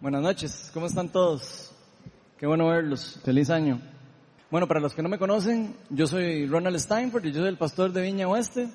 Buenas 0.00 0.22
noches, 0.22 0.70
¿cómo 0.72 0.86
están 0.86 1.10
todos? 1.10 1.72
Qué 2.38 2.46
bueno 2.46 2.68
verlos, 2.68 3.20
feliz 3.22 3.50
año. 3.50 3.82
Bueno, 4.50 4.66
para 4.66 4.80
los 4.80 4.94
que 4.94 5.02
no 5.02 5.10
me 5.10 5.18
conocen, 5.18 5.76
yo 5.90 6.06
soy 6.06 6.46
Ronald 6.46 6.78
Steinford 6.78 7.26
y 7.26 7.32
yo 7.32 7.40
soy 7.40 7.50
el 7.50 7.58
pastor 7.58 7.92
de 7.92 8.00
Viña 8.00 8.26
Oeste. 8.26 8.70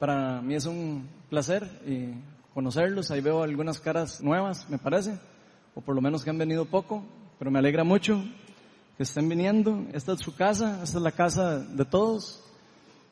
Para 0.00 0.42
mí 0.42 0.56
es 0.56 0.66
un 0.66 1.08
placer 1.30 1.62
y 1.86 2.08
conocerlos, 2.52 3.12
ahí 3.12 3.20
veo 3.20 3.44
algunas 3.44 3.78
caras 3.78 4.20
nuevas, 4.20 4.68
me 4.68 4.78
parece, 4.78 5.16
o 5.76 5.80
por 5.80 5.94
lo 5.94 6.00
menos 6.00 6.24
que 6.24 6.30
han 6.30 6.38
venido 6.38 6.64
poco, 6.64 7.04
pero 7.38 7.52
me 7.52 7.60
alegra 7.60 7.84
mucho 7.84 8.24
que 8.96 9.04
estén 9.04 9.28
viniendo. 9.28 9.86
Esta 9.92 10.14
es 10.14 10.18
su 10.22 10.34
casa, 10.34 10.80
esta 10.82 10.98
es 10.98 11.04
la 11.04 11.12
casa 11.12 11.60
de 11.60 11.84
todos. 11.84 12.42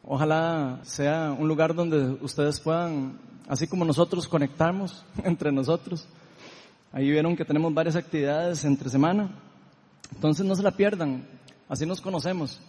Ojalá 0.03 0.81
sea 0.83 1.31
un 1.31 1.47
lugar 1.47 1.77
donde 1.77 2.19
ustedes 2.25 2.59
puedan, 2.59 3.21
así 3.47 3.69
como 3.69 3.85
nosotros, 3.85 4.27
conectarnos 4.27 5.05
entre 5.23 5.53
nosotros 5.53 6.09
Ahí 6.93 7.11
vieron 7.11 7.34
que 7.36 7.45
tenemos 7.45 7.72
varias 7.72 7.96
actividades 7.96 8.64
entre 8.64 8.90
semana. 8.90 9.30
Entonces 10.14 10.45
no 10.45 10.55
se 10.55 10.62
la 10.62 10.73
pierdan. 10.73 11.27
Así 11.69 11.87
nos 11.87 12.00
conocemos. 12.00 12.60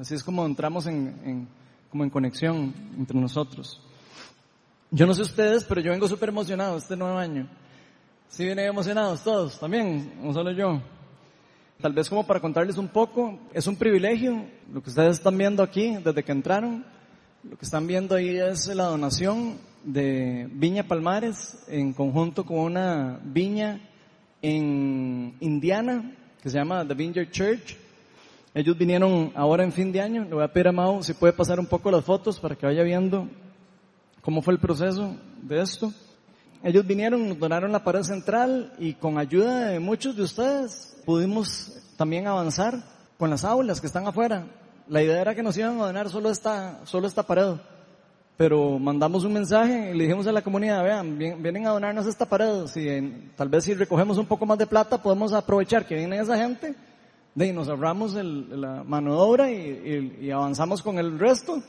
Así 0.00 0.14
es 0.14 0.22
como 0.22 0.44
entramos 0.44 0.86
en, 0.86 1.48
como 1.90 2.04
en 2.04 2.10
conexión 2.10 2.74
entre 2.98 3.18
nosotros. 3.18 3.80
Yo 4.90 5.06
no 5.06 5.14
sé 5.14 5.22
ustedes, 5.22 5.64
pero 5.64 5.80
yo 5.80 5.92
vengo 5.92 6.08
súper 6.08 6.28
emocionado 6.28 6.76
este 6.76 6.96
nuevo 6.96 7.16
año. 7.16 7.48
¿Sí 8.28 8.44
vienen 8.44 8.66
emocionados 8.66 9.24
todos? 9.24 9.58
¿También? 9.58 10.12
¿No 10.22 10.34
solo 10.34 10.52
yo? 10.52 10.82
Tal 11.80 11.94
vez 11.94 12.10
como 12.10 12.26
para 12.26 12.40
contarles 12.40 12.76
un 12.76 12.88
poco, 12.88 13.38
es 13.54 13.66
un 13.66 13.76
privilegio 13.76 14.44
lo 14.70 14.82
que 14.82 14.90
ustedes 14.90 15.16
están 15.16 15.38
viendo 15.38 15.62
aquí 15.62 15.96
desde 15.96 16.22
que 16.22 16.32
entraron. 16.32 16.84
Lo 17.42 17.56
que 17.56 17.64
están 17.64 17.86
viendo 17.86 18.14
ahí 18.14 18.36
es 18.36 18.66
la 18.66 18.84
donación 18.84 19.56
de 19.84 20.48
Viña 20.52 20.82
Palmares 20.82 21.64
en 21.68 21.92
conjunto 21.92 22.44
con 22.44 22.58
una 22.58 23.20
viña 23.22 23.80
en 24.42 25.34
Indiana 25.40 26.14
que 26.42 26.50
se 26.50 26.58
llama 26.58 26.86
The 26.86 26.94
Vineyard 26.94 27.30
Church. 27.30 27.76
Ellos 28.54 28.76
vinieron 28.76 29.32
ahora 29.34 29.62
en 29.64 29.72
fin 29.72 29.92
de 29.92 30.00
año. 30.00 30.24
Le 30.24 30.34
voy 30.34 30.44
a 30.44 30.52
pedir 30.52 30.68
a 30.68 30.72
Mau 30.72 31.02
si 31.02 31.14
puede 31.14 31.32
pasar 31.32 31.60
un 31.60 31.66
poco 31.66 31.90
las 31.90 32.04
fotos 32.04 32.38
para 32.40 32.56
que 32.56 32.66
vaya 32.66 32.82
viendo 32.82 33.28
cómo 34.22 34.42
fue 34.42 34.54
el 34.54 34.60
proceso 34.60 35.14
de 35.42 35.60
esto. 35.60 35.92
Ellos 36.62 36.86
vinieron, 36.86 37.28
nos 37.28 37.38
donaron 37.38 37.72
la 37.72 37.84
pared 37.84 38.02
central 38.02 38.74
y 38.78 38.94
con 38.94 39.18
ayuda 39.18 39.68
de 39.68 39.80
muchos 39.80 40.14
de 40.16 40.22
ustedes 40.22 41.00
pudimos 41.06 41.80
también 41.96 42.26
avanzar 42.26 42.82
con 43.18 43.30
las 43.30 43.44
aulas 43.44 43.80
que 43.80 43.86
están 43.86 44.06
afuera. 44.06 44.46
La 44.88 45.02
idea 45.02 45.20
era 45.20 45.34
que 45.34 45.42
nos 45.42 45.56
iban 45.56 45.80
a 45.80 45.86
donar 45.86 46.10
solo 46.10 46.30
esta, 46.30 46.84
solo 46.84 47.06
esta 47.06 47.22
pared 47.22 47.54
pero 48.40 48.78
mandamos 48.78 49.22
un 49.24 49.34
mensaje 49.34 49.90
y 49.90 49.98
le 49.98 50.04
dijimos 50.04 50.26
a 50.26 50.32
la 50.32 50.40
comunidad, 50.40 50.82
vean, 50.82 51.18
vienen 51.18 51.66
a 51.66 51.72
donarnos 51.72 52.06
esta 52.06 52.24
pared, 52.24 52.66
si 52.68 53.30
tal 53.36 53.50
vez 53.50 53.64
si 53.64 53.74
recogemos 53.74 54.16
un 54.16 54.24
poco 54.24 54.46
más 54.46 54.56
de 54.56 54.66
plata 54.66 55.02
podemos 55.02 55.34
aprovechar 55.34 55.86
que 55.86 55.94
viene 55.94 56.18
esa 56.18 56.38
gente, 56.38 56.74
de, 57.34 57.52
nos 57.52 57.68
ahorramos 57.68 58.14
la 58.14 58.82
mano 58.82 59.10
de 59.10 59.20
obra 59.20 59.50
y, 59.52 60.30
avanzamos 60.30 60.80
con 60.80 60.98
el 60.98 61.18
resto, 61.18 61.62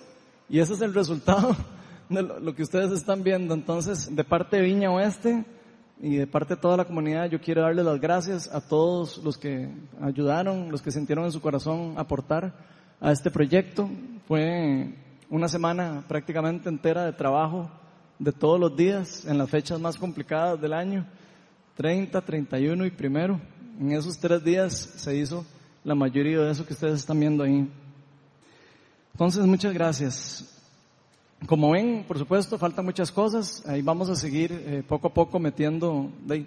y 0.47 0.59
ese 0.59 0.75
es 0.75 0.81
el 0.81 0.93
resultado 0.93 1.57
de 2.09 2.21
lo, 2.21 2.55
que 2.55 2.63
ustedes 2.63 2.93
están 2.93 3.21
viendo. 3.21 3.53
Entonces, 3.53 4.15
de 4.15 4.23
parte 4.23 4.55
de 4.55 4.63
Viña 4.63 4.91
Oeste 4.91 5.43
y 6.01 6.15
de 6.15 6.25
parte 6.25 6.55
de 6.55 6.61
toda 6.61 6.77
la 6.77 6.85
comunidad, 6.85 7.29
yo 7.29 7.41
quiero 7.41 7.63
darles 7.63 7.83
las 7.83 7.99
gracias 7.99 8.49
a 8.49 8.61
todos 8.61 9.17
los 9.17 9.37
que 9.37 9.67
ayudaron, 10.01 10.71
los 10.71 10.81
que 10.81 10.91
sintieron 10.91 11.25
en 11.25 11.33
su 11.33 11.41
corazón 11.41 11.95
aportar 11.97 12.53
a 13.01 13.11
este 13.11 13.29
proyecto. 13.29 13.89
Fue 14.25 14.95
una 15.31 15.47
semana 15.47 16.03
prácticamente 16.09 16.67
entera 16.67 17.05
de 17.05 17.13
trabajo 17.13 17.71
de 18.19 18.33
todos 18.33 18.59
los 18.59 18.75
días 18.75 19.25
en 19.25 19.37
las 19.37 19.49
fechas 19.49 19.79
más 19.79 19.97
complicadas 19.97 20.59
del 20.59 20.73
año, 20.73 21.07
30, 21.77 22.19
31 22.19 22.85
y 22.85 22.91
primero. 22.91 23.39
En 23.79 23.93
esos 23.93 24.19
tres 24.19 24.43
días 24.43 24.73
se 24.73 25.15
hizo 25.15 25.45
la 25.85 25.95
mayoría 25.95 26.39
de 26.39 26.51
eso 26.51 26.65
que 26.65 26.73
ustedes 26.73 26.99
están 26.99 27.17
viendo 27.17 27.45
ahí. 27.45 27.65
Entonces, 29.13 29.45
muchas 29.45 29.73
gracias. 29.73 30.53
Como 31.47 31.71
ven, 31.71 32.03
por 32.05 32.19
supuesto, 32.19 32.57
faltan 32.57 32.83
muchas 32.83 33.09
cosas. 33.09 33.65
Ahí 33.65 33.81
vamos 33.81 34.09
a 34.09 34.15
seguir 34.15 34.51
eh, 34.51 34.83
poco 34.85 35.07
a 35.07 35.13
poco 35.13 35.39
metiendo 35.39 36.11
de, 36.25 36.45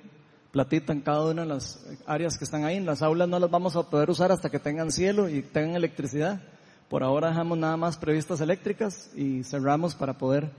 platita 0.52 0.92
en 0.92 1.00
cada 1.00 1.30
una 1.30 1.42
de 1.42 1.48
las 1.48 1.86
áreas 2.06 2.36
que 2.36 2.44
están 2.44 2.64
ahí. 2.64 2.76
En 2.76 2.86
las 2.86 3.00
aulas 3.00 3.30
no 3.30 3.38
las 3.38 3.50
vamos 3.50 3.76
a 3.76 3.88
poder 3.88 4.10
usar 4.10 4.30
hasta 4.30 4.50
que 4.50 4.58
tengan 4.58 4.92
cielo 4.92 5.30
y 5.30 5.40
tengan 5.40 5.76
electricidad. 5.76 6.42
Por 6.88 7.02
ahora 7.02 7.28
dejamos 7.28 7.58
nada 7.58 7.76
más 7.76 7.96
previstas 7.96 8.40
eléctricas 8.40 9.10
y 9.16 9.42
cerramos 9.44 9.94
para 9.94 10.14
poder 10.18 10.50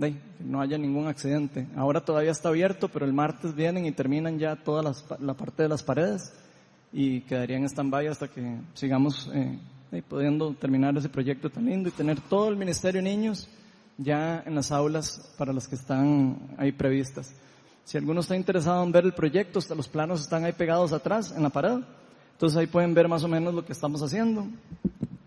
que 0.00 0.14
no 0.40 0.60
haya 0.60 0.78
ningún 0.78 1.06
accidente. 1.06 1.66
Ahora 1.76 2.04
todavía 2.04 2.32
está 2.32 2.48
abierto, 2.48 2.88
pero 2.88 3.04
el 3.06 3.12
martes 3.12 3.54
vienen 3.54 3.86
y 3.86 3.92
terminan 3.92 4.38
ya 4.38 4.56
toda 4.56 4.94
la 5.18 5.34
parte 5.34 5.62
de 5.62 5.68
las 5.68 5.82
paredes 5.82 6.32
y 6.92 7.20
quedarían 7.22 7.62
en 7.62 7.68
stand-by 7.68 8.06
hasta 8.06 8.28
que 8.28 8.56
sigamos 8.74 9.30
eh, 9.34 9.58
pudiendo 10.08 10.54
terminar 10.54 10.96
ese 10.96 11.08
proyecto 11.08 11.50
tan 11.50 11.66
lindo 11.66 11.88
y 11.88 11.92
tener 11.92 12.20
todo 12.20 12.48
el 12.48 12.56
Ministerio 12.56 13.02
de 13.02 13.08
Niños 13.10 13.48
ya 13.98 14.42
en 14.46 14.54
las 14.54 14.72
aulas 14.72 15.34
para 15.38 15.52
las 15.52 15.68
que 15.68 15.74
están 15.74 16.38
ahí 16.56 16.72
previstas. 16.72 17.34
Si 17.84 17.98
alguno 17.98 18.20
está 18.20 18.36
interesado 18.36 18.82
en 18.82 18.92
ver 18.92 19.04
el 19.04 19.12
proyecto, 19.12 19.58
hasta 19.58 19.74
los 19.74 19.88
planos 19.88 20.22
están 20.22 20.44
ahí 20.44 20.52
pegados 20.52 20.92
atrás 20.92 21.34
en 21.36 21.42
la 21.42 21.50
pared. 21.50 21.80
Entonces 22.32 22.56
ahí 22.56 22.66
pueden 22.66 22.94
ver 22.94 23.08
más 23.08 23.22
o 23.24 23.28
menos 23.28 23.54
lo 23.54 23.64
que 23.64 23.72
estamos 23.72 24.02
haciendo. 24.02 24.46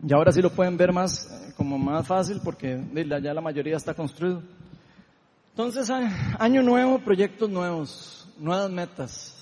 Y 0.06 0.14
ahora 0.14 0.32
sí 0.32 0.42
lo 0.42 0.52
pueden 0.52 0.78
ver 0.78 0.94
más, 0.94 1.26
eh, 1.26 1.54
como 1.56 1.78
más 1.78 2.06
fácil 2.06 2.40
porque 2.44 2.80
ya 2.94 3.34
la 3.34 3.42
mayoría 3.42 3.78
está 3.78 3.94
construido. 3.94 4.44
Entonces, 5.52 5.90
año 6.38 6.62
nuevo, 6.62 7.00
proyectos 7.00 7.50
nuevos, 7.50 8.30
nuevas 8.38 8.70
metas. 8.70 9.34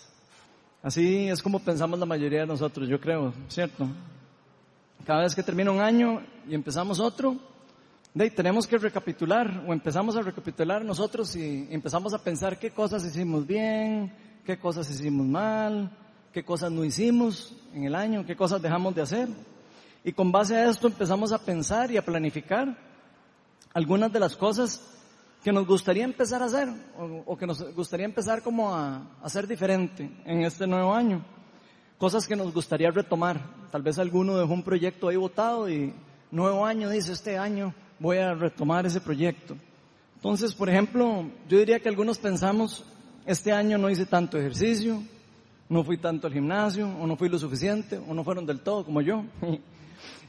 Así 0.81 1.27
es 1.27 1.41
como 1.41 1.59
pensamos 1.59 1.99
la 1.99 2.05
mayoría 2.05 2.41
de 2.41 2.47
nosotros, 2.47 2.88
yo 2.88 2.99
creo, 2.99 3.33
¿cierto? 3.49 3.88
Cada 5.05 5.23
vez 5.23 5.35
que 5.35 5.44
termina 5.44 5.71
un 5.71 5.81
año 5.81 6.21
y 6.47 6.55
empezamos 6.55 6.99
otro, 6.99 7.35
de 8.13 8.29
tenemos 8.29 8.65
que 8.65 8.77
recapitular 8.77 9.65
o 9.67 9.73
empezamos 9.73 10.15
a 10.15 10.21
recapitular 10.21 10.85
nosotros 10.85 11.35
y 11.35 11.67
empezamos 11.69 12.13
a 12.13 12.19
pensar 12.19 12.57
qué 12.57 12.71
cosas 12.71 13.03
hicimos 13.03 13.45
bien, 13.45 14.13
qué 14.45 14.57
cosas 14.57 14.89
hicimos 14.89 15.25
mal, 15.25 15.91
qué 16.31 16.45
cosas 16.45 16.71
no 16.71 16.85
hicimos 16.85 17.53
en 17.73 17.83
el 17.83 17.94
año, 17.94 18.25
qué 18.25 18.38
cosas 18.38 18.61
dejamos 18.61 18.95
de 18.95 19.01
hacer. 19.01 19.27
Y 20.07 20.13
con 20.13 20.31
base 20.31 20.55
a 20.55 20.69
esto 20.69 20.85
empezamos 20.85 21.31
a 21.31 21.39
pensar 21.39 21.89
y 21.89 21.97
a 21.97 22.05
planificar 22.05 22.77
algunas 23.73 24.13
de 24.13 24.19
las 24.19 24.38
cosas 24.38 24.79
que 25.43 25.51
nos 25.51 25.66
gustaría 25.66 26.03
empezar 26.03 26.43
a 26.43 26.45
hacer 26.45 26.69
o, 27.25 27.35
que 27.35 27.47
nos 27.47 27.73
gustaría 27.73 28.05
empezar 28.05 28.44
como 28.44 28.75
a, 28.75 29.01
hacer 29.23 29.47
diferente 29.47 30.07
en 30.23 30.44
este 30.44 30.67
nuevo 30.67 30.94
año. 30.94 31.25
Cosas 31.97 32.27
que 32.27 32.35
nos 32.35 32.53
gustaría 32.53 32.91
retomar. 32.91 33.41
Tal 33.71 33.81
vez 33.81 33.97
alguno 33.97 34.38
dejó 34.38 34.53
un 34.53 34.61
proyecto 34.61 35.07
ahí 35.07 35.15
votado 35.15 35.67
y 35.67 35.91
nuevo 36.29 36.67
año 36.67 36.88
dice 36.91 37.11
este 37.11 37.39
año 37.39 37.73
voy 37.97 38.19
a 38.19 38.35
retomar 38.35 38.85
ese 38.85 39.01
proyecto. 39.01 39.57
Entonces, 40.17 40.53
por 40.53 40.69
ejemplo, 40.69 41.27
yo 41.49 41.57
diría 41.57 41.79
que 41.79 41.89
algunos 41.89 42.19
pensamos, 42.19 42.85
este 43.25 43.51
año 43.51 43.79
no 43.79 43.89
hice 43.89 44.05
tanto 44.05 44.38
ejercicio, 44.38 45.01
no 45.67 45.83
fui 45.83 45.97
tanto 45.97 46.27
al 46.27 46.33
gimnasio, 46.33 46.88
o 46.88 47.07
no 47.07 47.17
fui 47.17 47.27
lo 47.27 47.39
suficiente, 47.39 47.97
o 47.97 48.13
no 48.13 48.23
fueron 48.23 48.45
del 48.45 48.59
todo 48.59 48.85
como 48.85 49.01
yo. 49.01 49.23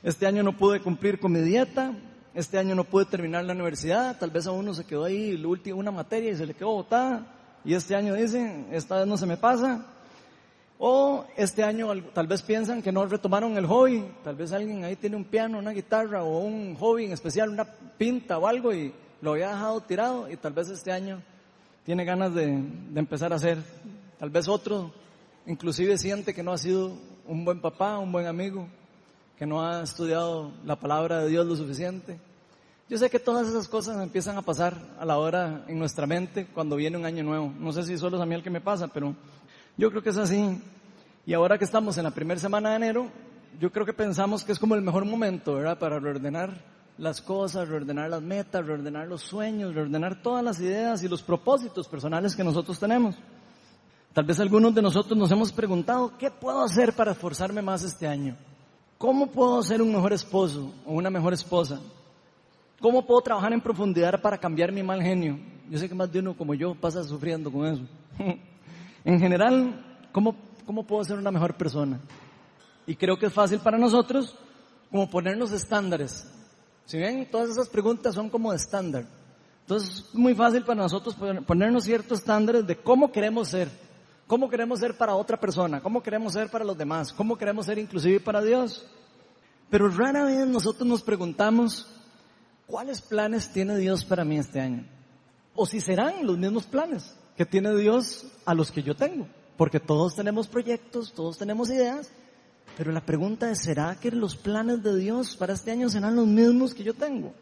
Este 0.06 0.24
año 0.24 0.44
no 0.44 0.56
pude 0.56 0.78
cumplir 0.78 1.18
con 1.18 1.32
mi 1.32 1.40
dieta, 1.40 1.92
este 2.32 2.58
año 2.58 2.76
no 2.76 2.84
pude 2.84 3.06
terminar 3.06 3.44
la 3.44 3.54
universidad, 3.54 4.16
tal 4.16 4.30
vez 4.30 4.46
a 4.46 4.52
uno 4.52 4.72
se 4.72 4.84
quedó 4.84 5.04
ahí 5.04 5.36
la 5.36 5.48
última 5.48 5.78
una 5.78 5.90
materia 5.90 6.30
y 6.30 6.36
se 6.36 6.46
le 6.46 6.54
quedó 6.54 6.74
botada, 6.74 7.26
y 7.64 7.74
este 7.74 7.96
año 7.96 8.14
dicen, 8.14 8.68
esta 8.70 8.98
vez 8.98 9.06
no 9.08 9.16
se 9.16 9.26
me 9.26 9.36
pasa. 9.36 9.84
O 10.78 11.24
este 11.36 11.64
año 11.64 11.88
tal 12.12 12.28
vez 12.28 12.40
piensan 12.42 12.82
que 12.82 12.92
no 12.92 13.04
retomaron 13.06 13.56
el 13.56 13.66
hobby, 13.66 14.04
tal 14.22 14.36
vez 14.36 14.52
alguien 14.52 14.84
ahí 14.84 14.94
tiene 14.94 15.16
un 15.16 15.24
piano, 15.24 15.58
una 15.58 15.72
guitarra 15.72 16.22
o 16.22 16.38
un 16.38 16.76
hobby 16.76 17.06
en 17.06 17.12
especial, 17.12 17.48
una 17.50 17.64
pinta 17.64 18.38
o 18.38 18.46
algo 18.46 18.72
y 18.72 18.94
lo 19.20 19.32
había 19.32 19.48
dejado 19.48 19.80
tirado 19.80 20.30
y 20.30 20.36
tal 20.36 20.52
vez 20.52 20.68
este 20.70 20.92
año 20.92 21.20
tiene 21.84 22.04
ganas 22.04 22.32
de, 22.32 22.46
de 22.46 23.00
empezar 23.00 23.32
a 23.32 23.36
hacer. 23.36 23.58
Tal 24.20 24.30
vez 24.30 24.46
otro 24.46 24.92
inclusive 25.46 25.98
siente 25.98 26.32
que 26.32 26.44
no 26.44 26.52
ha 26.52 26.58
sido 26.58 26.92
un 27.26 27.44
buen 27.44 27.60
papá, 27.60 27.98
un 27.98 28.12
buen 28.12 28.28
amigo, 28.28 28.68
que 29.38 29.46
no 29.46 29.66
ha 29.66 29.82
estudiado 29.82 30.52
la 30.64 30.76
palabra 30.76 31.20
de 31.20 31.28
Dios 31.28 31.46
lo 31.46 31.56
suficiente. 31.56 32.18
Yo 32.88 32.98
sé 32.98 33.10
que 33.10 33.18
todas 33.18 33.48
esas 33.48 33.68
cosas 33.68 34.00
empiezan 34.02 34.38
a 34.38 34.42
pasar 34.42 34.74
a 34.98 35.04
la 35.04 35.18
hora 35.18 35.64
en 35.66 35.78
nuestra 35.78 36.06
mente 36.06 36.46
cuando 36.46 36.76
viene 36.76 36.96
un 36.96 37.04
año 37.04 37.22
nuevo. 37.24 37.52
No 37.58 37.72
sé 37.72 37.82
si 37.82 37.98
solo 37.98 38.16
es 38.16 38.22
a 38.22 38.26
mí 38.26 38.34
el 38.34 38.42
que 38.42 38.50
me 38.50 38.60
pasa, 38.60 38.88
pero 38.88 39.14
yo 39.76 39.90
creo 39.90 40.02
que 40.02 40.10
es 40.10 40.18
así. 40.18 40.62
Y 41.26 41.34
ahora 41.34 41.58
que 41.58 41.64
estamos 41.64 41.98
en 41.98 42.04
la 42.04 42.12
primera 42.12 42.40
semana 42.40 42.70
de 42.70 42.76
enero, 42.76 43.10
yo 43.60 43.72
creo 43.72 43.84
que 43.84 43.92
pensamos 43.92 44.44
que 44.44 44.52
es 44.52 44.58
como 44.58 44.74
el 44.74 44.82
mejor 44.82 45.04
momento, 45.04 45.56
¿verdad? 45.56 45.78
Para 45.78 45.98
reordenar 45.98 46.64
las 46.96 47.20
cosas, 47.20 47.68
reordenar 47.68 48.08
las 48.08 48.22
metas, 48.22 48.64
reordenar 48.64 49.08
los 49.08 49.22
sueños, 49.22 49.74
reordenar 49.74 50.22
todas 50.22 50.44
las 50.44 50.60
ideas 50.60 51.02
y 51.02 51.08
los 51.08 51.22
propósitos 51.22 51.88
personales 51.88 52.36
que 52.36 52.44
nosotros 52.44 52.78
tenemos. 52.78 53.16
Tal 54.14 54.24
vez 54.24 54.40
algunos 54.40 54.74
de 54.74 54.80
nosotros 54.80 55.18
nos 55.18 55.30
hemos 55.30 55.52
preguntado, 55.52 56.16
¿qué 56.16 56.30
puedo 56.30 56.62
hacer 56.62 56.94
para 56.94 57.12
esforzarme 57.12 57.60
más 57.60 57.82
este 57.82 58.06
año? 58.06 58.36
¿Cómo 58.98 59.26
puedo 59.26 59.62
ser 59.62 59.82
un 59.82 59.92
mejor 59.92 60.12
esposo 60.12 60.72
o 60.84 60.94
una 60.94 61.10
mejor 61.10 61.32
esposa? 61.32 61.80
¿Cómo 62.80 63.06
puedo 63.06 63.20
trabajar 63.20 63.52
en 63.52 63.60
profundidad 63.60 64.20
para 64.20 64.38
cambiar 64.38 64.72
mi 64.72 64.82
mal 64.82 65.02
genio? 65.02 65.38
Yo 65.70 65.78
sé 65.78 65.88
que 65.88 65.94
más 65.94 66.10
de 66.12 66.20
uno 66.20 66.36
como 66.36 66.54
yo 66.54 66.74
pasa 66.74 67.02
sufriendo 67.04 67.50
con 67.50 67.66
eso. 67.66 67.82
en 69.04 69.20
general, 69.20 69.86
¿Cómo, 70.16 70.34
¿Cómo 70.64 70.86
puedo 70.86 71.04
ser 71.04 71.18
una 71.18 71.30
mejor 71.30 71.58
persona? 71.58 72.00
Y 72.86 72.96
creo 72.96 73.18
que 73.18 73.26
es 73.26 73.32
fácil 73.34 73.58
para 73.58 73.76
nosotros 73.76 74.34
como 74.90 75.10
ponernos 75.10 75.52
estándares. 75.52 76.26
Si 76.86 76.96
ven, 76.96 77.30
todas 77.30 77.50
esas 77.50 77.68
preguntas 77.68 78.14
son 78.14 78.30
como 78.30 78.50
estándar. 78.54 79.04
Entonces 79.60 80.06
es 80.08 80.14
muy 80.14 80.34
fácil 80.34 80.64
para 80.64 80.80
nosotros 80.80 81.14
ponernos 81.46 81.84
ciertos 81.84 82.20
estándares 82.20 82.66
de 82.66 82.76
cómo 82.76 83.12
queremos 83.12 83.48
ser. 83.48 83.68
Cómo 84.26 84.48
queremos 84.50 84.80
ser 84.80 84.96
para 84.96 85.14
otra 85.14 85.38
persona, 85.38 85.80
cómo 85.80 86.02
queremos 86.02 86.32
ser 86.32 86.50
para 86.50 86.64
los 86.64 86.76
demás, 86.76 87.12
cómo 87.12 87.38
queremos 87.38 87.66
ser 87.66 87.78
inclusive 87.78 88.18
para 88.18 88.42
Dios. 88.42 88.84
Pero 89.70 89.88
rara 89.88 90.24
vez 90.24 90.46
nosotros 90.46 90.86
nos 90.88 91.02
preguntamos, 91.02 91.86
¿cuáles 92.66 93.00
planes 93.00 93.52
tiene 93.52 93.76
Dios 93.76 94.04
para 94.04 94.24
mí 94.24 94.38
este 94.38 94.60
año? 94.60 94.84
O 95.54 95.64
si 95.64 95.80
serán 95.80 96.26
los 96.26 96.36
mismos 96.36 96.64
planes 96.64 97.14
que 97.36 97.46
tiene 97.46 97.74
Dios 97.76 98.26
a 98.44 98.54
los 98.54 98.72
que 98.72 98.82
yo 98.82 98.96
tengo. 98.96 99.28
Porque 99.56 99.80
todos 99.80 100.14
tenemos 100.14 100.48
proyectos, 100.48 101.12
todos 101.12 101.38
tenemos 101.38 101.70
ideas, 101.70 102.10
pero 102.76 102.92
la 102.92 103.00
pregunta 103.00 103.50
es, 103.50 103.62
¿será 103.62 103.94
que 103.94 104.10
los 104.10 104.36
planes 104.36 104.82
de 104.82 104.96
Dios 104.96 105.36
para 105.36 105.54
este 105.54 105.70
año 105.70 105.88
serán 105.88 106.16
los 106.16 106.26
mismos 106.26 106.74
que 106.74 106.82
yo 106.82 106.94
tengo? 106.94 107.32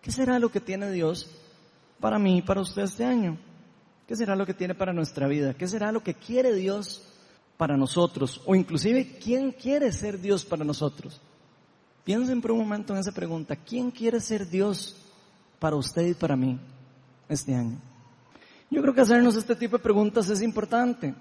¿Qué 0.00 0.12
será 0.12 0.38
lo 0.38 0.50
que 0.50 0.60
tiene 0.60 0.90
Dios 0.92 1.28
para 1.98 2.18
mí 2.18 2.38
y 2.38 2.42
para 2.42 2.60
usted 2.60 2.82
este 2.82 3.04
año? 3.04 3.36
¿Qué 4.10 4.16
será 4.16 4.34
lo 4.34 4.44
que 4.44 4.54
tiene 4.54 4.74
para 4.74 4.92
nuestra 4.92 5.28
vida? 5.28 5.54
¿Qué 5.54 5.68
será 5.68 5.92
lo 5.92 6.02
que 6.02 6.14
quiere 6.14 6.52
Dios 6.52 7.00
para 7.56 7.76
nosotros? 7.76 8.42
O 8.44 8.56
inclusive, 8.56 9.20
¿quién 9.22 9.52
quiere 9.52 9.92
ser 9.92 10.20
Dios 10.20 10.44
para 10.44 10.64
nosotros? 10.64 11.20
Piensen 12.02 12.42
por 12.42 12.50
un 12.50 12.58
momento 12.58 12.92
en 12.92 12.98
esa 12.98 13.12
pregunta. 13.12 13.54
¿Quién 13.54 13.92
quiere 13.92 14.18
ser 14.18 14.48
Dios 14.48 14.96
para 15.60 15.76
usted 15.76 16.08
y 16.08 16.14
para 16.14 16.34
mí 16.34 16.58
este 17.28 17.54
año? 17.54 17.78
Yo 18.68 18.82
creo 18.82 18.92
que 18.92 19.02
hacernos 19.02 19.36
este 19.36 19.54
tipo 19.54 19.76
de 19.76 19.82
preguntas 19.84 20.28
es 20.28 20.42
importante. 20.42 21.14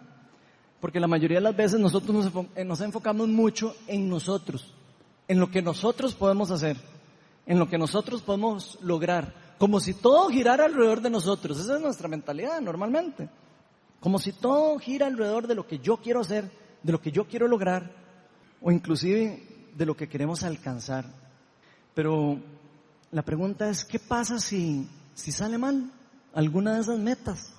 Porque 0.80 1.00
la 1.00 1.08
mayoría 1.08 1.38
de 1.38 1.44
las 1.44 1.56
veces 1.56 1.80
nosotros 1.80 2.32
eh, 2.56 2.66
nos 2.66 2.82
enfocamos 2.82 3.28
mucho 3.28 3.76
en 3.86 4.10
nosotros, 4.10 4.74
en 5.28 5.40
lo 5.40 5.52
que 5.52 5.62
nosotros 5.62 6.16
podemos 6.16 6.50
hacer, 6.50 6.78
en 7.46 7.60
lo 7.60 7.70
que 7.70 7.78
nosotros 7.78 8.24
podemos 8.24 8.80
lograr, 8.82 9.49
como 9.60 9.80
si 9.80 9.94
todo 9.94 10.30
girara 10.30 10.66
alrededor 10.66 11.02
de 11.02 11.12
nosotros. 11.12 11.60
Esa 11.60 11.76
es 11.76 11.82
nuestra 11.82 12.08
mentalidad 12.08 12.60
normalmente. 12.62 13.30
Como 14.00 14.18
si 14.18 14.32
todo 14.32 14.80
gira 14.80 15.06
alrededor 15.06 15.46
de 15.46 15.54
lo 15.54 15.68
que 15.68 15.78
yo 15.78 15.98
quiero 15.98 16.22
hacer, 16.22 16.50
de 16.82 16.92
lo 16.92 17.00
que 17.00 17.12
yo 17.12 17.28
quiero 17.28 17.48
lograr, 17.48 17.92
o 18.62 18.72
inclusive 18.72 19.44
de 19.76 19.86
lo 19.86 19.96
que 19.96 20.10
queremos 20.10 20.42
alcanzar. 20.44 21.06
Pero 21.94 22.40
la 23.12 23.22
pregunta 23.22 23.70
es, 23.70 23.86
¿qué 23.86 24.00
pasa 24.00 24.40
si, 24.40 24.90
si 25.14 25.32
sale 25.32 25.60
mal 25.60 25.92
alguna 26.34 26.74
de 26.74 26.82
esas 26.82 26.98
metas 26.98 27.54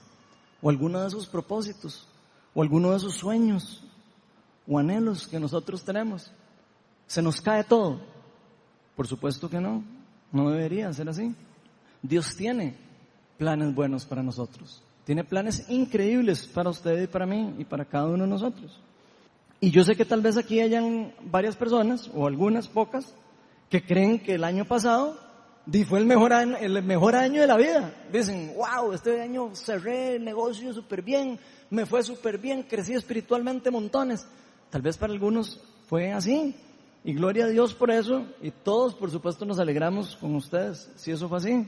o 0.60 0.70
alguno 0.70 1.00
de 1.00 1.06
esos 1.06 1.26
propósitos? 1.28 2.08
o 2.54 2.62
alguno 2.62 2.90
de 2.90 2.96
esos 2.96 3.14
sueños 3.14 3.82
o 4.66 4.78
anhelos 4.78 5.26
que 5.26 5.40
nosotros 5.40 5.84
tenemos. 5.84 6.30
¿Se 7.06 7.22
nos 7.22 7.40
cae 7.40 7.64
todo? 7.64 8.00
Por 8.96 9.06
supuesto 9.06 9.48
que 9.48 9.60
no, 9.60 9.82
no 10.32 10.50
debería 10.50 10.92
ser 10.92 11.08
así. 11.08 11.34
Dios 12.02 12.34
tiene 12.36 12.74
planes 13.38 13.74
buenos 13.74 14.04
para 14.04 14.22
nosotros. 14.22 14.82
Tiene 15.04 15.24
planes 15.24 15.68
increíbles 15.68 16.46
para 16.46 16.70
usted 16.70 17.02
y 17.02 17.06
para 17.06 17.26
mí 17.26 17.54
y 17.58 17.64
para 17.64 17.84
cada 17.84 18.06
uno 18.06 18.24
de 18.24 18.30
nosotros. 18.30 18.80
Y 19.60 19.70
yo 19.70 19.84
sé 19.84 19.94
que 19.94 20.04
tal 20.04 20.22
vez 20.22 20.36
aquí 20.36 20.60
hayan 20.60 21.12
varias 21.24 21.56
personas, 21.56 22.10
o 22.14 22.26
algunas 22.26 22.68
pocas, 22.68 23.14
que 23.68 23.84
creen 23.84 24.18
que 24.18 24.34
el 24.34 24.44
año 24.44 24.64
pasado 24.64 25.18
fue 25.86 26.00
el 26.00 26.06
mejor 26.06 26.32
año, 26.32 26.56
el 26.56 26.82
mejor 26.82 27.14
año 27.14 27.40
de 27.40 27.46
la 27.46 27.56
vida. 27.56 27.94
Dicen, 28.12 28.54
wow, 28.56 28.92
este 28.92 29.20
año 29.20 29.54
cerré 29.54 30.16
el 30.16 30.24
negocio 30.24 30.72
súper 30.72 31.02
bien, 31.02 31.38
me 31.70 31.86
fue 31.86 32.02
súper 32.02 32.38
bien, 32.38 32.64
crecí 32.64 32.94
espiritualmente 32.94 33.70
montones. 33.70 34.26
Tal 34.70 34.82
vez 34.82 34.96
para 34.96 35.12
algunos 35.12 35.60
fue 35.88 36.12
así. 36.12 36.56
Y 37.04 37.14
gloria 37.14 37.44
a 37.44 37.48
Dios 37.48 37.74
por 37.74 37.90
eso. 37.90 38.26
Y 38.42 38.50
todos, 38.50 38.94
por 38.94 39.10
supuesto, 39.10 39.44
nos 39.44 39.58
alegramos 39.58 40.16
con 40.16 40.34
ustedes 40.34 40.90
si 40.96 41.10
eso 41.10 41.28
fue 41.28 41.38
así. 41.38 41.66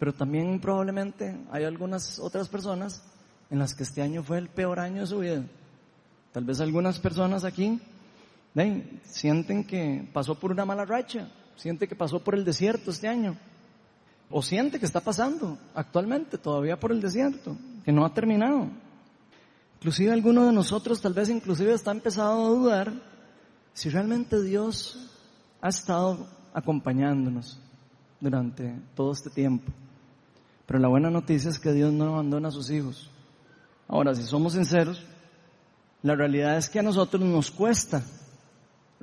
Pero 0.00 0.14
también 0.14 0.58
probablemente 0.60 1.36
hay 1.52 1.64
algunas 1.64 2.18
otras 2.18 2.48
personas 2.48 3.04
en 3.50 3.58
las 3.58 3.74
que 3.74 3.82
este 3.82 4.00
año 4.00 4.22
fue 4.22 4.38
el 4.38 4.48
peor 4.48 4.80
año 4.80 5.02
de 5.02 5.06
su 5.06 5.18
vida. 5.18 5.44
Tal 6.32 6.44
vez 6.44 6.58
algunas 6.60 6.98
personas 6.98 7.44
aquí 7.44 7.78
sienten 9.04 9.64
que 9.64 10.08
pasó 10.10 10.36
por 10.36 10.52
una 10.52 10.64
mala 10.64 10.86
racha, 10.86 11.28
siente 11.54 11.86
que 11.86 11.94
pasó 11.94 12.18
por 12.18 12.34
el 12.34 12.46
desierto 12.46 12.90
este 12.90 13.08
año, 13.08 13.36
o 14.30 14.40
siente 14.40 14.80
que 14.80 14.86
está 14.86 15.00
pasando 15.00 15.58
actualmente 15.74 16.38
todavía 16.38 16.80
por 16.80 16.92
el 16.92 17.02
desierto, 17.02 17.54
que 17.84 17.92
no 17.92 18.06
ha 18.06 18.14
terminado. 18.14 18.68
Inclusive 19.80 20.12
alguno 20.12 20.46
de 20.46 20.52
nosotros 20.52 21.02
tal 21.02 21.12
vez 21.12 21.28
inclusive 21.28 21.74
está 21.74 21.90
empezando 21.90 22.46
a 22.46 22.48
dudar 22.48 22.92
si 23.74 23.90
realmente 23.90 24.42
Dios 24.42 25.10
ha 25.60 25.68
estado 25.68 26.26
acompañándonos 26.54 27.60
durante 28.18 28.74
todo 28.94 29.12
este 29.12 29.28
tiempo. 29.28 29.70
Pero 30.70 30.78
la 30.78 30.86
buena 30.86 31.10
noticia 31.10 31.50
es 31.50 31.58
que 31.58 31.72
Dios 31.72 31.92
no 31.92 32.04
abandona 32.04 32.46
a 32.46 32.52
sus 32.52 32.70
hijos. 32.70 33.10
Ahora, 33.88 34.14
si 34.14 34.22
somos 34.22 34.52
sinceros, 34.52 35.02
la 36.00 36.14
realidad 36.14 36.56
es 36.56 36.68
que 36.68 36.78
a 36.78 36.82
nosotros 36.84 37.20
nos 37.24 37.50
cuesta, 37.50 38.04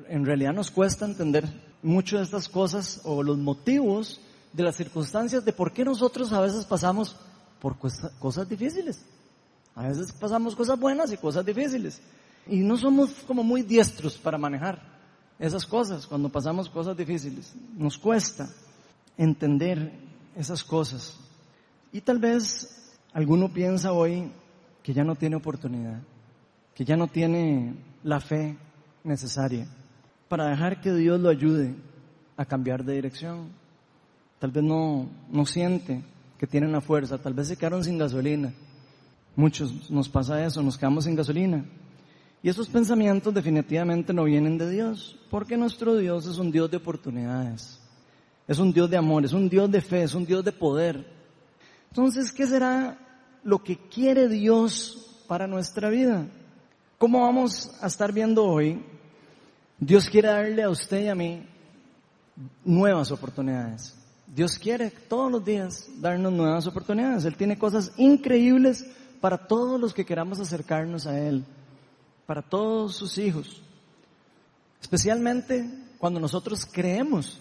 en 0.07 0.25
realidad 0.25 0.53
nos 0.53 0.71
cuesta 0.71 1.03
entender 1.03 1.43
mucho 1.83 2.15
de 2.15 2.23
estas 2.23 2.47
cosas 2.47 3.01
o 3.03 3.21
los 3.21 3.37
motivos 3.37 4.21
de 4.53 4.63
las 4.63 4.77
circunstancias 4.77 5.43
de 5.43 5.51
por 5.51 5.73
qué 5.73 5.83
nosotros 5.83 6.31
a 6.31 6.39
veces 6.39 6.63
pasamos 6.63 7.17
por 7.59 7.75
cosas 8.17 8.47
difíciles. 8.47 9.03
A 9.75 9.89
veces 9.89 10.13
pasamos 10.13 10.55
cosas 10.55 10.79
buenas 10.79 11.11
y 11.11 11.17
cosas 11.17 11.45
difíciles. 11.45 11.99
Y 12.47 12.59
no 12.59 12.77
somos 12.77 13.09
como 13.27 13.43
muy 13.43 13.61
diestros 13.61 14.17
para 14.17 14.37
manejar 14.37 14.81
esas 15.37 15.65
cosas 15.65 16.07
cuando 16.07 16.29
pasamos 16.29 16.69
cosas 16.69 16.95
difíciles. 16.95 17.53
Nos 17.75 17.97
cuesta 17.97 18.47
entender 19.17 19.91
esas 20.33 20.63
cosas. 20.63 21.26
Y 21.91 22.01
tal 22.01 22.19
vez 22.19 22.97
alguno 23.13 23.49
piensa 23.49 23.93
hoy 23.93 24.31
que 24.83 24.93
ya 24.93 25.03
no 25.03 25.15
tiene 25.15 25.35
oportunidad, 25.35 26.01
que 26.75 26.85
ya 26.85 26.95
no 26.95 27.07
tiene 27.07 27.75
la 28.03 28.19
fe 28.19 28.57
necesaria 29.03 29.67
para 30.27 30.47
dejar 30.47 30.81
que 30.81 30.93
Dios 30.93 31.19
lo 31.19 31.29
ayude 31.29 31.75
a 32.35 32.45
cambiar 32.45 32.83
de 32.83 32.93
dirección. 32.93 33.49
Tal 34.39 34.51
vez 34.51 34.63
no, 34.63 35.09
no 35.29 35.45
siente 35.45 36.03
que 36.37 36.47
tiene 36.47 36.67
la 36.67 36.81
fuerza, 36.81 37.17
tal 37.17 37.33
vez 37.33 37.47
se 37.47 37.57
quedaron 37.57 37.83
sin 37.83 37.97
gasolina 37.97 38.53
Muchos 39.37 39.91
nos 39.91 40.09
pasa 40.09 40.43
eso, 40.43 40.63
nos 40.63 40.79
quedamos 40.79 41.03
sin 41.03 41.15
gasolina. 41.15 41.63
Y 42.41 42.49
esos 42.49 42.67
pensamientos 42.67 43.31
definitivamente 43.31 44.11
no 44.11 44.23
vienen 44.23 44.57
de 44.57 44.67
Dios, 44.67 45.15
porque 45.29 45.55
nuestro 45.55 45.95
Dios 45.95 46.25
es 46.25 46.39
un 46.39 46.51
Dios 46.51 46.71
de 46.71 46.77
oportunidades, 46.77 47.79
es 48.47 48.57
un 48.57 48.73
Dios 48.73 48.89
de 48.89 48.97
amor, 48.97 49.23
es 49.23 49.33
un 49.33 49.47
Dios 49.47 49.69
de 49.69 49.79
fe, 49.79 50.01
es 50.01 50.15
un 50.15 50.25
Dios 50.25 50.43
de 50.43 50.51
poder. 50.51 51.05
Entonces, 51.97 52.31
¿qué 52.31 52.45
será 52.45 52.95
lo 53.43 53.63
que 53.63 53.75
quiere 53.75 54.27
Dios 54.27 55.23
para 55.27 55.47
nuestra 55.47 55.89
vida? 55.89 56.27
¿Cómo 56.99 57.21
vamos 57.21 57.71
a 57.81 57.87
estar 57.87 58.13
viendo 58.13 58.45
hoy? 58.45 58.85
Dios 59.79 60.07
quiere 60.07 60.27
darle 60.27 60.61
a 60.61 60.69
usted 60.69 61.05
y 61.05 61.07
a 61.07 61.15
mí 61.15 61.43
nuevas 62.63 63.09
oportunidades. 63.09 63.95
Dios 64.27 64.59
quiere 64.59 64.91
todos 64.91 65.31
los 65.31 65.43
días 65.43 65.89
darnos 65.99 66.31
nuevas 66.33 66.67
oportunidades. 66.67 67.25
Él 67.25 67.35
tiene 67.35 67.57
cosas 67.57 67.91
increíbles 67.97 68.85
para 69.19 69.47
todos 69.47 69.81
los 69.81 69.91
que 69.91 70.05
queramos 70.05 70.39
acercarnos 70.39 71.07
a 71.07 71.19
Él, 71.19 71.45
para 72.27 72.43
todos 72.43 72.95
sus 72.95 73.17
hijos. 73.17 73.63
Especialmente 74.79 75.67
cuando 75.97 76.19
nosotros 76.19 76.63
creemos 76.71 77.39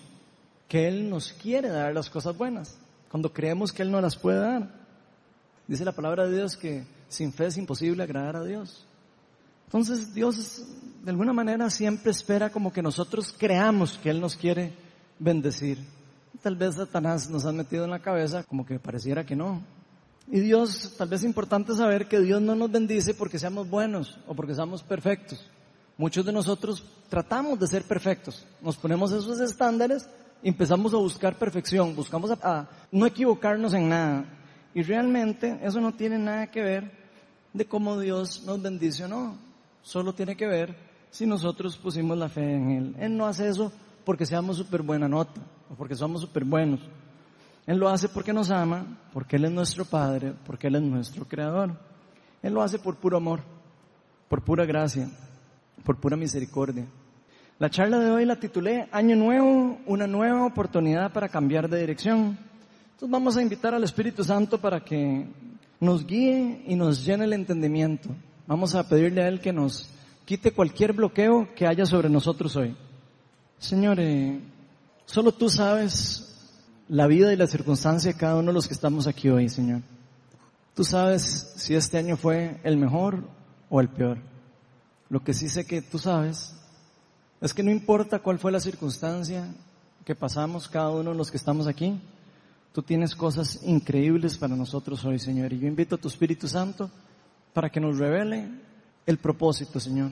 que 0.66 0.88
Él 0.88 1.10
nos 1.10 1.34
quiere 1.34 1.68
dar 1.68 1.92
las 1.92 2.08
cosas 2.08 2.34
buenas, 2.38 2.78
cuando 3.10 3.32
creemos 3.32 3.72
que 3.72 3.82
Él 3.82 3.90
no 3.90 4.00
las 4.00 4.16
puede 4.16 4.40
dar. 4.40 4.68
Dice 5.66 5.84
la 5.84 5.92
palabra 5.92 6.26
de 6.26 6.36
Dios 6.36 6.56
que 6.56 6.86
sin 7.08 7.32
fe 7.32 7.46
es 7.46 7.56
imposible 7.56 8.02
agradar 8.02 8.36
a 8.36 8.44
Dios. 8.44 8.86
Entonces 9.66 10.14
Dios 10.14 10.64
de 11.02 11.10
alguna 11.10 11.32
manera 11.32 11.70
siempre 11.70 12.10
espera 12.10 12.50
como 12.50 12.72
que 12.72 12.82
nosotros 12.82 13.34
creamos 13.36 13.98
que 13.98 14.10
Él 14.10 14.20
nos 14.20 14.36
quiere 14.36 14.74
bendecir. 15.18 15.78
Tal 16.42 16.56
vez 16.56 16.76
Satanás 16.76 17.28
nos 17.30 17.46
ha 17.46 17.52
metido 17.52 17.84
en 17.84 17.90
la 17.90 18.02
cabeza 18.02 18.44
como 18.44 18.64
que 18.64 18.78
pareciera 18.78 19.24
que 19.24 19.34
no. 19.34 19.62
Y 20.28 20.40
Dios, 20.40 20.94
tal 20.98 21.08
vez 21.08 21.20
es 21.20 21.26
importante 21.26 21.74
saber 21.74 22.08
que 22.08 22.20
Dios 22.20 22.42
no 22.42 22.54
nos 22.54 22.70
bendice 22.70 23.14
porque 23.14 23.38
seamos 23.38 23.70
buenos 23.70 24.18
o 24.26 24.34
porque 24.34 24.54
seamos 24.54 24.82
perfectos. 24.82 25.48
Muchos 25.98 26.26
de 26.26 26.32
nosotros 26.32 26.84
tratamos 27.08 27.58
de 27.58 27.66
ser 27.66 27.84
perfectos, 27.84 28.44
nos 28.60 28.76
ponemos 28.76 29.12
esos 29.12 29.40
estándares 29.40 30.06
empezamos 30.42 30.94
a 30.94 30.98
buscar 30.98 31.36
perfección, 31.38 31.94
buscamos 31.94 32.30
a, 32.42 32.68
no 32.92 33.06
equivocarnos 33.06 33.74
en 33.74 33.88
nada. 33.88 34.24
Y 34.74 34.82
realmente 34.82 35.58
eso 35.62 35.80
no 35.80 35.92
tiene 35.94 36.18
nada 36.18 36.48
que 36.48 36.62
ver 36.62 36.90
de 37.52 37.64
cómo 37.64 37.98
Dios 37.98 38.42
nos 38.44 38.60
bendice 38.60 39.04
o 39.04 39.08
no. 39.08 39.38
Solo 39.82 40.12
tiene 40.12 40.36
que 40.36 40.46
ver 40.46 40.76
si 41.10 41.26
nosotros 41.26 41.76
pusimos 41.78 42.18
la 42.18 42.28
fe 42.28 42.54
en 42.54 42.70
Él. 42.70 42.96
Él 42.98 43.16
no 43.16 43.26
hace 43.26 43.48
eso 43.48 43.72
porque 44.04 44.26
seamos 44.26 44.56
súper 44.56 44.82
buena 44.82 45.08
nota 45.08 45.40
o 45.70 45.74
porque 45.74 45.94
somos 45.94 46.20
súper 46.20 46.44
buenos. 46.44 46.80
Él 47.66 47.78
lo 47.78 47.88
hace 47.88 48.08
porque 48.08 48.32
nos 48.32 48.50
ama, 48.50 48.86
porque 49.12 49.36
Él 49.36 49.46
es 49.46 49.50
nuestro 49.50 49.84
Padre, 49.84 50.34
porque 50.44 50.68
Él 50.68 50.76
es 50.76 50.82
nuestro 50.82 51.24
Creador. 51.24 51.76
Él 52.42 52.52
lo 52.52 52.62
hace 52.62 52.78
por 52.78 52.96
puro 52.96 53.16
amor. 53.16 53.40
por 54.28 54.42
pura 54.42 54.64
gracia, 54.64 55.08
por 55.84 55.96
pura 55.98 56.16
misericordia. 56.16 56.84
La 57.58 57.70
charla 57.70 57.98
de 57.98 58.10
hoy 58.10 58.26
la 58.26 58.36
titulé 58.36 58.86
Año 58.92 59.16
Nuevo, 59.16 59.78
una 59.86 60.06
nueva 60.06 60.44
oportunidad 60.44 61.10
para 61.10 61.30
cambiar 61.30 61.70
de 61.70 61.80
dirección. 61.80 62.36
Entonces 62.84 63.08
vamos 63.08 63.34
a 63.38 63.40
invitar 63.40 63.72
al 63.72 63.82
Espíritu 63.82 64.22
Santo 64.22 64.60
para 64.60 64.84
que 64.84 65.26
nos 65.80 66.06
guíe 66.06 66.64
y 66.66 66.74
nos 66.74 67.02
llene 67.02 67.24
el 67.24 67.32
entendimiento. 67.32 68.10
Vamos 68.46 68.74
a 68.74 68.86
pedirle 68.86 69.22
a 69.22 69.28
Él 69.28 69.40
que 69.40 69.54
nos 69.54 69.88
quite 70.26 70.52
cualquier 70.52 70.92
bloqueo 70.92 71.48
que 71.54 71.66
haya 71.66 71.86
sobre 71.86 72.10
nosotros 72.10 72.54
hoy. 72.56 72.76
Señor, 73.58 74.00
eh, 74.00 74.38
solo 75.06 75.32
tú 75.32 75.48
sabes 75.48 76.36
la 76.88 77.06
vida 77.06 77.32
y 77.32 77.36
la 77.36 77.46
circunstancia 77.46 78.12
de 78.12 78.18
cada 78.18 78.36
uno 78.36 78.48
de 78.48 78.52
los 78.54 78.68
que 78.68 78.74
estamos 78.74 79.06
aquí 79.06 79.30
hoy, 79.30 79.48
Señor. 79.48 79.80
Tú 80.74 80.84
sabes 80.84 81.54
si 81.56 81.74
este 81.74 81.96
año 81.96 82.18
fue 82.18 82.60
el 82.64 82.76
mejor 82.76 83.24
o 83.70 83.80
el 83.80 83.88
peor. 83.88 84.18
Lo 85.08 85.24
que 85.24 85.32
sí 85.32 85.48
sé 85.48 85.66
que 85.66 85.80
tú 85.80 85.98
sabes 85.98 86.52
es 87.46 87.54
que 87.54 87.62
no 87.62 87.70
importa 87.70 88.18
cuál 88.18 88.38
fue 88.38 88.52
la 88.52 88.60
circunstancia 88.60 89.48
que 90.04 90.14
pasamos 90.14 90.68
cada 90.68 90.90
uno 90.90 91.10
de 91.10 91.16
los 91.16 91.30
que 91.30 91.36
estamos 91.36 91.66
aquí, 91.66 91.98
tú 92.72 92.82
tienes 92.82 93.14
cosas 93.14 93.60
increíbles 93.62 94.36
para 94.36 94.54
nosotros 94.54 95.04
hoy, 95.04 95.18
Señor. 95.18 95.52
Y 95.52 95.60
yo 95.60 95.66
invito 95.66 95.94
a 95.94 95.98
tu 95.98 96.08
Espíritu 96.08 96.48
Santo 96.48 96.90
para 97.52 97.70
que 97.70 97.80
nos 97.80 97.98
revele 97.98 98.48
el 99.06 99.18
propósito, 99.18 99.80
Señor. 99.80 100.10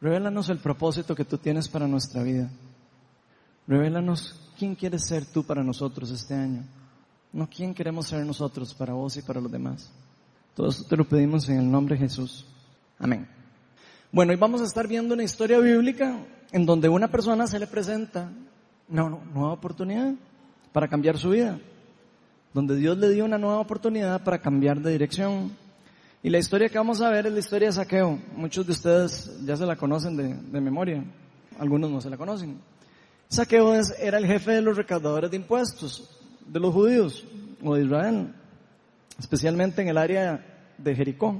Revélanos 0.00 0.48
el 0.48 0.58
propósito 0.58 1.14
que 1.14 1.24
tú 1.24 1.36
tienes 1.38 1.68
para 1.68 1.86
nuestra 1.86 2.22
vida. 2.22 2.48
Revélanos 3.66 4.52
quién 4.58 4.74
quieres 4.74 5.06
ser 5.06 5.26
tú 5.26 5.44
para 5.44 5.64
nosotros 5.64 6.10
este 6.10 6.34
año. 6.34 6.64
No 7.32 7.48
quién 7.48 7.74
queremos 7.74 8.06
ser 8.06 8.24
nosotros 8.24 8.72
para 8.72 8.92
vos 8.92 9.16
y 9.16 9.22
para 9.22 9.40
los 9.40 9.50
demás. 9.50 9.90
Todo 10.54 10.68
esto 10.68 10.84
te 10.84 10.96
lo 10.96 11.08
pedimos 11.08 11.48
en 11.48 11.58
el 11.58 11.70
nombre 11.70 11.96
de 11.96 12.02
Jesús. 12.02 12.46
Amén. 12.98 13.28
Bueno, 14.12 14.32
hoy 14.32 14.38
vamos 14.38 14.60
a 14.60 14.64
estar 14.64 14.88
viendo 14.88 15.14
una 15.14 15.24
historia 15.24 15.58
bíblica 15.58 16.24
en 16.52 16.66
donde 16.66 16.88
una 16.88 17.08
persona 17.08 17.46
se 17.46 17.58
le 17.58 17.66
presenta 17.66 18.30
una 18.88 19.08
nueva 19.08 19.52
oportunidad 19.52 20.14
para 20.72 20.88
cambiar 20.88 21.18
su 21.18 21.30
vida. 21.30 21.58
Donde 22.54 22.76
Dios 22.76 22.96
le 22.98 23.10
dio 23.10 23.24
una 23.24 23.38
nueva 23.38 23.58
oportunidad 23.58 24.22
para 24.24 24.40
cambiar 24.40 24.80
de 24.80 24.92
dirección. 24.92 25.52
Y 26.22 26.30
la 26.30 26.38
historia 26.38 26.68
que 26.68 26.78
vamos 26.78 27.00
a 27.00 27.10
ver 27.10 27.26
es 27.26 27.32
la 27.32 27.38
historia 27.38 27.68
de 27.68 27.72
Saqueo. 27.72 28.18
Muchos 28.34 28.66
de 28.66 28.72
ustedes 28.72 29.44
ya 29.44 29.56
se 29.56 29.66
la 29.66 29.76
conocen 29.76 30.16
de, 30.16 30.34
de 30.34 30.60
memoria. 30.60 31.04
Algunos 31.58 31.90
no 31.90 32.00
se 32.00 32.10
la 32.10 32.16
conocen. 32.16 32.58
Saqueo 33.28 33.74
era 33.98 34.18
el 34.18 34.26
jefe 34.26 34.52
de 34.52 34.62
los 34.62 34.76
recaudadores 34.76 35.30
de 35.30 35.36
impuestos 35.36 36.16
de 36.46 36.60
los 36.60 36.72
judíos 36.72 37.24
o 37.62 37.74
de 37.74 37.84
Israel, 37.84 38.32
especialmente 39.18 39.82
en 39.82 39.88
el 39.88 39.98
área 39.98 40.44
de 40.78 40.94
Jericó. 40.94 41.36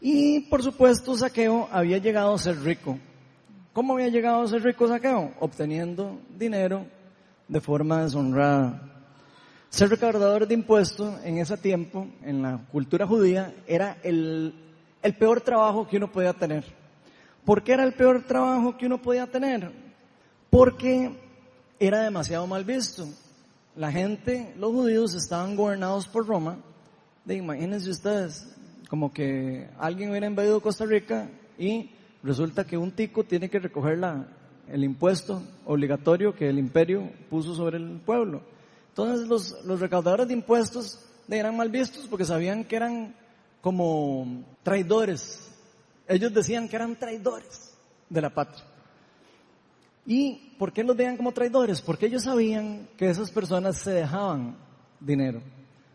Y 0.00 0.40
por 0.48 0.62
supuesto 0.62 1.16
Saqueo 1.16 1.68
había 1.70 1.98
llegado 1.98 2.34
a 2.34 2.38
ser 2.38 2.60
rico. 2.62 2.98
¿Cómo 3.76 3.92
había 3.92 4.08
llegado 4.08 4.40
a 4.40 4.48
ser 4.48 4.62
rico 4.62 4.88
Saqueo? 4.88 5.34
Obteniendo 5.38 6.18
dinero 6.34 6.86
de 7.46 7.60
forma 7.60 8.04
deshonrada. 8.04 8.80
Ser 9.68 9.90
recaudador 9.90 10.48
de 10.48 10.54
impuestos 10.54 11.22
en 11.24 11.36
ese 11.36 11.58
tiempo, 11.58 12.08
en 12.22 12.40
la 12.40 12.58
cultura 12.72 13.06
judía, 13.06 13.54
era 13.66 13.98
el, 14.02 14.54
el 15.02 15.14
peor 15.18 15.42
trabajo 15.42 15.86
que 15.86 15.98
uno 15.98 16.10
podía 16.10 16.32
tener. 16.32 16.64
¿Por 17.44 17.62
qué 17.62 17.72
era 17.72 17.84
el 17.84 17.92
peor 17.92 18.24
trabajo 18.24 18.78
que 18.78 18.86
uno 18.86 19.02
podía 19.02 19.26
tener? 19.26 19.70
Porque 20.48 21.10
era 21.78 22.00
demasiado 22.00 22.46
mal 22.46 22.64
visto. 22.64 23.06
La 23.74 23.92
gente, 23.92 24.54
los 24.56 24.72
judíos 24.72 25.12
estaban 25.12 25.54
gobernados 25.54 26.08
por 26.08 26.26
Roma. 26.26 26.56
De, 27.26 27.34
imagínense 27.34 27.90
ustedes, 27.90 28.56
como 28.88 29.12
que 29.12 29.68
alguien 29.78 30.08
hubiera 30.08 30.28
invadido 30.28 30.62
Costa 30.62 30.86
Rica 30.86 31.28
y 31.58 31.90
resulta 32.26 32.66
que 32.66 32.76
un 32.76 32.90
tico 32.90 33.24
tiene 33.24 33.48
que 33.48 33.60
recoger 33.60 33.98
la, 33.98 34.26
el 34.68 34.84
impuesto 34.84 35.42
obligatorio 35.64 36.34
que 36.34 36.48
el 36.48 36.58
imperio 36.58 37.08
puso 37.30 37.54
sobre 37.54 37.78
el 37.78 38.00
pueblo. 38.04 38.42
Entonces 38.88 39.28
los, 39.28 39.64
los 39.64 39.80
recaudadores 39.80 40.26
de 40.26 40.34
impuestos 40.34 41.00
eran 41.28 41.56
mal 41.56 41.70
vistos 41.70 42.06
porque 42.08 42.24
sabían 42.24 42.64
que 42.64 42.76
eran 42.76 43.14
como 43.60 44.44
traidores. 44.62 45.52
Ellos 46.08 46.34
decían 46.34 46.68
que 46.68 46.76
eran 46.76 46.96
traidores 46.96 47.74
de 48.08 48.20
la 48.20 48.30
patria. 48.30 48.64
¿Y 50.04 50.54
por 50.58 50.72
qué 50.72 50.82
los 50.84 50.96
veían 50.96 51.16
como 51.16 51.32
traidores? 51.32 51.80
Porque 51.80 52.06
ellos 52.06 52.24
sabían 52.24 52.88
que 52.96 53.08
esas 53.08 53.30
personas 53.30 53.76
se 53.76 53.90
dejaban 53.90 54.56
dinero. 55.00 55.42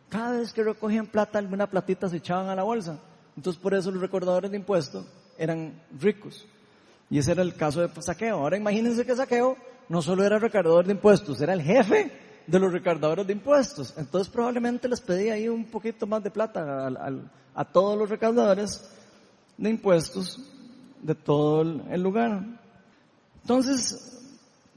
Cada 0.09 0.39
vez 0.39 0.51
que 0.51 0.63
recogían 0.63 1.07
plata, 1.07 1.39
alguna 1.39 1.69
platita 1.69 2.09
se 2.09 2.17
echaban 2.17 2.50
a 2.50 2.55
la 2.55 2.63
bolsa. 2.63 3.00
Entonces 3.35 3.61
por 3.61 3.73
eso 3.73 3.91
los 3.91 4.01
recordadores 4.01 4.51
de 4.51 4.57
impuestos 4.57 5.05
eran 5.41 5.74
ricos. 6.00 6.45
Y 7.10 7.17
ese 7.17 7.31
era 7.31 7.41
el 7.41 7.55
caso 7.55 7.81
de 7.81 7.89
saqueo. 8.01 8.38
Ahora 8.38 8.57
imagínense 8.57 9.05
que 9.05 9.15
saqueo 9.15 9.57
no 9.89 10.01
solo 10.01 10.24
era 10.24 10.39
recaudador 10.39 10.86
de 10.86 10.93
impuestos, 10.93 11.41
era 11.41 11.53
el 11.53 11.62
jefe 11.62 12.12
de 12.48 12.60
los 12.60 12.71
recaudadores 12.71 13.27
de 13.27 13.33
impuestos. 13.33 13.93
Entonces 13.98 14.31
probablemente 14.31 14.88
les 14.88 15.01
pedía 15.01 15.33
ahí 15.33 15.50
un 15.50 15.65
poquito 15.65 16.05
más 16.05 16.24
de 16.24 16.31
plata 16.31 16.88
a, 16.88 17.12
a 17.55 17.65
todos 17.65 17.98
los 17.98 18.10
recaudadores 18.10 18.89
de 19.57 19.69
impuestos 19.69 20.39
de 21.01 21.15
todo 21.15 21.62
el 21.62 22.01
lugar. 22.01 22.43
Entonces, 23.41 24.19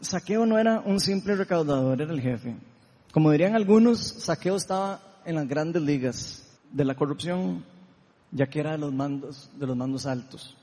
Saqueo 0.00 0.47
no 0.47 0.59
era 0.59 0.80
un 0.80 0.99
simple 0.99 1.37
recaudador, 1.37 2.00
era 2.00 2.12
el 2.12 2.21
jefe. 2.21 2.56
Como 3.12 3.30
dirían 3.30 3.54
algunos, 3.54 4.00
Saqueo 4.00 4.56
estaba 4.56 5.00
en 5.25 5.37
las 5.37 5.47
grandes 5.47 5.83
ligas 5.83 6.59
de 6.73 6.85
la 6.85 6.94
corrupción, 6.94 7.64
ya 8.35 8.47
que 8.49 8.61
era 8.61 8.73
de 8.73 8.79
los 8.79 8.93
mandos, 8.93 9.50
de 9.57 9.67
los 9.67 9.76
mandos 9.76 10.05
altos. 10.05 10.57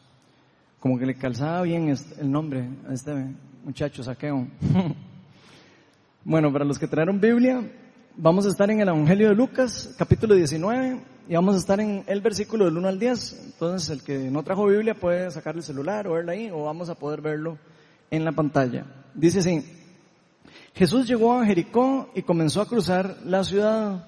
Como 0.80 1.00
que 1.00 1.06
le 1.06 1.16
calzaba 1.16 1.62
bien 1.62 1.96
el 2.20 2.32
nombre 2.32 2.68
a 2.88 2.94
este 2.94 3.34
muchacho, 3.63 4.04
Saqueo. 4.04 4.48
bueno, 6.25 6.51
para 6.51 6.66
los 6.66 6.78
que 6.78 6.88
trajeron 6.88 7.22
Biblia, 7.22 7.63
vamos 8.18 8.46
a 8.46 8.50
estar 8.50 8.70
en 8.70 8.82
el 8.82 8.90
Evangelio 8.90 9.30
de 9.30 9.36
Lucas, 9.36 9.96
capítulo 9.98 10.36
19, 10.36 11.00
y 11.30 11.34
vamos 11.34 11.56
a 11.56 11.60
estar 11.60 11.80
en 11.80 12.04
el 12.08 12.20
versículo 12.20 12.66
del 12.66 12.78
1 12.78 12.88
al 12.90 13.00
10. 13.00 13.42
Entonces, 13.46 13.90
el 13.90 14.04
que 14.04 14.30
no 14.30 14.44
trajo 14.44 14.66
Biblia 14.66 14.94
puede 14.94 15.32
sacar 15.32 15.56
el 15.56 15.63
celular 15.63 16.08
o 16.08 16.13
verla 16.13 16.34
ahí, 16.34 16.50
o 16.51 16.66
vamos 16.66 16.90
a 16.90 16.96
poder 16.96 17.22
verlo 17.22 17.58
en 18.10 18.25
la 18.25 18.34
pantalla. 18.34 18.86
Dice 19.13 19.40
así, 19.40 19.63
Jesús 20.74 21.08
llegó 21.08 21.40
a 21.40 21.46
Jericó 21.46 22.10
y 22.16 22.24
comenzó 22.24 22.62
a 22.62 22.68
cruzar 22.68 23.18
la 23.24 23.46
ciudad. 23.46 24.08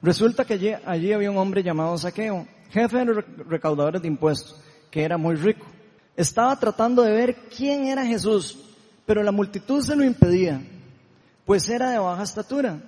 Resulta 0.00 0.46
que 0.46 0.54
allí, 0.54 0.70
allí 0.86 1.12
había 1.12 1.30
un 1.30 1.36
hombre 1.36 1.62
llamado 1.62 1.98
Saqueo, 1.98 2.46
jefe 2.70 2.98
de 2.98 3.24
recaudadores 3.48 4.02
de 4.02 4.08
impuestos, 4.08 4.60
que 4.90 5.02
era 5.02 5.16
muy 5.16 5.36
rico. 5.36 5.66
Estaba 6.16 6.58
tratando 6.58 7.02
de 7.02 7.12
ver 7.12 7.36
quién 7.54 7.86
era 7.86 8.04
Jesús, 8.04 8.58
pero 9.04 9.22
la 9.22 9.32
multitud 9.32 9.82
se 9.82 9.94
lo 9.94 10.04
impedía, 10.04 10.60
pues 11.44 11.68
era 11.68 11.90
de 11.90 11.98
baja 11.98 12.22
estatura. 12.22 12.80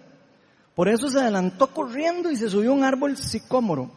Por 0.75 0.89
eso 0.89 1.09
se 1.09 1.21
adelantó 1.21 1.69
corriendo 1.69 2.31
y 2.31 2.37
se 2.37 2.49
subió 2.49 2.71
a 2.71 2.75
un 2.75 2.85
árbol 2.85 3.17
sicómoro 3.17 3.91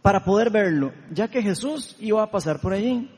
para 0.00 0.24
poder 0.24 0.50
verlo, 0.50 0.92
ya 1.10 1.28
que 1.28 1.42
Jesús 1.42 1.96
iba 1.98 2.22
a 2.22 2.30
pasar 2.30 2.60
por 2.60 2.72
allí. 2.72 3.10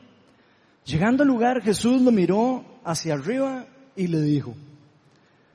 Llegando 0.83 1.23
al 1.23 1.29
lugar, 1.29 1.61
Jesús 1.61 2.01
lo 2.01 2.11
miró 2.11 2.65
hacia 2.83 3.13
arriba 3.13 3.65
y 3.95 4.07
le 4.07 4.21
dijo, 4.21 4.53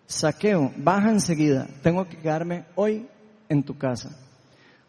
Saqueo, 0.06 0.72
baja 0.76 1.10
enseguida, 1.10 1.68
tengo 1.82 2.08
que 2.08 2.16
quedarme 2.16 2.64
hoy 2.76 3.06
en 3.48 3.62
tu 3.62 3.76
casa. 3.76 4.16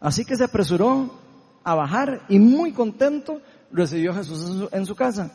Así 0.00 0.24
que 0.24 0.36
se 0.36 0.44
apresuró 0.44 1.19
a 1.62 1.74
bajar 1.74 2.22
y 2.28 2.38
muy 2.38 2.72
contento 2.72 3.40
recibió 3.72 4.12
a 4.12 4.14
Jesús 4.14 4.68
en 4.72 4.86
su, 4.86 4.94
casa. 4.94 5.32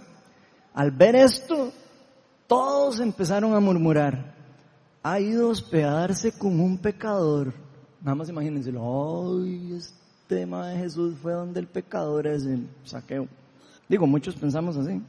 Al 0.73 0.91
ver 0.91 1.15
esto, 1.15 1.71
todos 2.47 2.99
empezaron 2.99 3.53
a 3.53 3.59
murmurar, 3.59 4.35
ha 5.03 5.19
ido 5.19 5.47
a 5.47 5.51
hospedarse 5.51 6.31
con 6.37 6.59
un 6.59 6.77
pecador. 6.77 7.53
Nada 8.01 8.15
más 8.15 8.29
imagínense, 8.29 8.71
ay, 8.71 9.73
este 9.77 9.95
tema 10.27 10.69
de 10.69 10.77
Jesús 10.77 11.15
fue 11.21 11.33
donde 11.33 11.59
el 11.59 11.67
pecador 11.67 12.27
es 12.27 12.45
el 12.45 12.67
saqueo. 12.83 13.27
Digo, 13.87 14.07
muchos 14.07 14.35
pensamos 14.35 14.77
así. 14.77 15.01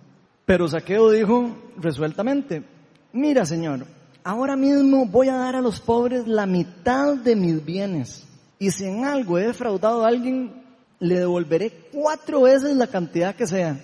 Pero 0.46 0.68
Saqueo 0.68 1.10
dijo 1.10 1.50
resueltamente, 1.76 2.62
mira 3.12 3.44
Señor, 3.44 3.84
ahora 4.22 4.54
mismo 4.54 5.04
voy 5.04 5.28
a 5.28 5.34
dar 5.34 5.56
a 5.56 5.60
los 5.60 5.80
pobres 5.80 6.26
la 6.28 6.46
mitad 6.46 7.16
de 7.16 7.34
mis 7.34 7.64
bienes. 7.64 8.24
Y 8.58 8.70
si 8.70 8.84
en 8.84 9.04
algo 9.04 9.38
he 9.38 9.48
defraudado 9.48 10.04
a 10.04 10.08
alguien, 10.08 10.65
le 10.98 11.18
devolveré 11.18 11.70
cuatro 11.92 12.42
veces 12.42 12.76
la 12.76 12.86
cantidad 12.86 13.34
que 13.34 13.46
sea. 13.46 13.78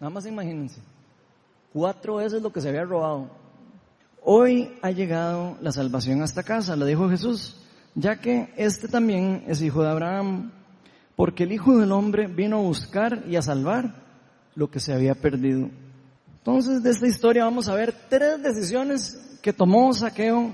Nada 0.00 0.10
más 0.10 0.26
imagínense. 0.26 0.80
Cuatro 1.72 2.16
veces 2.16 2.42
lo 2.42 2.52
que 2.52 2.60
se 2.60 2.68
había 2.68 2.84
robado. 2.84 3.30
Hoy 4.22 4.76
ha 4.82 4.90
llegado 4.90 5.56
la 5.60 5.72
salvación 5.72 6.22
a 6.22 6.24
esta 6.24 6.42
casa, 6.42 6.76
le 6.76 6.86
dijo 6.86 7.08
Jesús, 7.08 7.56
ya 7.94 8.20
que 8.20 8.52
este 8.56 8.88
también 8.88 9.44
es 9.46 9.62
hijo 9.62 9.82
de 9.82 9.90
Abraham, 9.90 10.52
porque 11.16 11.44
el 11.44 11.52
Hijo 11.52 11.78
del 11.78 11.92
Hombre 11.92 12.26
vino 12.26 12.58
a 12.58 12.62
buscar 12.62 13.24
y 13.28 13.36
a 13.36 13.42
salvar 13.42 13.94
lo 14.54 14.70
que 14.70 14.80
se 14.80 14.92
había 14.92 15.14
perdido. 15.14 15.68
Entonces, 16.38 16.82
de 16.82 16.90
esta 16.90 17.06
historia 17.06 17.44
vamos 17.44 17.68
a 17.68 17.74
ver 17.74 17.94
tres 18.08 18.42
decisiones 18.42 19.38
que 19.42 19.52
tomó 19.52 19.92
Saqueo 19.92 20.52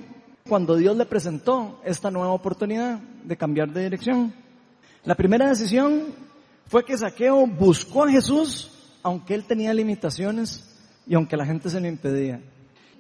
cuando 0.49 0.77
Dios 0.77 0.97
le 0.97 1.07
presentó 1.07 1.81
esta 1.85 2.11
nueva 2.11 2.33
oportunidad 2.33 2.99
de 2.99 3.37
cambiar 3.37 3.73
de 3.73 3.85
dirección. 3.85 4.33
La 5.07 5.15
primera 5.15 5.49
decisión 5.49 6.07
fue 6.67 6.85
que 6.85 6.99
Saqueo 6.99 7.47
buscó 7.47 8.05
a 8.05 8.11
Jesús 8.11 8.73
aunque 9.05 9.37
él 9.37 9.45
tenía 9.45 9.73
limitaciones 9.73 10.69
y 11.07 11.15
aunque 11.15 11.37
la 11.37 11.47
gente 11.47 11.71
se 11.71 11.81
lo 11.81 11.87
impedía. 11.87 12.41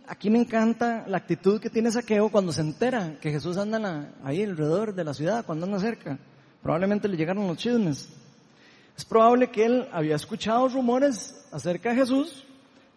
Aquí 0.07 0.31
me 0.31 0.39
encanta 0.39 1.05
la 1.09 1.17
actitud 1.17 1.61
que 1.61 1.69
tiene 1.69 1.91
Saqueo 1.91 2.29
cuando 2.29 2.53
se 2.53 2.61
entera 2.61 3.19
que 3.21 3.33
Jesús 3.33 3.57
anda 3.57 4.15
ahí 4.23 4.45
alrededor 4.45 4.95
de 4.95 5.03
la 5.03 5.15
ciudad, 5.15 5.45
cuando 5.45 5.67
anda 5.67 5.81
cerca. 5.81 6.17
Probablemente 6.63 7.09
le 7.09 7.17
llegaron 7.17 7.49
los 7.49 7.57
chismes. 7.57 8.09
Es 8.97 9.05
probable 9.05 9.51
que 9.51 9.65
él 9.65 9.89
había 9.91 10.15
escuchado 10.15 10.69
rumores 10.69 11.45
acerca 11.51 11.91
de 11.91 11.97
Jesús, 11.97 12.45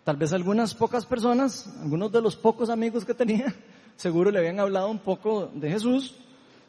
tal 0.03 0.17
vez 0.17 0.33
algunas 0.33 0.75
pocas 0.75 1.07
personas, 1.07 1.67
algunos 1.81 2.11
de 2.11 2.21
los 2.21 2.35
pocos 2.35 2.69
amigos 2.69 3.05
que 3.05 3.15
tenía, 3.15 3.55
seguro 3.95 4.29
le 4.29 4.37
habían 4.37 4.59
hablado 4.59 4.91
un 4.91 4.99
poco 4.99 5.49
de 5.55 5.71
Jesús, 5.71 6.13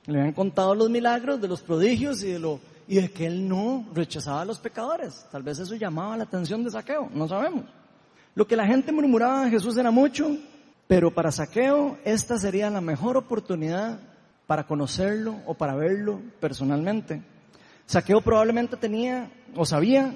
le 0.07 0.19
habían 0.19 0.35
contado 0.35 0.75
los 0.75 0.91
milagros, 0.91 1.41
de 1.41 1.49
los 1.49 1.63
prodigios 1.63 2.23
y 2.23 2.33
de 2.33 2.39
lo 2.39 2.61
y 2.91 2.97
de 2.97 3.09
que 3.09 3.25
él 3.25 3.49
no 3.49 3.87
rechazaba 3.95 4.41
a 4.41 4.45
los 4.45 4.59
pecadores. 4.59 5.25
Tal 5.31 5.45
vez 5.45 5.61
eso 5.61 5.77
llamaba 5.77 6.17
la 6.17 6.25
atención 6.25 6.65
de 6.65 6.73
Saqueo, 6.73 7.09
no 7.15 7.29
sabemos. 7.29 7.65
Lo 8.35 8.49
que 8.49 8.57
la 8.57 8.67
gente 8.67 8.91
murmuraba 8.91 9.45
de 9.45 9.51
Jesús 9.51 9.77
era 9.77 9.93
mucho, 9.93 10.37
pero 10.89 11.15
para 11.15 11.31
Saqueo 11.31 11.99
esta 12.05 12.37
sería 12.37 12.69
la 12.69 12.81
mejor 12.81 13.17
oportunidad 13.17 14.01
para 14.49 14.67
conocerlo 14.67 15.37
o 15.47 15.55
para 15.55 15.77
verlo 15.77 16.21
personalmente. 16.41 17.23
Saqueo 17.87 18.21
probablemente 18.23 18.77
tenía 18.77 19.31
o 19.55 19.65
sabía 19.65 20.13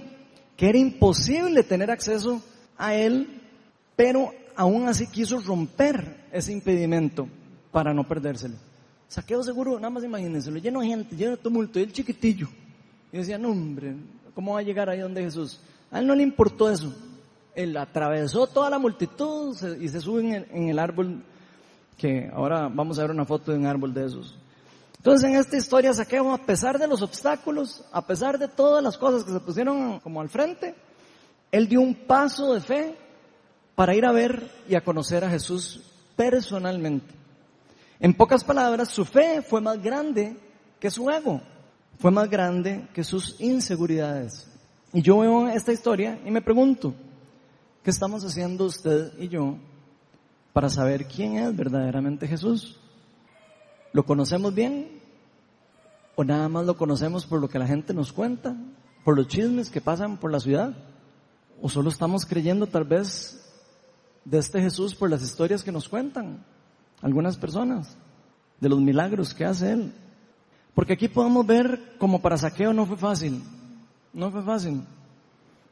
que 0.56 0.68
era 0.68 0.78
imposible 0.78 1.62
tener 1.62 1.92
acceso 1.92 2.42
a 2.76 2.94
él, 2.96 3.40
pero 3.94 4.32
aún 4.56 4.88
así 4.88 5.06
quiso 5.06 5.38
romper 5.38 6.24
ese 6.32 6.52
impedimento 6.52 7.28
para 7.70 7.94
no 7.94 8.02
perdérselo. 8.02 8.56
Saqueo 9.14 9.44
seguro, 9.44 9.76
nada 9.76 9.90
más 9.90 10.02
imagínense, 10.02 10.50
lo 10.50 10.59
lleno 10.59 10.80
de 10.80 10.88
gente, 10.88 11.14
lleno 11.14 11.30
de 11.30 11.37
tumulto, 11.37 11.78
y 11.78 11.85
el 11.85 11.92
chiquitillo. 11.92 12.49
Y 13.12 13.18
decía, 13.18 13.38
no 13.38 13.50
hombre, 13.50 13.94
¿cómo 14.35 14.54
va 14.54 14.59
a 14.59 14.62
llegar 14.62 14.90
ahí 14.90 14.99
donde 14.99 15.23
Jesús? 15.23 15.61
A 15.92 16.00
él 16.00 16.06
no 16.09 16.16
le 16.16 16.25
importó 16.25 16.68
eso. 16.68 16.92
Él 17.54 17.76
atravesó 17.76 18.49
toda 18.49 18.68
la 18.71 18.80
multitud 18.80 19.56
y 19.80 19.88
se 19.88 20.00
sube 20.00 20.44
en 20.50 20.68
el, 20.68 20.80
árbol, 20.80 21.23
que 21.97 22.28
ahora 22.35 22.68
vamos 22.68 22.99
a 22.99 23.02
ver 23.02 23.12
una 23.12 23.25
foto 23.25 23.52
de 23.52 23.59
un 23.59 23.66
árbol 23.66 23.94
de 23.94 24.04
esos. 24.04 24.37
Entonces 24.97 25.30
en 25.30 25.37
esta 25.37 25.56
historia 25.59 25.94
Saqueo, 25.94 26.33
a 26.33 26.38
pesar 26.38 26.76
de 26.76 26.88
los 26.88 27.00
obstáculos, 27.00 27.85
a 27.92 28.04
pesar 28.04 28.37
de 28.37 28.49
todas 28.49 28.83
las 28.83 28.99
cosas 28.99 29.23
que 29.23 29.30
se 29.30 29.38
pusieron 29.38 30.00
como 30.00 30.21
al 30.21 30.28
frente, 30.28 30.75
él 31.52 31.68
dio 31.68 31.80
un 31.80 31.94
paso 31.94 32.52
de 32.52 32.61
fe 32.61 32.97
para 33.76 33.94
ir 33.94 34.06
a 34.06 34.11
ver 34.11 34.50
y 34.68 34.75
a 34.75 34.83
conocer 34.83 35.25
a 35.25 35.30
Jesús 35.30 35.85
personalmente. 36.16 37.24
En 38.04 38.12
pocas 38.12 38.44
palabras, 38.44 38.90
su 38.90 39.06
fe 39.06 39.40
fue 39.40 39.62
más 39.62 39.82
grande 39.82 40.37
que 40.78 40.90
su 40.90 41.08
ego 41.08 41.40
fue 41.99 42.11
más 42.11 42.28
grande 42.28 42.87
que 42.92 43.02
sus 43.02 43.40
inseguridades. 43.40 44.46
Y 44.92 45.00
yo 45.00 45.20
veo 45.20 45.49
esta 45.49 45.73
historia 45.73 46.20
y 46.23 46.30
me 46.30 46.42
pregunto, 46.42 46.94
¿qué 47.82 47.88
estamos 47.88 48.23
haciendo 48.23 48.66
usted 48.66 49.18
y 49.18 49.28
yo 49.28 49.56
para 50.52 50.68
saber 50.68 51.06
quién 51.06 51.38
es 51.38 51.56
verdaderamente 51.56 52.28
Jesús? 52.28 52.78
¿Lo 53.94 54.04
conocemos 54.04 54.54
bien? 54.54 55.00
¿O 56.14 56.25
nada 56.25 56.50
más 56.50 56.66
lo 56.66 56.76
conocemos 56.76 57.25
por 57.25 57.40
lo 57.40 57.49
que 57.49 57.58
la 57.58 57.66
gente 57.66 57.94
nos 57.94 58.12
cuenta? 58.12 58.54
¿Por 59.02 59.16
los 59.16 59.28
chismes 59.28 59.70
que 59.70 59.80
pasan 59.80 60.18
por 60.18 60.30
la 60.30 60.40
ciudad? 60.40 60.76
¿O 61.62 61.70
solo 61.70 61.88
estamos 61.88 62.26
creyendo 62.26 62.66
tal 62.66 62.84
vez 62.84 63.50
de 64.26 64.37
este 64.37 64.61
Jesús 64.61 64.94
por 64.94 65.08
las 65.08 65.23
historias 65.23 65.64
que 65.64 65.73
nos 65.73 65.88
cuentan 65.88 66.44
algunas 67.02 67.36
personas? 67.36 67.96
De 68.60 68.68
los 68.68 68.80
milagros 68.80 69.34
que 69.34 69.44
hace 69.44 69.72
Él. 69.72 69.92
Porque 70.74 70.94
aquí 70.94 71.08
podemos 71.08 71.46
ver 71.46 71.96
como 71.98 72.20
para 72.20 72.36
saqueo 72.36 72.72
no 72.72 72.86
fue 72.86 72.96
fácil. 72.96 73.42
No 74.12 74.30
fue 74.30 74.42
fácil. 74.42 74.82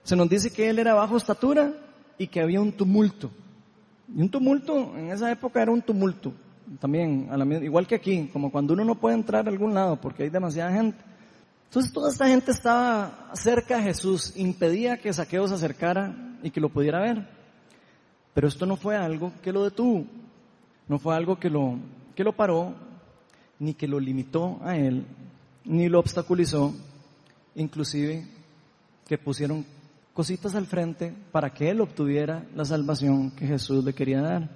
Se 0.05 0.17
nos 0.17 0.29
dice 0.29 0.51
que 0.51 0.69
él 0.69 0.79
era 0.79 0.95
bajo 0.95 1.17
estatura 1.17 1.73
y 2.19 2.27
que 2.27 2.41
había 2.41 2.61
un 2.61 2.73
tumulto. 2.73 3.31
Y 4.15 4.21
un 4.21 4.29
tumulto, 4.29 4.97
en 4.97 5.11
esa 5.11 5.31
época 5.31 5.63
era 5.63 5.73
un 5.73 5.83
tumulto. 5.83 6.33
También, 6.81 7.29
igual 7.63 7.87
que 7.87 7.97
aquí, 7.97 8.29
como 8.33 8.51
cuando 8.51 8.75
uno 8.75 8.85
no 8.85 8.95
puede 8.95 9.17
entrar 9.17 9.47
a 9.47 9.51
algún 9.51 9.75
lado 9.75 10.01
porque 10.01 10.25
hay 10.25 10.31
demasiada 10.31 10.73
gente. 10.73 10.99
Entonces 11.65 11.93
toda 11.93 12.11
esta 12.11 12.29
gente 12.29 12.51
estaba 12.51 13.31
cerca 13.35 13.79
de 13.79 13.85
Jesús, 13.85 14.35
impedía 14.37 14.99
que 14.99 15.13
Saqueo 15.13 15.49
se 15.49 15.55
acercara 15.55 16.15
y 16.43 16.51
que 16.51 16.61
lo 16.61 16.69
pudiera 16.69 17.01
ver. 17.01 17.27
Pero 18.35 18.49
esto 18.49 18.67
no 18.67 18.77
fue 18.77 18.97
algo 18.97 19.33
que 19.43 19.53
lo 19.53 19.65
detuvo, 19.65 20.05
no 20.89 20.99
fue 20.99 21.15
algo 21.15 21.39
que 21.39 21.51
lo, 21.51 21.79
que 22.15 22.25
lo 22.25 22.33
paró, 22.33 22.75
ni 23.59 23.75
que 23.75 23.89
lo 23.89 24.01
limitó 24.01 24.59
a 24.63 24.77
él, 24.77 25.07
ni 25.65 25.89
lo 25.89 26.01
obstaculizó, 26.01 26.75
inclusive 27.55 28.27
que 29.07 29.19
pusieron 29.19 29.65
cositas 30.13 30.55
al 30.55 30.67
frente 30.67 31.15
para 31.31 31.53
que 31.53 31.71
él 31.71 31.81
obtuviera 31.81 32.45
la 32.55 32.65
salvación 32.65 33.31
que 33.31 33.47
Jesús 33.47 33.85
le 33.85 33.95
quería 33.95 34.21
dar. 34.21 34.49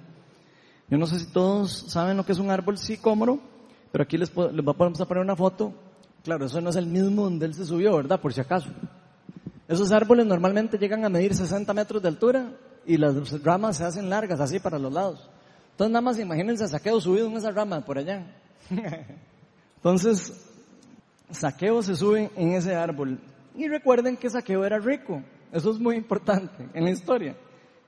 Yo 0.89 0.97
no 0.97 1.05
sé 1.05 1.19
si 1.19 1.27
todos 1.31 1.85
saben 1.87 2.17
lo 2.17 2.25
que 2.25 2.31
es 2.31 2.39
un 2.39 2.51
árbol 2.51 2.77
sicómoro, 2.77 3.39
pero 3.91 4.03
aquí 4.03 4.17
les, 4.17 4.35
les 4.35 4.65
vamos 4.65 5.01
a 5.01 5.05
poner 5.07 5.23
una 5.23 5.35
foto. 5.35 5.73
Claro, 6.23 6.45
eso 6.45 6.61
no 6.61 6.69
es 6.69 6.75
el 6.75 6.87
mismo 6.87 7.23
donde 7.23 7.45
él 7.45 7.53
se 7.53 7.65
subió, 7.65 7.95
¿verdad? 7.95 8.19
Por 8.19 8.33
si 8.33 8.41
acaso. 8.41 8.69
Esos 9.67 9.91
árboles 9.91 10.25
normalmente 10.25 10.77
llegan 10.77 11.03
a 11.03 11.09
medir 11.09 11.33
60 11.33 11.73
metros 11.73 12.01
de 12.01 12.07
altura 12.07 12.51
y 12.85 12.97
las 12.97 13.43
ramas 13.43 13.77
se 13.77 13.83
hacen 13.83 14.09
largas 14.09 14.39
así 14.39 14.59
para 14.59 14.79
los 14.79 14.93
lados. 14.93 15.29
Entonces 15.77 15.91
nada 15.91 16.01
más 16.01 16.17
imagínense 16.17 16.63
a 16.63 16.67
Saqueo 16.67 16.99
subido 16.99 17.27
en 17.27 17.37
esa 17.37 17.51
rama 17.51 17.85
por 17.85 17.99
allá. 17.99 18.25
Entonces, 19.75 20.33
Saqueo 21.29 21.83
se 21.83 21.95
sube 21.95 22.31
en 22.35 22.53
ese 22.53 22.73
árbol. 22.73 23.19
Y 23.53 23.67
recuerden 23.67 24.17
que 24.17 24.27
Saqueo 24.27 24.65
era 24.65 24.79
rico. 24.79 25.21
Eso 25.51 25.69
es 25.69 25.77
muy 25.77 25.95
importante 25.95 26.67
en 26.73 26.83
la 26.83 26.89
historia. 26.89 27.37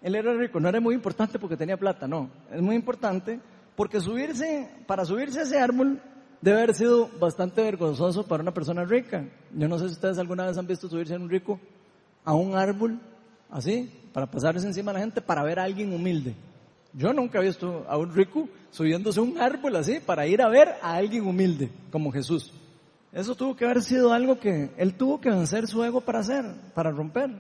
Él 0.04 0.14
era 0.14 0.36
rico, 0.36 0.60
no 0.60 0.70
era 0.70 0.80
muy 0.80 0.94
importante 0.94 1.40
porque 1.40 1.58
tenía 1.58 1.78
plata, 1.78 2.08
no. 2.08 2.30
Es 2.52 2.62
muy 2.62 2.76
importante 2.76 3.40
porque 3.76 4.00
subirse, 4.00 4.70
para 4.86 5.04
subirse 5.04 5.40
a 5.40 5.42
ese 5.42 5.58
árbol 5.58 6.00
debe 6.42 6.60
haber 6.60 6.76
sido 6.76 7.10
bastante 7.20 7.64
vergonzoso 7.64 8.28
para 8.28 8.44
una 8.44 8.54
persona 8.54 8.86
rica. 8.86 9.26
Yo 9.52 9.68
no 9.68 9.80
sé 9.80 9.88
si 9.88 9.94
ustedes 9.94 10.20
alguna 10.20 10.46
vez 10.46 10.60
han 10.60 10.68
visto 10.68 10.88
subirse 10.88 11.16
a 11.16 11.18
un 11.18 11.28
rico 11.28 11.60
a 12.24 12.36
un 12.36 12.56
árbol 12.56 13.00
así, 13.50 13.92
para 14.14 14.28
pasarse 14.30 14.68
encima 14.68 14.92
a 14.92 14.94
la 14.94 15.00
gente, 15.00 15.22
para 15.22 15.42
ver 15.42 15.58
a 15.58 15.64
alguien 15.64 15.92
humilde. 15.92 16.36
Yo 16.94 17.14
nunca 17.14 17.40
he 17.40 17.46
visto 17.46 17.86
a 17.88 17.98
un 17.98 18.14
rico 18.14 18.50
subiéndose 18.72 19.20
a 19.20 19.24
un 19.24 19.38
árbol 19.38 19.76
así 19.76 20.00
para 20.00 20.28
ir 20.28 20.42
a 20.42 20.50
ver 20.50 20.76
a 20.82 20.96
alguien 20.96 21.28
humilde 21.28 21.70
como 21.92 22.12
Jesús. 22.12 22.52
Eso 23.12 23.36
tuvo 23.36 23.56
que 23.56 23.66
haber 23.66 23.82
sido 23.82 24.14
algo 24.14 24.40
que 24.40 24.72
él 24.78 24.94
tuvo 24.96 25.20
que 25.20 25.30
vencer 25.30 25.68
su 25.68 25.84
ego 25.84 26.02
para 26.02 26.20
hacer, 26.20 26.46
para 26.74 26.92
romper. 26.92 27.32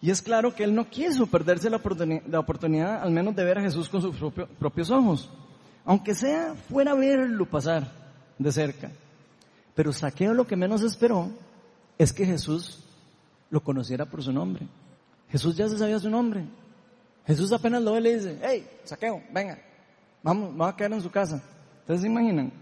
Y 0.00 0.10
es 0.10 0.20
claro 0.20 0.54
que 0.54 0.64
él 0.64 0.74
no 0.74 0.88
quiso 0.88 1.26
perderse 1.26 1.70
la 1.70 2.38
oportunidad, 2.40 3.02
al 3.02 3.12
menos 3.12 3.36
de 3.36 3.44
ver 3.44 3.58
a 3.58 3.62
Jesús 3.62 3.88
con 3.88 4.02
sus 4.02 4.16
propios 4.58 4.90
ojos. 4.90 5.30
Aunque 5.84 6.14
sea 6.14 6.54
fuera 6.54 6.94
verlo 6.94 7.46
pasar 7.46 7.90
de 8.38 8.52
cerca. 8.52 8.90
Pero 9.74 9.92
Saqueo 9.92 10.34
lo 10.34 10.46
que 10.46 10.56
menos 10.56 10.82
esperó 10.82 11.30
es 11.98 12.12
que 12.12 12.26
Jesús 12.26 12.82
lo 13.50 13.62
conociera 13.62 14.06
por 14.06 14.22
su 14.22 14.32
nombre. 14.32 14.66
Jesús 15.30 15.56
ya 15.56 15.68
se 15.68 15.78
sabía 15.78 15.98
su 15.98 16.10
nombre. 16.10 16.46
Jesús 17.26 17.52
apenas 17.52 17.82
lo 17.82 17.92
ve 17.92 18.00
y 18.00 18.02
le 18.02 18.14
dice, 18.16 18.38
hey, 18.42 18.66
saqueo, 18.84 19.22
venga, 19.32 19.58
vamos, 20.22 20.56
vamos 20.56 20.74
a 20.74 20.76
quedar 20.76 20.92
en 20.92 21.00
su 21.00 21.10
casa. 21.10 21.42
¿Ustedes 21.80 22.00
se 22.02 22.06
imaginan? 22.06 22.52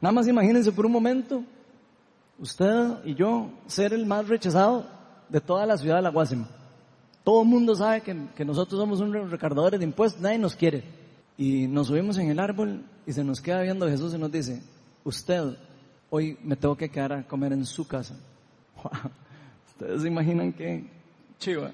Nada 0.00 0.12
más 0.12 0.28
imagínense 0.28 0.70
por 0.72 0.86
un 0.86 0.92
momento, 0.92 1.42
usted 2.38 3.04
y 3.04 3.14
yo 3.14 3.50
ser 3.66 3.92
el 3.92 4.06
más 4.06 4.28
rechazado 4.28 4.86
de 5.28 5.40
toda 5.40 5.66
la 5.66 5.76
ciudad 5.76 5.96
de 5.96 6.02
la 6.02 6.10
Guasima. 6.10 6.48
Todo 7.24 7.42
el 7.42 7.48
mundo 7.48 7.74
sabe 7.74 8.02
que, 8.02 8.44
nosotros 8.44 8.78
somos 8.78 9.00
unos 9.00 9.30
recaudadores 9.30 9.80
de 9.80 9.86
impuestos, 9.86 10.22
nadie 10.22 10.38
nos 10.38 10.54
quiere. 10.54 10.84
Y 11.36 11.66
nos 11.66 11.88
subimos 11.88 12.16
en 12.18 12.30
el 12.30 12.38
árbol 12.38 12.84
y 13.04 13.12
se 13.12 13.24
nos 13.24 13.40
queda 13.40 13.62
viendo 13.62 13.88
Jesús 13.88 14.14
y 14.14 14.18
nos 14.18 14.30
dice, 14.30 14.62
usted, 15.02 15.56
hoy 16.08 16.38
me 16.44 16.56
tengo 16.56 16.76
que 16.76 16.88
quedar 16.88 17.12
a 17.12 17.26
comer 17.26 17.52
en 17.52 17.66
su 17.66 17.86
casa. 17.86 18.14
Ustedes 19.68 20.02
se 20.02 20.08
imaginan 20.08 20.52
que 20.52 20.88
chiva. 21.38 21.72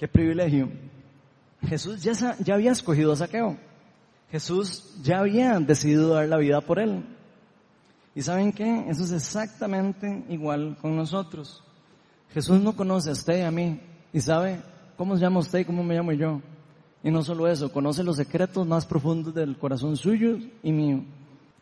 Qué 0.00 0.08
privilegio. 0.08 0.70
Jesús 1.60 2.02
ya, 2.02 2.54
había 2.54 2.72
escogido 2.72 3.12
a 3.12 3.16
Saqueo. 3.16 3.58
Jesús 4.30 4.94
ya 5.02 5.18
había 5.18 5.60
decidido 5.60 6.14
dar 6.14 6.26
la 6.26 6.38
vida 6.38 6.62
por 6.62 6.78
él. 6.78 7.04
¿Y 8.14 8.22
saben 8.22 8.50
qué? 8.50 8.86
Eso 8.88 9.04
es 9.04 9.12
exactamente 9.12 10.24
igual 10.30 10.78
con 10.80 10.96
nosotros. 10.96 11.62
Jesús 12.32 12.62
no 12.62 12.74
conoce 12.74 13.10
a 13.10 13.12
usted 13.12 13.40
y 13.40 13.42
a 13.42 13.50
mí 13.50 13.78
y 14.10 14.22
sabe 14.22 14.62
cómo 14.96 15.16
se 15.16 15.20
llama 15.20 15.40
usted 15.40 15.58
y 15.58 15.64
cómo 15.66 15.84
me 15.84 15.96
llamo 15.96 16.12
yo. 16.12 16.40
Y 17.04 17.10
no 17.10 17.22
solo 17.22 17.46
eso, 17.46 17.70
conoce 17.70 18.02
los 18.02 18.16
secretos 18.16 18.66
más 18.66 18.86
profundos 18.86 19.34
del 19.34 19.58
corazón 19.58 19.98
suyo 19.98 20.38
y 20.62 20.72
mío. 20.72 21.04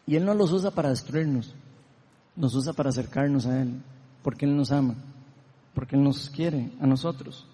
Y 0.07 0.15
Él 0.15 0.25
no 0.25 0.33
los 0.35 0.53
usa 0.53 0.71
para 0.71 0.91
destruirnos, 0.91 1.57
nos 2.37 2.55
usa 2.55 2.73
para 2.73 2.91
acercarnos 2.91 3.47
a 3.47 3.63
Él, 3.63 3.83
porque 4.23 4.47
Él 4.47 4.57
nos 4.57 4.71
ama, 4.71 4.95
porque 5.75 5.97
Él 5.97 6.05
nos 6.05 6.31
quiere 6.31 6.71
a 6.81 6.87
nosotros. 6.87 7.45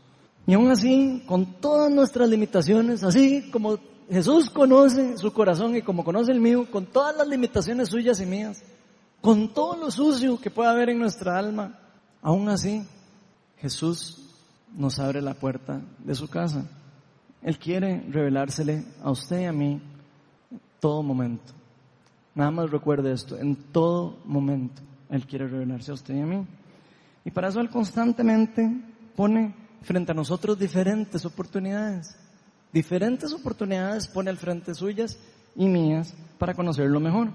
Y 0.47 0.55
aún 0.55 0.71
así, 0.71 1.23
con 1.27 1.61
todas 1.61 1.91
nuestras 1.91 2.29
limitaciones, 2.29 3.03
así 3.03 3.51
como 3.51 3.79
Jesús 4.11 4.51
conoce 4.51 5.17
su 5.17 5.33
corazón 5.33 5.77
y 5.77 5.83
como 5.83 6.05
conoce 6.05 6.33
el 6.33 6.41
mío, 6.41 6.71
con 6.71 6.87
todas 6.87 7.17
las 7.17 7.27
limitaciones 7.27 7.89
suyas 7.89 8.21
y 8.21 8.27
mías, 8.27 8.63
con 9.21 9.55
todo 9.55 9.77
lo 9.77 9.91
sucio 9.91 10.39
que 10.39 10.51
pueda 10.51 10.71
haber 10.71 10.91
en 10.91 10.99
nuestra 10.99 11.39
alma, 11.39 11.79
aún 12.21 12.49
así, 12.49 12.87
Jesús 13.57 14.19
nos 14.77 14.99
abre 14.99 15.23
la 15.23 15.35
puerta 15.35 15.81
de 15.99 16.15
su 16.15 16.29
casa. 16.29 16.67
Él 17.43 17.59
quiere 17.59 18.05
revelársele 18.11 18.85
a 19.03 19.11
usted 19.11 19.41
y 19.41 19.45
a 19.45 19.53
mí 19.53 19.81
en 20.51 20.61
todo 20.81 21.03
momento. 21.03 21.53
Nada 22.35 22.51
más 22.51 22.71
recuerde 22.71 23.13
esto, 23.13 23.39
en 23.39 23.55
todo 23.55 24.19
momento 24.25 24.83
Él 25.09 25.27
quiere 25.27 25.47
revelarse 25.47 25.91
a 25.91 25.95
usted 25.95 26.15
y 26.15 26.21
a 26.21 26.27
mí. 26.27 26.47
Y 27.25 27.31
para 27.31 27.49
eso 27.49 27.61
Él 27.61 27.71
constantemente 27.71 28.71
pone 29.17 29.55
frente 29.85 30.13
a 30.13 30.15
nosotros 30.15 30.59
diferentes 30.59 31.25
oportunidades. 31.25 32.17
Diferentes 32.73 33.33
oportunidades 33.33 34.09
pone 34.09 34.31
al 34.31 34.37
frente 34.37 34.75
suyas 34.75 35.19
y 35.55 35.69
mías 35.69 36.15
para 36.39 36.55
conocerlo 36.55 36.99
mejor. 36.99 37.31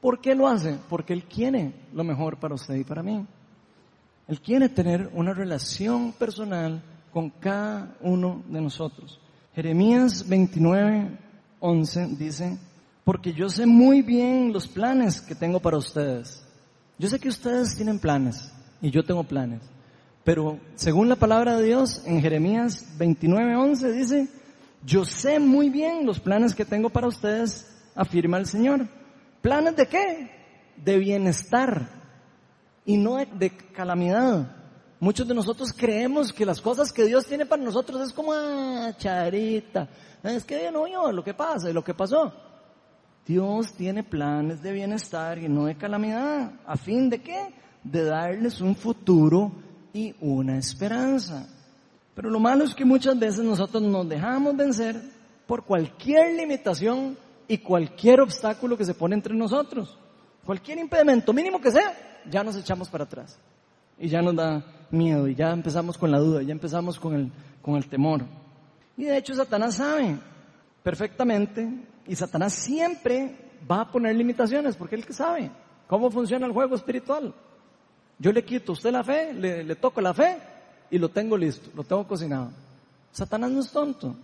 ¿Por 0.00 0.20
qué 0.20 0.34
lo 0.34 0.48
hace? 0.48 0.78
Porque 0.88 1.12
Él 1.12 1.24
quiere 1.24 1.72
lo 1.92 2.04
mejor 2.04 2.38
para 2.38 2.54
usted 2.54 2.74
y 2.74 2.84
para 2.84 3.02
mí. 3.02 3.24
Él 4.26 4.40
quiere 4.40 4.68
tener 4.68 5.10
una 5.14 5.32
relación 5.32 6.12
personal 6.12 6.82
con 7.12 7.30
cada 7.30 7.96
uno 8.00 8.42
de 8.48 8.60
nosotros. 8.60 9.20
Jeremías 9.54 10.28
29, 10.28 11.18
11 11.60 12.06
dice, 12.18 12.58
porque 13.04 13.32
yo 13.32 13.48
sé 13.48 13.66
muy 13.66 14.02
bien 14.02 14.52
los 14.52 14.66
planes 14.66 15.20
que 15.20 15.34
tengo 15.34 15.60
para 15.60 15.76
ustedes. 15.76 16.44
Yo 16.98 17.08
sé 17.08 17.20
que 17.20 17.28
ustedes 17.28 17.76
tienen 17.76 17.98
planes 17.98 18.52
y 18.80 18.90
yo 18.90 19.04
tengo 19.04 19.24
planes. 19.24 19.62
Pero 20.24 20.58
según 20.74 21.10
la 21.10 21.16
palabra 21.16 21.56
de 21.56 21.66
Dios, 21.66 22.02
en 22.06 22.22
Jeremías 22.22 22.86
29, 22.96 23.56
11 23.56 23.92
dice, 23.92 24.28
yo 24.84 25.04
sé 25.04 25.38
muy 25.38 25.68
bien 25.68 26.06
los 26.06 26.18
planes 26.18 26.54
que 26.54 26.64
tengo 26.64 26.88
para 26.88 27.08
ustedes, 27.08 27.70
afirma 27.94 28.38
el 28.38 28.46
Señor. 28.46 28.88
¿Planes 29.42 29.76
de 29.76 29.86
qué? 29.86 30.30
De 30.76 30.98
bienestar 30.98 32.02
y 32.86 32.96
no 32.96 33.16
de 33.16 33.50
calamidad. 33.72 34.56
Muchos 34.98 35.28
de 35.28 35.34
nosotros 35.34 35.74
creemos 35.76 36.32
que 36.32 36.46
las 36.46 36.62
cosas 36.62 36.90
que 36.90 37.04
Dios 37.04 37.26
tiene 37.26 37.44
para 37.44 37.62
nosotros 37.62 38.00
es 38.00 38.12
como, 38.14 38.32
ah, 38.32 38.92
charita, 38.96 39.86
es 40.22 40.44
que 40.44 40.70
no 40.70 40.86
yo, 40.86 41.12
lo 41.12 41.22
que 41.22 41.34
pasa 41.34 41.68
y 41.68 41.74
lo 41.74 41.84
que 41.84 41.92
pasó. 41.92 42.32
Dios 43.26 43.74
tiene 43.74 44.02
planes 44.02 44.62
de 44.62 44.72
bienestar 44.72 45.38
y 45.38 45.48
no 45.48 45.66
de 45.66 45.76
calamidad. 45.76 46.52
¿A 46.66 46.76
fin 46.78 47.10
de 47.10 47.20
qué? 47.20 47.54
De 47.82 48.04
darles 48.04 48.62
un 48.62 48.74
futuro 48.74 49.52
y 49.94 50.14
una 50.20 50.58
esperanza. 50.58 51.46
Pero 52.14 52.28
lo 52.28 52.38
malo 52.38 52.64
es 52.64 52.74
que 52.74 52.84
muchas 52.84 53.18
veces 53.18 53.42
nosotros 53.42 53.82
nos 53.82 54.06
dejamos 54.06 54.54
vencer 54.54 55.00
por 55.46 55.64
cualquier 55.64 56.34
limitación 56.34 57.16
y 57.48 57.58
cualquier 57.58 58.20
obstáculo 58.20 58.76
que 58.76 58.84
se 58.84 58.94
pone 58.94 59.14
entre 59.14 59.34
nosotros. 59.34 59.96
Cualquier 60.44 60.78
impedimento 60.78 61.32
mínimo 61.32 61.60
que 61.60 61.70
sea, 61.70 62.22
ya 62.28 62.42
nos 62.44 62.56
echamos 62.56 62.88
para 62.88 63.04
atrás. 63.04 63.38
Y 63.98 64.08
ya 64.08 64.20
nos 64.20 64.34
da 64.34 64.64
miedo, 64.90 65.28
y 65.28 65.34
ya 65.34 65.52
empezamos 65.52 65.96
con 65.96 66.10
la 66.10 66.18
duda, 66.18 66.42
ya 66.42 66.52
empezamos 66.52 66.98
con 66.98 67.14
el, 67.14 67.32
con 67.62 67.76
el 67.76 67.88
temor. 67.88 68.24
Y 68.96 69.04
de 69.04 69.16
hecho 69.16 69.34
Satanás 69.34 69.76
sabe 69.76 70.18
perfectamente, 70.82 71.68
y 72.06 72.16
Satanás 72.16 72.52
siempre 72.52 73.36
va 73.70 73.82
a 73.82 73.90
poner 73.90 74.16
limitaciones, 74.16 74.76
porque 74.76 74.96
él 74.96 75.06
que 75.06 75.12
sabe 75.12 75.50
cómo 75.86 76.10
funciona 76.10 76.46
el 76.46 76.52
juego 76.52 76.74
espiritual. 76.74 77.32
Yo 78.18 78.32
le 78.32 78.44
quito 78.44 78.72
a 78.72 78.74
usted 78.74 78.90
la 78.90 79.02
fe, 79.02 79.32
le, 79.32 79.64
le 79.64 79.76
toco 79.76 80.00
la 80.00 80.14
fe, 80.14 80.38
y 80.90 80.98
lo 80.98 81.08
tengo 81.08 81.36
listo, 81.36 81.70
lo 81.74 81.82
tengo 81.82 82.06
cocinado. 82.06 82.50
Satanás 83.10 83.50
no 83.50 83.60
es 83.60 83.70
tonto. 83.70 84.14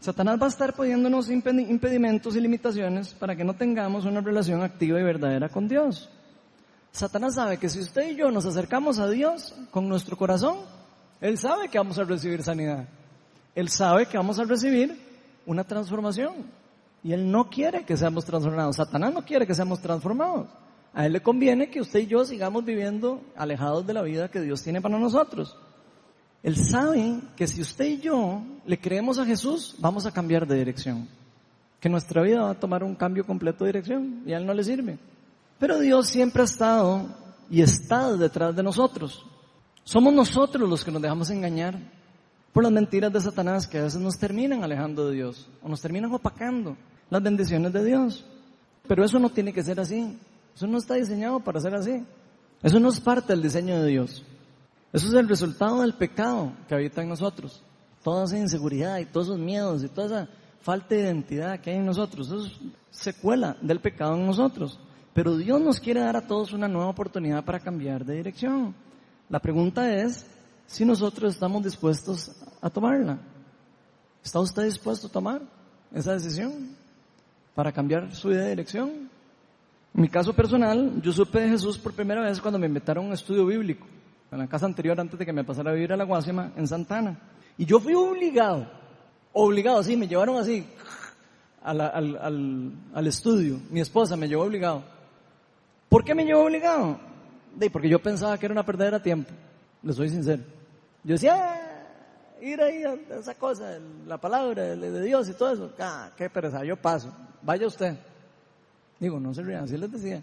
Satanás 0.00 0.38
va 0.40 0.46
a 0.46 0.48
estar 0.48 0.74
poniéndonos 0.74 1.30
impedimentos 1.30 2.36
y 2.36 2.40
limitaciones 2.40 3.14
para 3.14 3.34
que 3.34 3.44
no 3.44 3.54
tengamos 3.54 4.04
una 4.04 4.20
relación 4.20 4.62
activa 4.62 5.00
y 5.00 5.02
verdadera 5.02 5.48
con 5.48 5.68
Dios. 5.68 6.08
Satanás 6.92 7.34
sabe 7.34 7.58
que 7.58 7.68
si 7.68 7.80
usted 7.80 8.10
y 8.10 8.16
yo 8.16 8.30
nos 8.30 8.46
acercamos 8.46 8.98
a 8.98 9.08
Dios 9.08 9.54
con 9.70 9.88
nuestro 9.88 10.16
corazón, 10.16 10.58
Él 11.20 11.38
sabe 11.38 11.68
que 11.68 11.78
vamos 11.78 11.98
a 11.98 12.04
recibir 12.04 12.42
sanidad. 12.42 12.88
Él 13.54 13.68
sabe 13.68 14.06
que 14.06 14.16
vamos 14.16 14.38
a 14.38 14.44
recibir 14.44 14.98
una 15.46 15.64
transformación. 15.64 16.34
Y 17.02 17.12
Él 17.12 17.30
no 17.30 17.48
quiere 17.48 17.84
que 17.84 17.96
seamos 17.96 18.24
transformados. 18.24 18.76
Satanás 18.76 19.12
no 19.12 19.24
quiere 19.24 19.46
que 19.46 19.54
seamos 19.54 19.80
transformados. 19.80 20.46
A 20.96 21.04
Él 21.04 21.12
le 21.12 21.20
conviene 21.20 21.68
que 21.68 21.82
usted 21.82 22.00
y 22.00 22.06
yo 22.06 22.24
sigamos 22.24 22.64
viviendo 22.64 23.20
alejados 23.36 23.86
de 23.86 23.92
la 23.92 24.00
vida 24.00 24.30
que 24.30 24.40
Dios 24.40 24.62
tiene 24.62 24.80
para 24.80 24.98
nosotros. 24.98 25.54
Él 26.42 26.56
sabe 26.56 27.20
que 27.36 27.46
si 27.46 27.60
usted 27.60 27.84
y 27.84 28.00
yo 28.00 28.40
le 28.64 28.80
creemos 28.80 29.18
a 29.18 29.26
Jesús, 29.26 29.76
vamos 29.78 30.06
a 30.06 30.10
cambiar 30.10 30.46
de 30.46 30.56
dirección. 30.56 31.06
Que 31.80 31.90
nuestra 31.90 32.22
vida 32.22 32.44
va 32.44 32.50
a 32.52 32.58
tomar 32.58 32.82
un 32.82 32.94
cambio 32.94 33.26
completo 33.26 33.66
de 33.66 33.72
dirección 33.72 34.22
y 34.24 34.32
a 34.32 34.38
Él 34.38 34.46
no 34.46 34.54
le 34.54 34.64
sirve. 34.64 34.98
Pero 35.58 35.78
Dios 35.80 36.06
siempre 36.06 36.40
ha 36.40 36.46
estado 36.46 37.04
y 37.50 37.60
está 37.60 38.16
detrás 38.16 38.56
de 38.56 38.62
nosotros. 38.62 39.26
Somos 39.84 40.14
nosotros 40.14 40.66
los 40.66 40.82
que 40.82 40.92
nos 40.92 41.02
dejamos 41.02 41.28
engañar 41.28 41.78
por 42.54 42.62
las 42.62 42.72
mentiras 42.72 43.12
de 43.12 43.20
Satanás 43.20 43.66
que 43.66 43.76
a 43.76 43.82
veces 43.82 44.00
nos 44.00 44.16
terminan 44.16 44.64
alejando 44.64 45.08
de 45.08 45.16
Dios 45.16 45.46
o 45.62 45.68
nos 45.68 45.82
terminan 45.82 46.10
opacando 46.14 46.74
las 47.10 47.22
bendiciones 47.22 47.70
de 47.74 47.84
Dios. 47.84 48.24
Pero 48.88 49.04
eso 49.04 49.18
no 49.18 49.28
tiene 49.28 49.52
que 49.52 49.62
ser 49.62 49.78
así. 49.78 50.16
Eso 50.56 50.66
no 50.66 50.78
está 50.78 50.94
diseñado 50.94 51.38
para 51.40 51.60
ser 51.60 51.74
así. 51.74 52.02
Eso 52.62 52.80
no 52.80 52.88
es 52.88 52.98
parte 52.98 53.34
del 53.34 53.42
diseño 53.42 53.78
de 53.82 53.88
Dios. 53.90 54.24
Eso 54.90 55.08
es 55.08 55.12
el 55.12 55.28
resultado 55.28 55.82
del 55.82 55.92
pecado 55.92 56.54
que 56.66 56.74
habita 56.74 57.02
en 57.02 57.10
nosotros. 57.10 57.62
Toda 58.02 58.24
esa 58.24 58.38
inseguridad 58.38 58.98
y 58.98 59.04
todos 59.04 59.26
esos 59.26 59.38
miedos 59.38 59.84
y 59.84 59.88
toda 59.88 60.06
esa 60.06 60.28
falta 60.62 60.94
de 60.94 61.02
identidad 61.02 61.60
que 61.60 61.70
hay 61.70 61.76
en 61.76 61.84
nosotros. 61.84 62.28
Eso 62.28 62.46
es 62.46 62.52
secuela 62.90 63.58
del 63.60 63.80
pecado 63.80 64.14
en 64.14 64.24
nosotros. 64.24 64.80
Pero 65.12 65.36
Dios 65.36 65.60
nos 65.60 65.78
quiere 65.78 66.00
dar 66.00 66.16
a 66.16 66.26
todos 66.26 66.54
una 66.54 66.68
nueva 66.68 66.88
oportunidad 66.88 67.44
para 67.44 67.60
cambiar 67.60 68.06
de 68.06 68.14
dirección. 68.14 68.74
La 69.28 69.40
pregunta 69.40 69.92
es 69.92 70.26
si 70.66 70.86
nosotros 70.86 71.34
estamos 71.34 71.64
dispuestos 71.64 72.32
a 72.62 72.70
tomarla. 72.70 73.18
¿Está 74.24 74.40
usted 74.40 74.64
dispuesto 74.64 75.08
a 75.08 75.12
tomar 75.12 75.42
esa 75.92 76.14
decisión 76.14 76.74
para 77.54 77.72
cambiar 77.72 78.14
su 78.14 78.28
vida 78.28 78.44
de 78.44 78.50
dirección? 78.50 79.15
En 79.96 80.02
mi 80.02 80.10
caso 80.10 80.34
personal, 80.34 81.00
yo 81.00 81.10
supe 81.10 81.40
de 81.40 81.48
Jesús 81.48 81.78
por 81.78 81.94
primera 81.94 82.20
vez 82.20 82.38
cuando 82.38 82.58
me 82.58 82.66
invitaron 82.66 83.04
a 83.04 83.08
un 83.08 83.14
estudio 83.14 83.46
bíblico, 83.46 83.86
en 84.30 84.38
la 84.38 84.46
casa 84.46 84.66
anterior 84.66 85.00
antes 85.00 85.18
de 85.18 85.24
que 85.24 85.32
me 85.32 85.42
pasara 85.42 85.70
a 85.70 85.72
vivir 85.72 85.90
a 85.90 85.96
la 85.96 86.04
Guasima, 86.04 86.52
en 86.54 86.66
Santana. 86.66 87.18
Y 87.56 87.64
yo 87.64 87.80
fui 87.80 87.94
obligado, 87.94 88.66
obligado, 89.32 89.82
sí, 89.82 89.96
me 89.96 90.06
llevaron 90.06 90.36
así 90.36 90.66
al, 91.62 91.80
al, 91.80 92.72
al 92.92 93.06
estudio. 93.06 93.58
Mi 93.70 93.80
esposa 93.80 94.16
me 94.16 94.28
llevó 94.28 94.42
obligado. 94.42 94.84
¿Por 95.88 96.04
qué 96.04 96.14
me 96.14 96.26
llevó 96.26 96.44
obligado? 96.44 97.00
De, 97.54 97.70
porque 97.70 97.88
yo 97.88 97.98
pensaba 97.98 98.36
que 98.36 98.44
era 98.44 98.52
una 98.52 98.66
perdedera 98.66 99.02
tiempo, 99.02 99.30
le 99.82 99.94
soy 99.94 100.10
sincero. 100.10 100.42
Yo 101.04 101.14
decía, 101.14 101.36
ah, 101.36 102.42
ir 102.42 102.60
ahí 102.60 102.82
a 102.82 102.98
esa 103.18 103.34
cosa, 103.34 103.78
la 104.06 104.18
palabra 104.18 104.62
de, 104.62 105.00
Dios 105.00 105.26
y 105.30 105.32
todo 105.32 105.54
eso, 105.54 105.72
ah, 105.78 106.10
qué 106.18 106.28
pereza, 106.28 106.62
yo 106.64 106.76
paso, 106.76 107.10
vaya 107.40 107.66
usted. 107.66 107.96
Digo, 108.98 109.20
no 109.20 109.34
se 109.34 109.42
rían, 109.42 109.64
así 109.64 109.76
les 109.76 109.92
decía, 109.92 110.22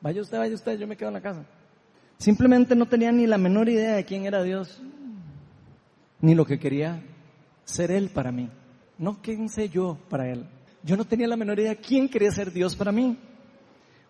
vaya 0.00 0.20
usted, 0.20 0.38
vaya 0.38 0.54
usted, 0.54 0.78
yo 0.78 0.86
me 0.86 0.96
quedo 0.96 1.08
en 1.08 1.14
la 1.14 1.22
casa. 1.22 1.44
Simplemente 2.18 2.74
no 2.74 2.86
tenía 2.86 3.10
ni 3.10 3.26
la 3.26 3.38
menor 3.38 3.68
idea 3.68 3.96
de 3.96 4.04
quién 4.04 4.26
era 4.26 4.42
Dios, 4.42 4.80
ni 6.20 6.34
lo 6.34 6.44
que 6.44 6.58
quería 6.58 7.02
ser 7.64 7.90
Él 7.90 8.10
para 8.10 8.30
mí. 8.30 8.50
No 8.98 9.20
quién 9.22 9.48
sé 9.48 9.68
yo 9.68 9.98
para 10.08 10.28
Él. 10.28 10.46
Yo 10.82 10.96
no 10.96 11.04
tenía 11.04 11.26
la 11.26 11.36
menor 11.36 11.58
idea 11.58 11.70
de 11.70 11.80
quién 11.80 12.08
quería 12.08 12.30
ser 12.30 12.52
Dios 12.52 12.76
para 12.76 12.92
mí. 12.92 13.18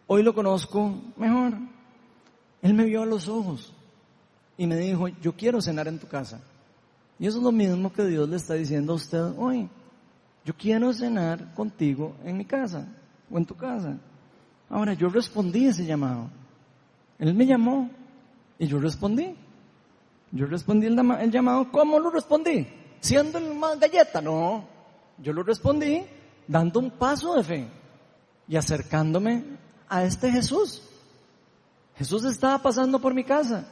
Hoy 0.07 0.23
lo 0.23 0.35
conozco 0.35 1.01
mejor. 1.17 1.55
Él 2.61 2.75
me 2.75 2.85
vio 2.85 3.03
a 3.03 3.07
los 3.07 3.29
ojos 3.29 3.73
y 4.59 4.67
me 4.67 4.77
dijo, 4.77 5.09
yo 5.09 5.35
quiero 5.35 5.61
cenar 5.61 5.89
en 5.89 5.99
tu 5.99 6.09
casa. 6.09 6.41
Y 7.19 7.27
eso 7.27 7.39
es 7.39 7.45
lo 7.45 7.53
mismo 7.53 7.93
que 7.93 8.05
Dios 8.05 8.29
le 8.29 8.37
está 8.37 8.55
diciendo 8.55 8.93
a 8.93 8.97
usted 8.97 9.23
hoy. 9.39 9.69
Yo 10.45 10.55
quiero 10.55 10.93
cenar 10.93 11.55
contigo 11.55 12.17
en 12.25 12.37
mi 12.37 12.45
casa 12.45 12.89
o 13.33 13.39
en 13.39 13.47
tu 13.47 13.57
casa. 13.57 13.99
Ahora, 14.69 14.95
yo 14.95 15.09
respondí 15.09 15.67
ese 15.67 15.85
llamado. 15.85 16.31
Él 17.19 17.35
me 17.35 17.47
llamó 17.47 17.91
y 18.59 18.67
yo 18.67 18.79
respondí. 18.79 19.35
Yo 20.31 20.47
respondí 20.47 20.87
el, 20.87 21.31
llamado. 21.31 21.71
¿Cómo 21.71 21.99
lo 21.99 22.11
respondí? 22.11 22.67
¿Siendo 23.01 23.39
el 23.39 23.55
más 23.55 23.79
galleta? 23.79 24.21
No. 24.21 24.65
Yo 25.19 25.33
lo 25.33 25.43
respondí 25.43 26.03
dando 26.47 26.81
un 26.81 26.91
paso 26.91 27.35
de 27.35 27.45
fe 27.45 27.69
y 28.49 28.57
acercándome 28.57 29.45
a 29.89 30.05
este 30.05 30.31
Jesús. 30.31 30.83
Jesús 31.97 32.25
estaba 32.25 32.59
pasando 32.59 32.99
por 32.99 33.15
mi 33.15 33.25
casa. 33.25 33.67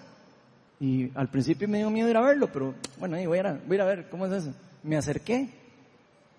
Y 0.78 1.10
al 1.14 1.28
principio 1.28 1.68
me 1.68 1.78
dio 1.78 1.90
miedo 1.90 2.08
ir 2.08 2.16
a 2.16 2.22
verlo, 2.22 2.48
pero 2.50 2.74
bueno, 2.98 3.16
voy 3.26 3.36
a, 3.36 3.40
ir 3.40 3.46
a, 3.46 3.60
voy 3.66 3.78
a 3.78 3.84
ver 3.84 4.08
cómo 4.08 4.26
es 4.26 4.32
eso. 4.32 4.54
Me 4.82 4.96
acerqué 4.96 5.50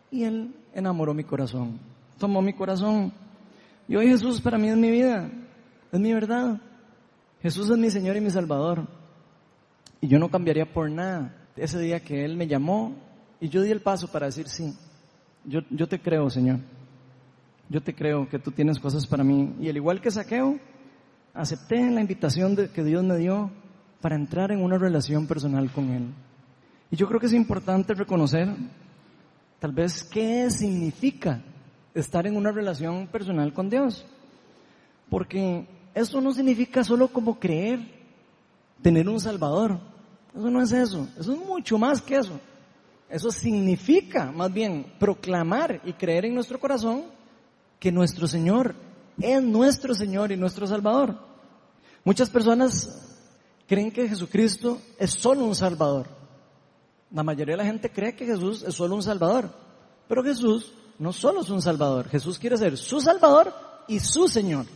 y 0.09 0.23
Él 0.23 0.55
enamoró 0.73 1.13
mi 1.13 1.23
corazón, 1.23 1.79
tomó 2.21 2.41
mi 2.41 2.53
corazón. 2.53 3.11
Y 3.87 3.97
hoy 3.97 4.07
Jesús 4.07 4.39
para 4.39 4.57
mí 4.57 4.69
es 4.69 4.77
mi 4.77 4.89
vida, 4.89 5.29
es 5.91 5.99
mi 5.99 6.13
verdad. 6.13 6.61
Jesús 7.41 7.69
es 7.69 7.77
mi 7.77 7.89
Señor 7.89 8.15
y 8.15 8.21
mi 8.21 8.29
Salvador. 8.29 8.87
Y 9.99 10.07
yo 10.07 10.17
no 10.17 10.29
cambiaría 10.29 10.71
por 10.71 10.89
nada 10.89 11.35
ese 11.57 11.79
día 11.79 11.99
que 11.99 12.23
Él 12.23 12.37
me 12.37 12.47
llamó 12.47 12.95
y 13.41 13.49
yo 13.49 13.61
di 13.61 13.71
el 13.71 13.81
paso 13.81 14.07
para 14.07 14.27
decir 14.27 14.47
sí. 14.47 14.73
Yo, 15.43 15.59
yo 15.69 15.87
te 15.87 15.99
creo, 15.99 16.29
Señor 16.29 16.59
yo 17.71 17.81
te 17.81 17.95
creo 17.95 18.27
que 18.27 18.37
tú 18.37 18.51
tienes 18.51 18.79
cosas 18.79 19.07
para 19.07 19.23
mí. 19.23 19.55
Y 19.61 19.69
al 19.69 19.77
igual 19.77 20.01
que 20.01 20.11
Saqueo, 20.11 20.59
acepté 21.33 21.89
la 21.89 22.01
invitación 22.01 22.53
de, 22.53 22.69
que 22.69 22.83
Dios 22.83 23.01
me 23.01 23.15
dio 23.15 23.49
para 24.01 24.17
entrar 24.17 24.51
en 24.51 24.61
una 24.61 24.77
relación 24.77 25.25
personal 25.25 25.71
con 25.71 25.89
Él. 25.89 26.13
Y 26.91 26.97
yo 26.97 27.07
creo 27.07 27.21
que 27.21 27.27
es 27.27 27.33
importante 27.33 27.93
reconocer 27.93 28.49
tal 29.59 29.71
vez 29.71 30.03
qué 30.03 30.49
significa 30.49 31.41
estar 31.93 32.25
en 32.27 32.35
una 32.35 32.51
relación 32.51 33.07
personal 33.07 33.53
con 33.53 33.69
Dios. 33.69 34.05
Porque 35.09 35.67
eso 35.93 36.21
no 36.21 36.33
significa 36.33 36.83
solo 36.83 37.09
como 37.09 37.39
creer, 37.39 37.79
tener 38.81 39.09
un 39.09 39.19
Salvador. 39.19 39.79
Eso 40.33 40.49
no 40.49 40.61
es 40.61 40.71
eso, 40.71 41.07
eso 41.19 41.33
es 41.33 41.39
mucho 41.39 41.77
más 41.77 42.01
que 42.01 42.17
eso. 42.17 42.39
Eso 43.09 43.29
significa 43.29 44.31
más 44.31 44.51
bien 44.53 44.93
proclamar 44.97 45.81
y 45.83 45.93
creer 45.93 46.25
en 46.25 46.33
nuestro 46.35 46.59
corazón 46.59 47.03
que 47.77 47.91
nuestro 47.91 48.25
Señor 48.25 48.73
es 49.19 49.43
nuestro 49.43 49.93
Señor 49.93 50.31
y 50.31 50.37
nuestro 50.37 50.65
Salvador. 50.65 51.17
Muchas 52.05 52.29
personas 52.29 53.19
creen 53.67 53.91
que 53.91 54.07
Jesucristo 54.07 54.81
es 54.97 55.11
solo 55.11 55.43
un 55.45 55.55
Salvador. 55.55 56.07
La 57.11 57.23
mayoría 57.23 57.53
de 57.53 57.63
la 57.63 57.65
gente 57.65 57.91
cree 57.91 58.15
que 58.15 58.25
Jesús 58.25 58.63
es 58.63 58.75
solo 58.75 58.95
un 58.95 59.03
Salvador. 59.03 59.49
Pero 60.07 60.23
Jesús 60.23 60.73
no 61.01 61.11
solo 61.11 61.41
es 61.41 61.49
un 61.49 61.63
Salvador, 61.63 62.07
Jesús 62.09 62.37
quiere 62.37 62.57
ser 62.57 62.77
su 62.77 63.01
Salvador 63.01 63.51
y 63.87 63.99
su 63.99 64.27
Señor. 64.27 64.67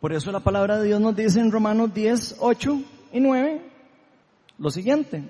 Por 0.00 0.12
eso 0.12 0.32
la 0.32 0.40
palabra 0.40 0.76
de 0.76 0.88
Dios 0.88 1.00
nos 1.00 1.14
dice 1.14 1.38
en 1.38 1.52
Romanos 1.52 1.94
10, 1.94 2.38
8 2.40 2.82
y 3.12 3.20
9 3.20 3.62
lo 4.58 4.70
siguiente. 4.70 5.22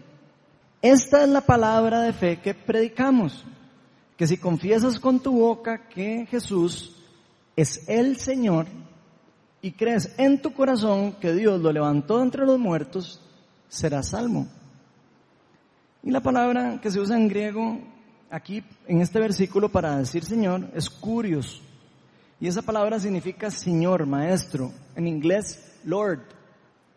Esta 0.81 1.23
es 1.25 1.29
la 1.29 1.43
palabra 1.43 2.01
de 2.01 2.15
fe 2.15 2.41
que 2.41 2.55
predicamos, 2.55 3.45
que 4.17 4.27
si 4.27 4.39
confiesas 4.39 4.99
con 4.99 5.21
tu 5.21 5.33
boca 5.33 5.87
que 5.87 6.27
Jesús 6.31 6.97
es 7.55 7.87
el 7.87 8.17
Señor 8.17 8.67
y 9.61 9.73
crees 9.73 10.15
en 10.17 10.41
tu 10.41 10.55
corazón 10.55 11.13
que 11.21 11.35
Dios 11.35 11.61
lo 11.61 11.71
levantó 11.71 12.23
entre 12.23 12.47
los 12.47 12.59
muertos, 12.59 13.21
serás 13.69 14.09
salvo. 14.09 14.47
Y 16.03 16.11
la 16.11 16.23
palabra 16.23 16.81
que 16.81 16.91
se 16.91 17.01
usa 17.01 17.19
en 17.19 17.29
griego 17.29 17.93
aquí 18.35 18.65
en 18.89 19.01
este 19.01 19.21
versículo 19.21 19.69
para 19.69 19.97
decir 19.97 20.25
Señor 20.25 20.69
es 20.75 20.91
curios. 20.91 21.63
Y 22.41 22.49
esa 22.49 22.63
palabra 22.63 22.99
significa 22.99 23.51
Señor, 23.51 24.07
Maestro. 24.07 24.73
En 24.97 25.07
inglés, 25.07 25.73
Lord. 25.85 26.21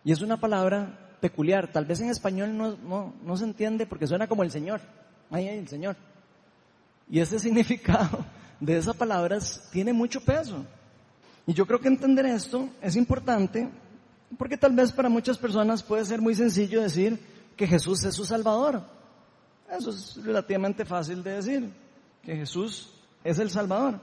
Y 0.04 0.12
es 0.12 0.22
una 0.22 0.38
palabra 0.38 1.16
peculiar. 1.22 1.72
Tal 1.72 1.86
vez 1.86 2.02
en 2.02 2.10
español 2.10 2.58
no, 2.58 2.76
no, 2.78 3.14
no 3.24 3.38
se 3.38 3.46
entiende 3.46 3.86
porque 3.86 4.08
suena 4.08 4.28
como 4.28 4.42
el 4.44 4.52
Señor. 4.52 4.82
Ahí 5.30 5.48
hay 5.48 5.60
el 5.60 5.68
Señor. 5.68 5.96
Y 7.10 7.20
ese 7.20 7.40
significado 7.40 8.26
de 8.60 8.78
esas 8.78 8.96
palabras 8.96 9.70
tiene 9.72 9.94
mucho 9.94 10.20
peso. 10.22 10.66
Y 11.46 11.54
yo 11.54 11.68
creo 11.68 11.80
que 11.80 11.88
entender 11.88 12.26
esto 12.26 12.68
es 12.82 12.96
importante 12.96 13.70
porque 14.38 14.58
tal 14.58 14.74
vez 14.74 14.92
para 14.92 15.08
muchas 15.08 15.38
personas 15.38 15.84
puede 15.84 16.04
ser 16.04 16.20
muy 16.20 16.36
sencillo 16.36 16.82
decir 16.82 17.18
que 17.56 17.68
Jesús 17.68 18.04
es 18.04 18.16
su 18.16 18.26
Salvador. 18.26 18.97
Eso 19.70 19.90
es 19.90 20.24
relativamente 20.24 20.86
fácil 20.86 21.24
de 21.24 21.32
decir, 21.32 21.74
que 22.24 22.36
Jesús 22.36 22.94
es 23.24 23.40
el 23.40 23.50
Salvador. 23.50 24.00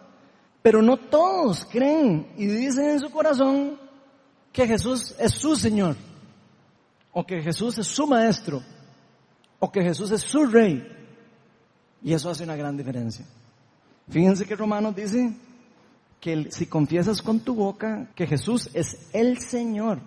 Pero 0.63 0.83
no 0.83 0.97
todos 0.97 1.65
creen 1.67 2.33
y 2.37 2.47
dicen 2.47 2.91
en 2.91 3.01
su 3.01 3.11
corazón 3.11 3.79
que 4.53 4.67
Jesús 4.67 5.15
es 5.19 5.33
su 5.33 5.57
Señor 5.57 5.97
o 7.15 7.25
que 7.25 7.41
Jesús 7.41 7.79
es 7.79 7.87
su 7.87 8.07
maestro, 8.07 8.61
o 9.61 9.71
que 9.71 9.83
Jesús 9.83 10.11
es 10.11 10.21
su 10.21 10.45
rey. 10.47 10.85
Y 12.03 12.13
eso 12.13 12.29
hace 12.29 12.45
una 12.45 12.57
gran 12.57 12.77
diferencia. 12.77 13.25
Fíjense 14.11 14.45
que 14.45 14.57
Romanos 14.57 14.95
dice 14.95 15.33
que 16.21 16.51
si 16.51 16.67
confiesas 16.67 17.23
con 17.23 17.41
tu 17.41 17.55
boca 17.55 18.11
que 18.15 18.27
Jesús 18.27 18.69
es 18.75 19.09
el 19.13 19.39
Señor, 19.39 20.01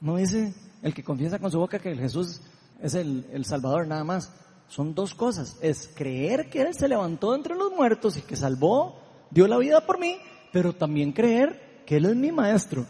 no 0.00 0.16
dice 0.16 0.54
el 0.82 0.94
que 0.94 1.04
confiesa 1.04 1.38
con 1.38 1.52
su 1.52 1.58
boca 1.58 1.78
que 1.78 1.94
Jesús 1.94 2.40
es 2.80 2.94
el, 2.94 3.26
el 3.30 3.44
Salvador 3.44 3.86
nada 3.86 4.02
más. 4.02 4.32
Son 4.68 4.94
dos 4.94 5.14
cosas. 5.14 5.56
Es 5.60 5.90
creer 5.94 6.50
que 6.50 6.62
Él 6.62 6.74
se 6.74 6.88
levantó 6.88 7.34
entre 7.34 7.54
los 7.54 7.72
muertos 7.72 8.16
y 8.16 8.22
que 8.22 8.36
salvó, 8.36 9.00
dio 9.30 9.46
la 9.48 9.58
vida 9.58 9.84
por 9.84 9.98
mí, 9.98 10.16
pero 10.52 10.72
también 10.72 11.12
creer 11.12 11.82
que 11.86 11.96
Él 11.96 12.04
es 12.04 12.16
mi 12.16 12.30
maestro, 12.30 12.86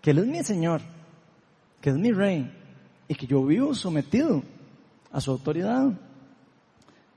que 0.00 0.10
Él 0.10 0.18
es 0.18 0.26
mi 0.26 0.42
Señor, 0.42 0.82
que 1.80 1.90
es 1.90 1.96
mi 1.96 2.12
rey 2.12 2.50
y 3.08 3.14
que 3.14 3.26
yo 3.26 3.44
vivo 3.44 3.74
sometido 3.74 4.42
a 5.10 5.20
su 5.20 5.30
autoridad. 5.30 5.90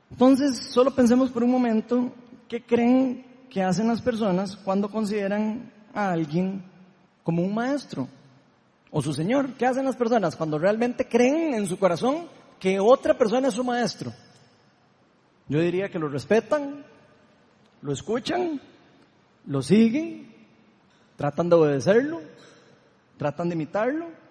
Entonces, 0.10 0.58
solo 0.58 0.92
pensemos 0.92 1.30
por 1.30 1.44
un 1.44 1.52
momento 1.52 2.12
qué 2.48 2.64
creen 2.64 3.26
que 3.50 3.62
hacen 3.62 3.88
las 3.88 4.02
personas 4.02 4.56
cuando 4.56 4.90
consideran 4.90 5.72
a 5.94 6.12
alguien 6.12 6.64
como 7.24 7.44
un 7.44 7.54
maestro 7.54 8.08
o 8.92 9.02
su 9.02 9.14
señor. 9.14 9.54
¿Qué 9.54 9.66
hacen 9.66 9.86
las 9.86 9.96
personas 9.96 10.36
cuando 10.36 10.58
realmente 10.58 11.08
creen 11.08 11.54
en 11.54 11.68
su 11.68 11.78
corazón 11.78 12.28
que 12.60 12.80
otra 12.80 13.18
persona 13.18 13.48
es 13.48 13.54
su 13.54 13.64
maestro? 13.64 14.12
Yo 15.48 15.60
diría 15.60 15.90
que 15.90 16.00
lo 16.00 16.08
respetan, 16.08 16.86
lo 17.82 17.92
escuchan, 17.92 18.62
lo 19.46 19.62
siguen, 19.62 20.34
tratan 21.16 21.50
de 21.50 21.56
obedecerlo, 21.56 22.22
tratan 23.18 23.50
de 23.50 23.56
imitarlo 23.56 24.24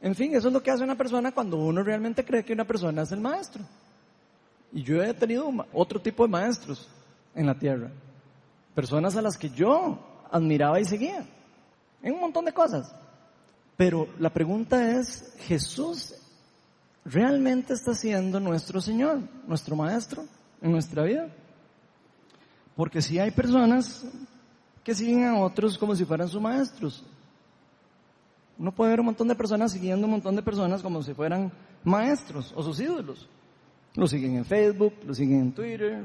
en 0.00 0.14
fin, 0.14 0.34
eso 0.34 0.48
es 0.48 0.54
lo 0.54 0.62
que 0.62 0.70
hace 0.70 0.84
una 0.84 0.96
persona 0.96 1.32
cuando 1.32 1.56
uno 1.56 1.82
realmente 1.82 2.24
cree 2.24 2.44
que 2.44 2.52
una 2.52 2.66
persona 2.66 3.02
es 3.02 3.12
el 3.12 3.20
maestro. 3.20 3.64
Y 4.72 4.82
yo 4.82 5.02
he 5.02 5.14
tenido 5.14 5.50
otro 5.72 6.00
tipo 6.00 6.24
de 6.24 6.30
maestros 6.30 6.88
en 7.34 7.46
la 7.46 7.58
tierra. 7.58 7.90
Personas 8.74 9.16
a 9.16 9.22
las 9.22 9.38
que 9.38 9.48
yo 9.50 9.98
admiraba 10.30 10.80
y 10.80 10.84
seguía. 10.84 11.26
En 12.02 12.14
un 12.14 12.20
montón 12.20 12.44
de 12.44 12.52
cosas. 12.52 12.94
Pero 13.76 14.08
la 14.18 14.30
pregunta 14.30 14.98
es, 14.98 15.34
¿Jesús 15.40 16.14
realmente 17.06 17.72
está 17.72 17.94
siendo 17.94 18.40
nuestro 18.40 18.80
Señor, 18.80 19.20
nuestro 19.46 19.76
Maestro 19.76 20.24
en 20.60 20.72
nuestra 20.72 21.04
vida? 21.04 21.28
Porque 22.74 23.00
si 23.00 23.18
hay 23.18 23.30
personas 23.30 24.04
que 24.86 24.94
siguen 24.94 25.24
a 25.24 25.40
otros 25.40 25.76
como 25.78 25.96
si 25.96 26.04
fueran 26.04 26.28
sus 26.28 26.40
maestros. 26.40 27.02
Uno 28.56 28.70
puede 28.70 28.92
ver 28.92 29.00
un 29.00 29.06
montón 29.06 29.26
de 29.26 29.34
personas 29.34 29.72
siguiendo 29.72 30.06
un 30.06 30.12
montón 30.12 30.36
de 30.36 30.42
personas 30.42 30.80
como 30.80 31.02
si 31.02 31.12
fueran 31.12 31.50
maestros 31.82 32.52
o 32.54 32.62
sus 32.62 32.78
ídolos. 32.78 33.28
Lo 33.96 34.06
siguen 34.06 34.36
en 34.36 34.44
Facebook, 34.44 34.94
lo 35.04 35.12
siguen 35.12 35.40
en 35.40 35.52
Twitter, 35.52 36.04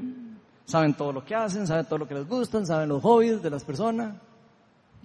saben 0.64 0.94
todo 0.94 1.12
lo 1.12 1.24
que 1.24 1.32
hacen, 1.32 1.64
saben 1.64 1.86
todo 1.86 1.98
lo 1.98 2.08
que 2.08 2.14
les 2.14 2.26
gustan, 2.26 2.66
saben 2.66 2.88
los 2.88 3.00
hobbies 3.04 3.40
de 3.40 3.50
las 3.50 3.62
personas. 3.62 4.16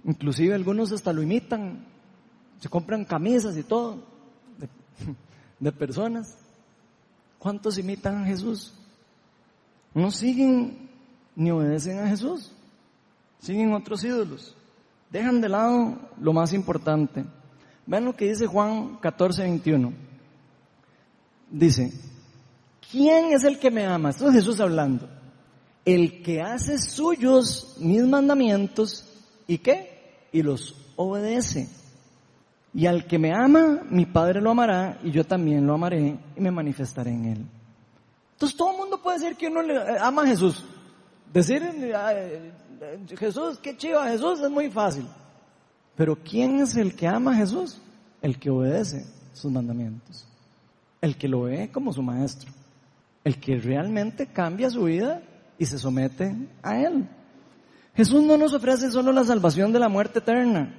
Inclusive 0.04 0.56
algunos 0.56 0.90
hasta 0.90 1.12
lo 1.12 1.22
imitan, 1.22 1.86
se 2.58 2.68
compran 2.68 3.04
camisas 3.04 3.56
y 3.56 3.62
todo 3.62 4.02
de, 5.58 5.72
personas. 5.72 6.36
¿Cuántos 7.38 7.78
imitan 7.78 8.22
a 8.22 8.26
Jesús? 8.26 8.74
No 9.94 10.10
siguen 10.10 10.88
ni 11.36 11.50
obedecen 11.50 12.00
a 12.00 12.08
Jesús, 12.08 12.52
siguen 13.40 13.72
otros 13.72 14.02
ídolos. 14.04 14.54
Dejan 15.10 15.40
de 15.40 15.48
lado 15.48 15.98
lo 16.20 16.32
más 16.32 16.52
importante. 16.52 17.24
Vean 17.86 18.04
lo 18.04 18.14
que 18.14 18.26
dice 18.26 18.46
Juan 18.46 18.96
14, 18.96 19.42
21. 19.42 19.92
Dice, 21.50 21.92
¿quién 22.90 23.32
es 23.32 23.44
el 23.44 23.58
que 23.58 23.70
me 23.70 23.86
ama? 23.86 24.10
Esto 24.10 24.28
es 24.28 24.34
Jesús 24.34 24.60
hablando. 24.60 25.08
El 25.84 26.22
que 26.22 26.42
hace 26.42 26.78
suyos 26.78 27.76
mis 27.78 28.02
mandamientos 28.02 29.06
y 29.46 29.58
qué? 29.58 30.26
Y 30.32 30.42
los 30.42 30.74
obedece. 30.96 31.68
Y 32.78 32.86
al 32.86 33.08
que 33.08 33.18
me 33.18 33.34
ama, 33.34 33.80
mi 33.90 34.06
Padre 34.06 34.40
lo 34.40 34.52
amará 34.52 35.00
y 35.02 35.10
yo 35.10 35.24
también 35.24 35.66
lo 35.66 35.74
amaré 35.74 36.16
y 36.36 36.40
me 36.40 36.52
manifestaré 36.52 37.10
en 37.10 37.24
él. 37.24 37.46
Entonces 38.34 38.56
todo 38.56 38.70
el 38.70 38.76
mundo 38.76 39.02
puede 39.02 39.18
decir 39.18 39.36
que 39.36 39.48
uno 39.48 39.62
le 39.62 39.74
eh, 39.74 39.96
ama 40.00 40.22
a 40.22 40.26
Jesús. 40.28 40.64
Decir, 41.32 41.60
eh, 41.60 42.52
Jesús, 43.18 43.58
qué 43.58 43.76
chido, 43.76 44.00
Jesús 44.04 44.38
es 44.38 44.48
muy 44.48 44.70
fácil. 44.70 45.08
Pero 45.96 46.14
¿quién 46.22 46.60
es 46.60 46.76
el 46.76 46.94
que 46.94 47.08
ama 47.08 47.32
a 47.32 47.34
Jesús? 47.34 47.82
El 48.22 48.38
que 48.38 48.48
obedece 48.48 49.04
sus 49.32 49.50
mandamientos. 49.50 50.28
El 51.00 51.16
que 51.16 51.26
lo 51.26 51.42
ve 51.42 51.72
como 51.72 51.92
su 51.92 52.00
maestro. 52.00 52.52
El 53.24 53.40
que 53.40 53.56
realmente 53.56 54.28
cambia 54.28 54.70
su 54.70 54.84
vida 54.84 55.20
y 55.58 55.66
se 55.66 55.80
somete 55.80 56.32
a 56.62 56.78
Él. 56.78 57.08
Jesús 57.96 58.22
no 58.22 58.36
nos 58.36 58.54
ofrece 58.54 58.88
solo 58.92 59.10
la 59.10 59.24
salvación 59.24 59.72
de 59.72 59.80
la 59.80 59.88
muerte 59.88 60.20
eterna, 60.20 60.72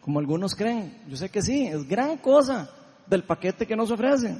como 0.00 0.18
algunos 0.18 0.54
creen. 0.54 1.02
Yo 1.08 1.16
sé 1.16 1.28
que 1.28 1.42
sí, 1.42 1.66
es 1.66 1.86
gran 1.88 2.18
cosa 2.18 2.70
del 3.06 3.24
paquete 3.24 3.66
que 3.66 3.76
nos 3.76 3.90
ofrece. 3.90 4.36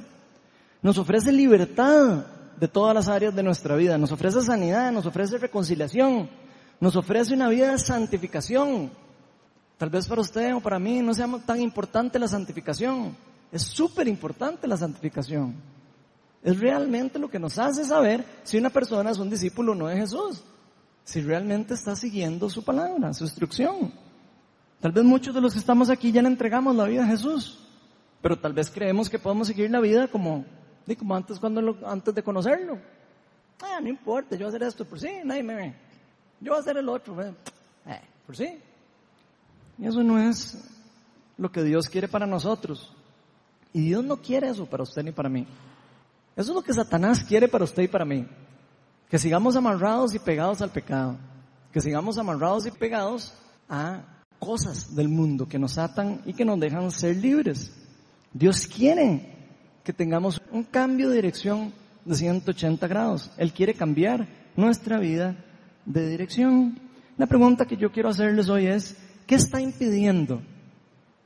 Nos 0.81 0.97
ofrece 0.97 1.31
libertad 1.31 2.25
de 2.59 2.67
todas 2.67 2.95
las 2.95 3.07
áreas 3.07 3.35
de 3.35 3.43
nuestra 3.43 3.75
vida. 3.75 3.97
Nos 3.97 4.11
ofrece 4.11 4.41
sanidad, 4.41 4.91
nos 4.91 5.05
ofrece 5.05 5.37
reconciliación, 5.37 6.29
nos 6.79 6.95
ofrece 6.95 7.33
una 7.33 7.49
vida 7.49 7.71
de 7.71 7.79
santificación. 7.79 8.91
Tal 9.77 9.89
vez 9.89 10.07
para 10.07 10.21
usted 10.21 10.55
o 10.55 10.59
para 10.59 10.79
mí 10.79 11.01
no 11.01 11.13
sea 11.13 11.27
tan 11.45 11.59
importante 11.59 12.19
la 12.19 12.27
santificación. 12.27 13.15
Es 13.51 13.63
súper 13.63 14.07
importante 14.07 14.67
la 14.67 14.77
santificación. 14.77 15.55
Es 16.43 16.59
realmente 16.59 17.19
lo 17.19 17.29
que 17.29 17.39
nos 17.39 17.57
hace 17.59 17.85
saber 17.85 18.25
si 18.43 18.57
una 18.57 18.69
persona 18.69 19.11
es 19.11 19.19
un 19.19 19.29
discípulo 19.29 19.73
o 19.73 19.75
no 19.75 19.87
de 19.87 19.97
Jesús. 19.97 20.43
Si 21.03 21.21
realmente 21.21 21.73
está 21.73 21.95
siguiendo 21.95 22.49
su 22.49 22.63
palabra, 22.63 23.13
su 23.13 23.25
instrucción. 23.25 23.91
Tal 24.81 24.91
vez 24.91 25.03
muchos 25.03 25.33
de 25.33 25.41
los 25.41 25.53
que 25.53 25.59
estamos 25.59 25.89
aquí 25.91 26.11
ya 26.11 26.23
le 26.23 26.27
entregamos 26.27 26.75
la 26.75 26.85
vida 26.85 27.03
a 27.03 27.07
Jesús. 27.07 27.59
Pero 28.21 28.37
tal 28.37 28.53
vez 28.53 28.69
creemos 28.69 29.09
que 29.09 29.19
podemos 29.19 29.47
seguir 29.47 29.69
la 29.69 29.79
vida 29.79 30.07
como, 30.07 30.43
como 30.97 31.15
antes, 31.15 31.39
cuando 31.39 31.77
antes 31.85 32.13
de 32.13 32.23
conocerlo. 32.23 32.79
Ah, 33.61 33.79
no 33.79 33.87
importa, 33.89 34.35
yo 34.35 34.45
voy 34.45 34.45
a 34.45 34.49
hacer 34.49 34.63
esto 34.63 34.85
por 34.85 34.99
sí, 34.99 35.09
nadie 35.23 35.43
me 35.43 35.55
ve. 35.55 35.75
Yo 36.39 36.51
voy 36.51 36.57
a 36.57 36.61
hacer 36.61 36.77
el 36.77 36.89
otro, 36.89 37.21
eh, 37.21 37.31
por 38.25 38.35
sí. 38.35 38.57
Y 39.77 39.85
eso 39.85 40.03
no 40.03 40.19
es 40.19 40.57
lo 41.37 41.51
que 41.51 41.63
Dios 41.63 41.87
quiere 41.87 42.07
para 42.07 42.25
nosotros. 42.25 42.91
Y 43.73 43.81
Dios 43.81 44.03
no 44.03 44.17
quiere 44.17 44.49
eso 44.49 44.65
para 44.65 44.83
usted 44.83 45.03
ni 45.03 45.11
para 45.11 45.29
mí. 45.29 45.45
Eso 46.35 46.51
es 46.51 46.55
lo 46.55 46.61
que 46.61 46.73
Satanás 46.73 47.23
quiere 47.23 47.47
para 47.47 47.63
usted 47.63 47.83
y 47.83 47.87
para 47.87 48.05
mí. 48.05 48.27
Que 49.09 49.19
sigamos 49.19 49.55
amarrados 49.55 50.15
y 50.15 50.19
pegados 50.19 50.61
al 50.61 50.71
pecado. 50.71 51.17
Que 51.71 51.81
sigamos 51.81 52.17
amarrados 52.17 52.65
y 52.65 52.71
pegados 52.71 53.33
a 53.69 54.01
cosas 54.41 54.95
del 54.95 55.07
mundo 55.07 55.47
que 55.47 55.59
nos 55.59 55.77
atan 55.77 56.23
y 56.25 56.33
que 56.33 56.43
nos 56.43 56.59
dejan 56.59 56.89
ser 56.89 57.15
libres. 57.17 57.71
Dios 58.33 58.65
quiere 58.65 59.35
que 59.83 59.93
tengamos 59.93 60.41
un 60.51 60.63
cambio 60.63 61.09
de 61.09 61.17
dirección 61.17 61.71
de 62.03 62.15
180 62.15 62.87
grados. 62.87 63.31
Él 63.37 63.53
quiere 63.53 63.75
cambiar 63.75 64.27
nuestra 64.55 64.97
vida 64.97 65.37
de 65.85 66.09
dirección. 66.09 66.79
La 67.19 67.27
pregunta 67.27 67.67
que 67.67 67.77
yo 67.77 67.91
quiero 67.91 68.09
hacerles 68.09 68.49
hoy 68.49 68.65
es, 68.65 68.97
¿qué 69.27 69.35
está 69.35 69.61
impidiendo 69.61 70.41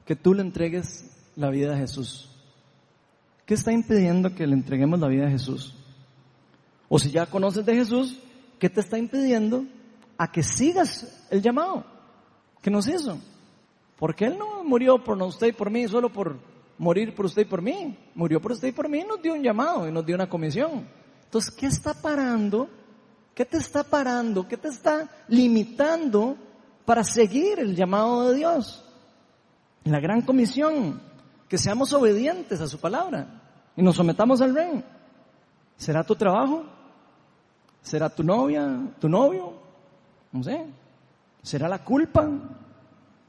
que 0.05 0.17
tú 0.17 0.33
le 0.33 0.41
entregues 0.41 1.05
la 1.37 1.49
vida 1.49 1.73
a 1.73 1.77
Jesús? 1.77 2.29
¿Qué 3.45 3.53
está 3.53 3.71
impidiendo 3.71 4.35
que 4.35 4.45
le 4.45 4.55
entreguemos 4.55 4.99
la 4.99 5.07
vida 5.07 5.27
a 5.27 5.31
Jesús? 5.31 5.73
O 6.89 6.99
si 6.99 7.11
ya 7.11 7.27
conoces 7.27 7.65
de 7.65 7.75
Jesús, 7.75 8.19
¿qué 8.59 8.69
te 8.69 8.81
está 8.81 8.97
impidiendo 8.97 9.65
a 10.17 10.29
que 10.29 10.43
sigas 10.43 11.25
el 11.31 11.41
llamado 11.41 11.94
que 12.65 12.71
nos 12.71 12.87
hizo? 12.87 13.19
Porque 13.95 14.25
Él 14.25 14.39
no 14.39 14.63
murió 14.63 14.97
por 14.97 15.21
usted 15.21 15.45
y 15.45 15.51
por 15.51 15.69
mí 15.69 15.87
solo 15.87 16.11
por 16.11 16.39
morir 16.79 17.13
por 17.13 17.27
usted 17.27 17.43
y 17.43 17.45
por 17.45 17.61
mí. 17.61 17.95
Murió 18.15 18.41
por 18.41 18.53
usted 18.53 18.69
y 18.69 18.71
por 18.71 18.89
mí 18.89 19.01
y 19.01 19.03
nos 19.03 19.21
dio 19.21 19.35
un 19.35 19.43
llamado 19.43 19.87
y 19.87 19.91
nos 19.91 20.03
dio 20.03 20.15
una 20.15 20.27
comisión. 20.27 20.87
Entonces, 21.25 21.53
¿qué 21.53 21.67
está 21.67 21.93
parando? 21.93 22.67
¿Qué 23.35 23.45
te 23.45 23.57
está 23.57 23.83
parando? 23.83 24.47
¿Qué 24.47 24.57
te 24.57 24.69
está 24.69 25.07
limitando 25.27 26.37
para 26.85 27.03
seguir 27.03 27.59
el 27.59 27.75
llamado 27.75 28.31
de 28.31 28.37
Dios? 28.37 28.83
La 29.83 29.99
gran 29.99 30.23
comisión, 30.23 30.99
que 31.47 31.59
seamos 31.59 31.93
obedientes 31.93 32.61
a 32.61 32.67
su 32.67 32.79
palabra 32.79 33.43
y 33.75 33.83
nos 33.83 33.95
sometamos 33.95 34.41
al 34.41 34.55
rey. 34.55 34.83
¿Será 35.77 36.03
tu 36.03 36.15
trabajo? 36.15 36.63
¿Será 37.83 38.09
tu 38.09 38.23
novia, 38.23 38.91
tu 38.99 39.07
novio? 39.07 39.53
No 40.31 40.41
sé. 40.41 40.65
¿Será 41.45 41.69
la 41.69 41.83
culpa 41.83 42.27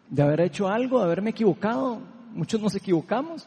de 0.09 0.23
haber 0.23 0.41
hecho 0.41 0.69
algo, 0.69 1.01
de 1.01 1.05
haberme 1.05 1.31
equivocado? 1.31 2.01
Muchos 2.33 2.59
nos 2.59 2.75
equivocamos. 2.75 3.47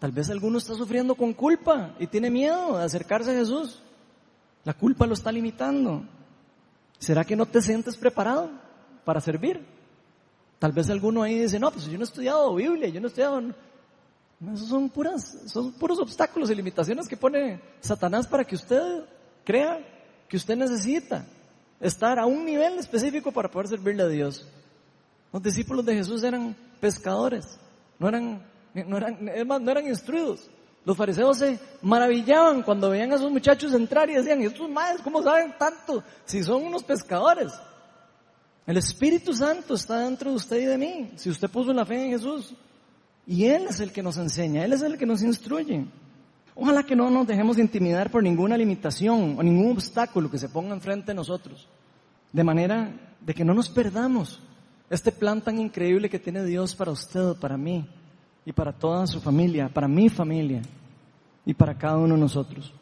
Tal 0.00 0.10
vez 0.10 0.28
alguno 0.28 0.58
está 0.58 0.74
sufriendo 0.74 1.14
con 1.14 1.32
culpa 1.32 1.94
y 2.00 2.08
tiene 2.08 2.28
miedo 2.28 2.78
de 2.78 2.84
acercarse 2.84 3.30
a 3.30 3.38
Jesús. 3.38 3.80
La 4.64 4.74
culpa 4.74 5.06
lo 5.06 5.14
está 5.14 5.30
limitando. 5.30 6.02
¿Será 6.98 7.22
que 7.22 7.36
no 7.36 7.46
te 7.46 7.62
sientes 7.62 7.96
preparado 7.96 8.50
para 9.04 9.20
servir? 9.20 9.64
Tal 10.58 10.72
vez 10.72 10.90
alguno 10.90 11.22
ahí 11.22 11.38
dice, 11.38 11.60
no, 11.60 11.70
pues 11.70 11.84
yo 11.84 11.92
no 11.92 12.00
he 12.00 12.02
estudiado 12.02 12.56
Biblia, 12.56 12.88
yo 12.88 13.00
no 13.00 13.06
he 13.06 13.08
estudiado... 13.08 13.40
esos 14.52 14.68
son 14.68 14.88
puras, 14.88 15.42
son 15.46 15.70
puros 15.74 16.00
obstáculos 16.00 16.50
y 16.50 16.56
limitaciones 16.56 17.06
que 17.06 17.16
pone 17.16 17.60
Satanás 17.78 18.26
para 18.26 18.44
que 18.44 18.56
usted 18.56 19.04
crea 19.44 19.78
que 20.28 20.36
usted 20.36 20.56
necesita 20.56 21.24
estar 21.82 22.18
a 22.18 22.24
un 22.24 22.44
nivel 22.46 22.78
específico 22.78 23.32
para 23.32 23.50
poder 23.50 23.68
servirle 23.68 24.04
a 24.04 24.08
Dios. 24.08 24.48
Los 25.32 25.42
discípulos 25.42 25.84
de 25.84 25.96
Jesús 25.96 26.22
eran 26.22 26.56
pescadores, 26.80 27.58
no 27.98 28.08
eran, 28.08 28.42
no 28.72 28.96
eran, 28.96 29.18
no 29.20 29.70
eran 29.70 29.86
instruidos. 29.86 30.48
Los 30.84 30.96
fariseos 30.96 31.38
se 31.38 31.58
maravillaban 31.80 32.62
cuando 32.62 32.90
veían 32.90 33.12
a 33.12 33.16
esos 33.16 33.30
muchachos 33.30 33.72
entrar 33.72 34.08
y 34.10 34.14
decían, 34.14 34.42
estos 34.42 34.68
madres, 34.68 35.00
¿cómo 35.02 35.22
saben 35.22 35.54
tanto 35.58 36.02
si 36.24 36.42
son 36.42 36.64
unos 36.64 36.82
pescadores? 36.82 37.52
El 38.66 38.76
Espíritu 38.76 39.34
Santo 39.34 39.74
está 39.74 40.00
dentro 40.00 40.30
de 40.30 40.36
usted 40.36 40.60
y 40.60 40.64
de 40.64 40.78
mí, 40.78 41.12
si 41.16 41.30
usted 41.30 41.48
puso 41.48 41.72
la 41.72 41.84
fe 41.84 42.04
en 42.04 42.10
Jesús. 42.12 42.54
Y 43.26 43.44
Él 43.44 43.66
es 43.68 43.80
el 43.80 43.92
que 43.92 44.02
nos 44.02 44.16
enseña, 44.16 44.64
Él 44.64 44.72
es 44.72 44.82
el 44.82 44.98
que 44.98 45.06
nos 45.06 45.22
instruye. 45.22 45.86
Ojalá 46.54 46.82
que 46.82 46.96
no 46.96 47.08
nos 47.08 47.26
dejemos 47.26 47.58
intimidar 47.58 48.10
por 48.10 48.22
ninguna 48.22 48.56
limitación 48.56 49.36
o 49.38 49.42
ningún 49.42 49.72
obstáculo 49.72 50.30
que 50.30 50.38
se 50.38 50.48
ponga 50.48 50.74
enfrente 50.74 51.06
de 51.06 51.14
nosotros. 51.14 51.68
De 52.32 52.44
manera 52.44 52.92
de 53.20 53.34
que 53.34 53.44
no 53.44 53.54
nos 53.54 53.68
perdamos 53.68 54.40
este 54.90 55.12
plan 55.12 55.40
tan 55.40 55.58
increíble 55.58 56.10
que 56.10 56.18
tiene 56.18 56.44
Dios 56.44 56.74
para 56.74 56.90
usted, 56.90 57.34
para 57.40 57.56
mí 57.56 57.86
y 58.44 58.52
para 58.52 58.72
toda 58.72 59.06
su 59.06 59.20
familia, 59.20 59.68
para 59.68 59.88
mi 59.88 60.08
familia 60.08 60.62
y 61.46 61.54
para 61.54 61.76
cada 61.76 61.96
uno 61.96 62.14
de 62.14 62.20
nosotros. 62.20 62.72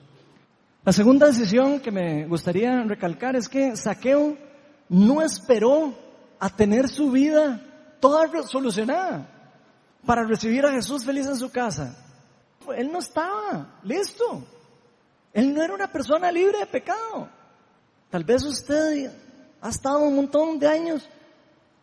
La 0.84 0.92
segunda 0.92 1.26
decisión 1.26 1.80
que 1.80 1.90
me 1.90 2.26
gustaría 2.26 2.82
recalcar 2.84 3.36
es 3.36 3.48
que 3.48 3.76
Saqueo 3.76 4.36
no 4.88 5.22
esperó 5.22 5.94
a 6.38 6.48
tener 6.48 6.88
su 6.88 7.10
vida 7.10 7.60
toda 8.00 8.42
solucionada 8.44 9.28
para 10.06 10.24
recibir 10.24 10.64
a 10.64 10.72
Jesús 10.72 11.04
feliz 11.04 11.26
en 11.26 11.36
su 11.36 11.50
casa. 11.50 11.96
Él 12.76 12.90
no 12.90 12.98
estaba 12.98 13.78
listo. 13.84 14.42
Él 15.32 15.54
no 15.54 15.62
era 15.62 15.74
una 15.74 15.92
persona 15.92 16.32
libre 16.32 16.58
de 16.58 16.66
pecado. 16.66 17.28
Tal 18.08 18.24
vez 18.24 18.44
usted 18.44 19.12
ha 19.60 19.68
estado 19.68 20.00
un 20.00 20.16
montón 20.16 20.58
de 20.58 20.66
años 20.66 21.08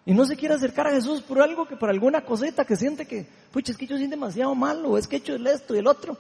y 0.06 0.14
no 0.14 0.26
se 0.26 0.36
quiere 0.36 0.56
acercar 0.56 0.88
a 0.88 0.92
Jesús 0.92 1.22
por 1.22 1.42
algo 1.42 1.68
que 1.68 1.76
por 1.76 1.90
alguna 1.90 2.24
cosita 2.24 2.66
que 2.66 2.76
siente 2.76 3.06
que, 3.06 3.28
pucha, 3.52 3.74
es 3.74 3.78
que 3.78 3.88
yo 3.88 3.98
soy 3.98 4.08
demasiado 4.08 4.56
malo, 4.56 4.98
es 4.98 5.08
que 5.08 5.18
he 5.18 5.20
hecho 5.20 5.36
el 5.36 5.46
esto 5.46 5.76
y 5.76 5.80
el 5.80 5.88
otro. 5.88 6.18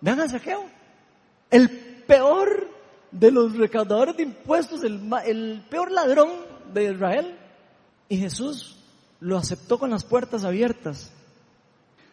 Vean 0.00 0.20
a 0.20 0.28
Saqueo. 0.28 0.64
El 1.50 1.70
peor 2.06 2.68
de 3.10 3.30
los 3.30 3.56
recaudadores 3.56 4.16
de 4.16 4.24
impuestos, 4.24 4.84
el, 4.84 5.10
el 5.24 5.64
peor 5.70 5.90
ladrón 5.90 6.28
de 6.74 6.92
Israel. 6.92 7.38
Y 8.08 8.18
Jesús 8.18 8.76
lo 9.20 9.38
aceptó 9.38 9.78
con 9.78 9.90
las 9.90 10.04
puertas 10.04 10.44
abiertas. 10.44 11.10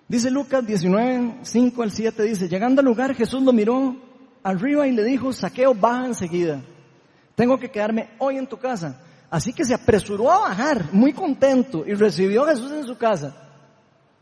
Dice 0.07 0.31
Lucas 0.31 0.65
19, 0.65 1.39
5 1.41 1.83
al 1.83 1.91
7, 1.91 2.23
dice, 2.23 2.47
llegando 2.47 2.79
al 2.79 2.85
lugar 2.85 3.13
Jesús 3.13 3.41
lo 3.43 3.51
miró 3.51 3.97
arriba 4.43 4.87
y 4.87 4.93
le 4.93 5.03
dijo, 5.03 5.33
saqueo, 5.33 5.73
baja 5.73 6.05
enseguida. 6.05 6.61
Tengo 7.37 7.59
que 7.59 7.69
quedarme 7.69 8.09
hoy 8.17 8.37
en 8.37 8.47
tu 8.47 8.57
casa. 8.57 8.99
Así 9.29 9.53
que 9.53 9.63
se 9.63 9.75
apresuró 9.75 10.31
a 10.31 10.39
bajar, 10.39 10.91
muy 10.91 11.13
contento, 11.13 11.85
y 11.85 11.93
recibió 11.93 12.43
a 12.43 12.49
Jesús 12.49 12.71
en 12.71 12.83
su 12.83 12.97
casa. 12.97 13.31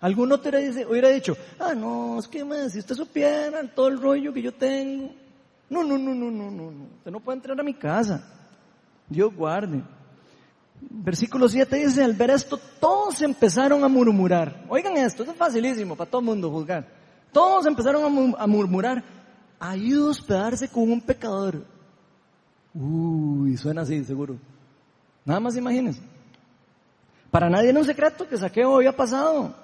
Alguno 0.02 0.38
te 0.38 0.50
hubiera 0.86 1.08
dicho, 1.08 1.38
ah, 1.58 1.74
no, 1.74 2.20
es 2.20 2.28
que 2.28 2.44
si 2.70 2.80
usted 2.80 2.94
supiera 2.94 3.64
todo 3.74 3.88
el 3.88 4.02
rollo 4.02 4.34
que 4.34 4.42
yo 4.42 4.54
tengo. 4.54 5.14
No, 5.70 5.82
no, 5.82 5.98
no, 5.98 6.14
no, 6.14 6.30
no, 6.30 6.52
no, 6.52 6.72
no. 6.72 6.84
Usted 6.98 7.10
no 7.10 7.22
puede 7.22 7.38
entrar 7.38 7.58
a 7.58 7.64
mi 7.64 7.74
casa. 7.74 8.22
Dios 9.08 9.34
guarde. 9.34 9.82
Versículo 10.82 11.48
7 11.48 11.74
dice, 11.74 12.04
al 12.04 12.16
ver 12.16 12.32
esto, 12.32 12.60
todos 12.82 13.22
empezaron 13.22 13.82
a 13.86 13.88
murmurar. 13.88 14.66
Oigan 14.68 14.98
esto, 14.98 15.24
es 15.24 15.34
facilísimo 15.38 15.96
para 15.96 16.12
todo 16.12 16.20
el 16.20 16.26
mundo 16.26 16.52
juzgar. 16.52 16.86
Todos 17.32 17.66
empezaron 17.66 18.36
a, 18.38 18.46
murmurar, 18.46 19.02
ayuda 19.58 20.08
a 20.08 20.10
hospedarse 20.10 20.68
con 20.68 20.92
un 20.92 21.00
pecador. 21.00 21.75
Uy, 22.76 23.56
suena 23.56 23.82
así, 23.82 24.04
seguro. 24.04 24.38
Nada 25.24 25.40
más 25.40 25.56
imagínense. 25.56 26.02
Para 27.32 27.50
nadie 27.50 27.70
era 27.70 27.80
un 27.80 27.86
secreto 27.86 28.28
que 28.28 28.38
Saqueo 28.38 28.76
había 28.76 28.96
pasado, 28.96 29.56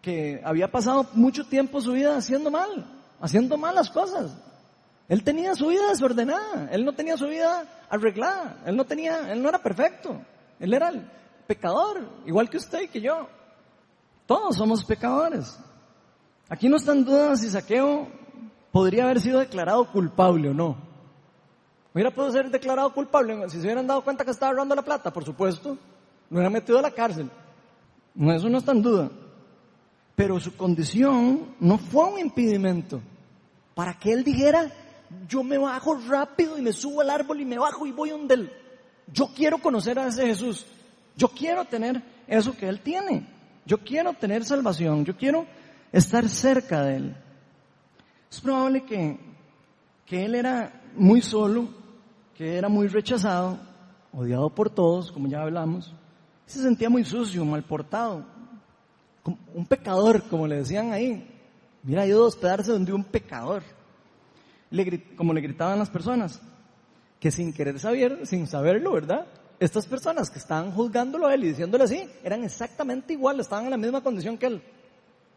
que 0.00 0.40
había 0.44 0.70
pasado 0.70 1.06
mucho 1.12 1.44
tiempo 1.44 1.80
su 1.80 1.92
vida 1.92 2.16
haciendo 2.16 2.50
mal, 2.50 2.86
haciendo 3.20 3.56
malas 3.56 3.90
cosas. 3.90 4.36
Él 5.08 5.24
tenía 5.24 5.54
su 5.54 5.66
vida 5.66 5.90
desordenada, 5.90 6.68
él 6.70 6.84
no 6.84 6.92
tenía 6.94 7.16
su 7.16 7.26
vida 7.26 7.64
arreglada, 7.90 8.62
él 8.64 8.76
no 8.76 8.84
tenía, 8.84 9.32
él 9.32 9.42
no 9.42 9.48
era 9.48 9.58
perfecto. 9.58 10.20
Él 10.58 10.72
era 10.72 10.88
el 10.88 11.04
pecador, 11.46 12.08
igual 12.24 12.48
que 12.48 12.56
usted 12.56 12.82
y 12.82 12.88
que 12.88 13.00
yo. 13.00 13.28
Todos 14.26 14.56
somos 14.56 14.84
pecadores. 14.84 15.58
Aquí 16.48 16.68
no 16.68 16.76
está 16.76 16.92
en 16.92 17.04
duda 17.04 17.36
si 17.36 17.50
Saqueo 17.50 18.06
podría 18.70 19.04
haber 19.04 19.20
sido 19.20 19.40
declarado 19.40 19.90
culpable 19.90 20.50
o 20.50 20.54
no. 20.54 20.91
Hubiera 21.94 22.10
podido 22.10 22.32
ser 22.32 22.50
declarado 22.50 22.92
culpable 22.92 23.48
si 23.50 23.58
se 23.58 23.64
hubieran 23.64 23.86
dado 23.86 24.02
cuenta 24.02 24.24
que 24.24 24.30
estaba 24.30 24.52
robando 24.52 24.74
la 24.74 24.82
plata, 24.82 25.12
por 25.12 25.24
supuesto. 25.24 25.76
Lo 26.30 26.36
hubieran 26.36 26.52
metido 26.52 26.78
a 26.78 26.82
la 26.82 26.90
cárcel. 26.90 27.30
No, 28.14 28.32
eso 28.32 28.48
no 28.48 28.58
está 28.58 28.72
en 28.72 28.82
duda. 28.82 29.10
Pero 30.14 30.40
su 30.40 30.56
condición 30.56 31.54
no 31.60 31.78
fue 31.78 32.04
un 32.04 32.18
impedimento 32.18 33.00
para 33.74 33.98
que 33.98 34.12
él 34.12 34.24
dijera, 34.24 34.70
yo 35.28 35.42
me 35.42 35.58
bajo 35.58 35.94
rápido 36.08 36.58
y 36.58 36.62
me 36.62 36.72
subo 36.72 37.00
al 37.00 37.10
árbol 37.10 37.40
y 37.40 37.44
me 37.44 37.58
bajo 37.58 37.86
y 37.86 37.92
voy 37.92 38.10
donde 38.10 38.34
él. 38.34 38.52
Yo 39.12 39.28
quiero 39.34 39.58
conocer 39.58 39.98
a 39.98 40.06
ese 40.06 40.26
Jesús. 40.26 40.66
Yo 41.16 41.28
quiero 41.28 41.64
tener 41.64 42.02
eso 42.26 42.56
que 42.56 42.68
Él 42.68 42.80
tiene. 42.80 43.26
Yo 43.66 43.78
quiero 43.78 44.12
tener 44.14 44.44
salvación. 44.44 45.04
Yo 45.04 45.16
quiero 45.16 45.46
estar 45.92 46.28
cerca 46.28 46.82
de 46.82 46.96
Él. 46.96 47.16
Es 48.30 48.40
probable 48.40 48.84
que, 48.84 49.18
que 50.06 50.24
Él 50.24 50.34
era 50.34 50.80
muy 50.96 51.20
solo, 51.20 51.68
que 52.42 52.56
era 52.56 52.68
muy 52.68 52.88
rechazado, 52.88 53.56
odiado 54.12 54.50
por 54.50 54.68
todos, 54.68 55.12
como 55.12 55.28
ya 55.28 55.42
hablamos. 55.42 55.94
Se 56.44 56.60
sentía 56.60 56.90
muy 56.90 57.04
sucio, 57.04 57.44
mal 57.44 57.62
portado. 57.62 58.24
Un 59.54 59.64
pecador, 59.64 60.24
como 60.24 60.48
le 60.48 60.56
decían 60.56 60.90
ahí. 60.90 61.24
Hubiera 61.84 62.04
ido 62.04 62.24
a 62.24 62.26
hospedarse 62.26 62.72
donde 62.72 62.92
un 62.92 63.04
pecador. 63.04 63.62
como 65.16 65.32
le 65.32 65.40
gritaban 65.40 65.78
las 65.78 65.88
personas. 65.88 66.42
Que 67.20 67.30
sin 67.30 67.52
querer 67.52 67.78
saber, 67.78 68.26
sin 68.26 68.48
saberlo, 68.48 68.90
¿verdad? 68.90 69.24
Estas 69.60 69.86
personas 69.86 70.28
que 70.28 70.40
estaban 70.40 70.72
juzgándolo 70.72 71.28
a 71.28 71.34
él 71.34 71.44
y 71.44 71.48
diciéndole 71.50 71.84
así, 71.84 72.10
eran 72.24 72.42
exactamente 72.42 73.12
igual, 73.12 73.38
estaban 73.38 73.66
en 73.66 73.70
la 73.70 73.76
misma 73.76 74.00
condición 74.00 74.36
que 74.36 74.46
él. 74.46 74.62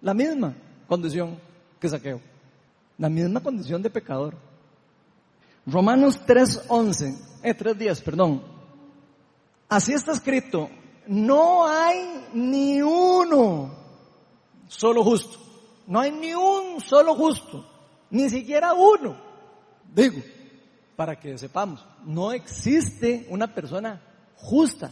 La 0.02 0.16
misma 0.16 0.56
condición 0.88 1.38
que 1.80 1.88
saqueo. 1.88 2.20
La 2.98 3.10
misma 3.10 3.42
condición 3.42 3.84
de 3.84 3.92
pecador. 3.92 4.55
Romanos 5.66 6.20
3.11, 6.26 7.18
eh, 7.44 7.56
3.10, 7.56 8.04
perdón. 8.04 8.44
Así 9.68 9.94
está 9.94 10.12
escrito, 10.12 10.70
no 11.08 11.68
hay 11.68 12.28
ni 12.34 12.82
uno 12.82 13.72
solo 14.68 15.04
justo. 15.04 15.40
No 15.88 16.00
hay 16.00 16.12
ni 16.12 16.34
un 16.34 16.82
solo 16.82 17.16
justo. 17.16 17.66
Ni 18.10 18.30
siquiera 18.30 18.74
uno. 18.74 19.16
Digo, 19.94 20.22
para 20.96 21.20
que 21.20 21.38
sepamos, 21.38 21.86
no 22.06 22.32
existe 22.32 23.28
una 23.30 23.54
persona 23.54 24.02
justa, 24.38 24.92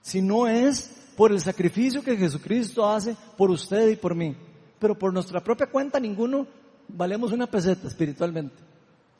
si 0.00 0.20
no 0.20 0.46
es 0.46 1.12
por 1.16 1.32
el 1.32 1.40
sacrificio 1.40 2.02
que 2.02 2.16
Jesucristo 2.16 2.88
hace 2.88 3.16
por 3.36 3.50
usted 3.50 3.88
y 3.88 3.96
por 3.96 4.14
mí. 4.14 4.36
Pero 4.78 4.98
por 4.98 5.12
nuestra 5.12 5.42
propia 5.42 5.66
cuenta 5.66 5.98
ninguno 5.98 6.46
valemos 6.88 7.32
una 7.32 7.46
peseta 7.46 7.88
espiritualmente, 7.88 8.56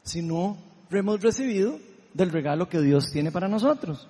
si 0.03 0.23
no 0.23 0.57
hemos 0.91 1.21
recibido 1.21 1.79
del 2.15 2.31
regalo 2.31 2.69
que 2.69 2.81
Dios 2.81 3.11
tiene 3.13 3.31
para 3.31 3.49
nosotros. 3.49 4.09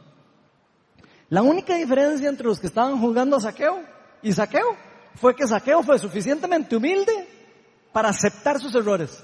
La 1.29 1.43
única 1.43 1.77
diferencia 1.77 2.29
entre 2.29 2.47
los 2.47 2.61
que 2.61 2.69
estaban 2.69 3.01
juzgando 3.01 3.37
a 3.37 3.41
Saqueo 3.41 3.83
y 4.23 4.33
Saqueo 4.33 4.77
fue 5.17 5.35
que 5.35 5.47
Saqueo 5.47 5.83
fue 5.83 5.99
suficientemente 5.99 6.77
humilde 6.77 7.13
para 7.93 8.11
aceptar 8.11 8.61
sus 8.61 8.75
errores. 8.75 9.23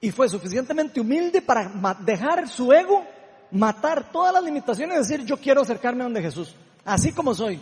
Y 0.00 0.10
fue 0.10 0.28
suficientemente 0.28 1.00
humilde 1.00 1.42
para 1.42 1.70
dejar 2.00 2.48
su 2.48 2.72
ego 2.72 3.04
matar 3.50 4.12
todas 4.12 4.32
las 4.32 4.44
limitaciones 4.44 4.96
y 4.96 4.98
decir 4.98 5.26
yo 5.26 5.36
quiero 5.36 5.62
acercarme 5.62 6.02
a 6.02 6.04
donde 6.04 6.22
Jesús. 6.22 6.54
Así 6.84 7.12
como 7.12 7.34
soy. 7.34 7.60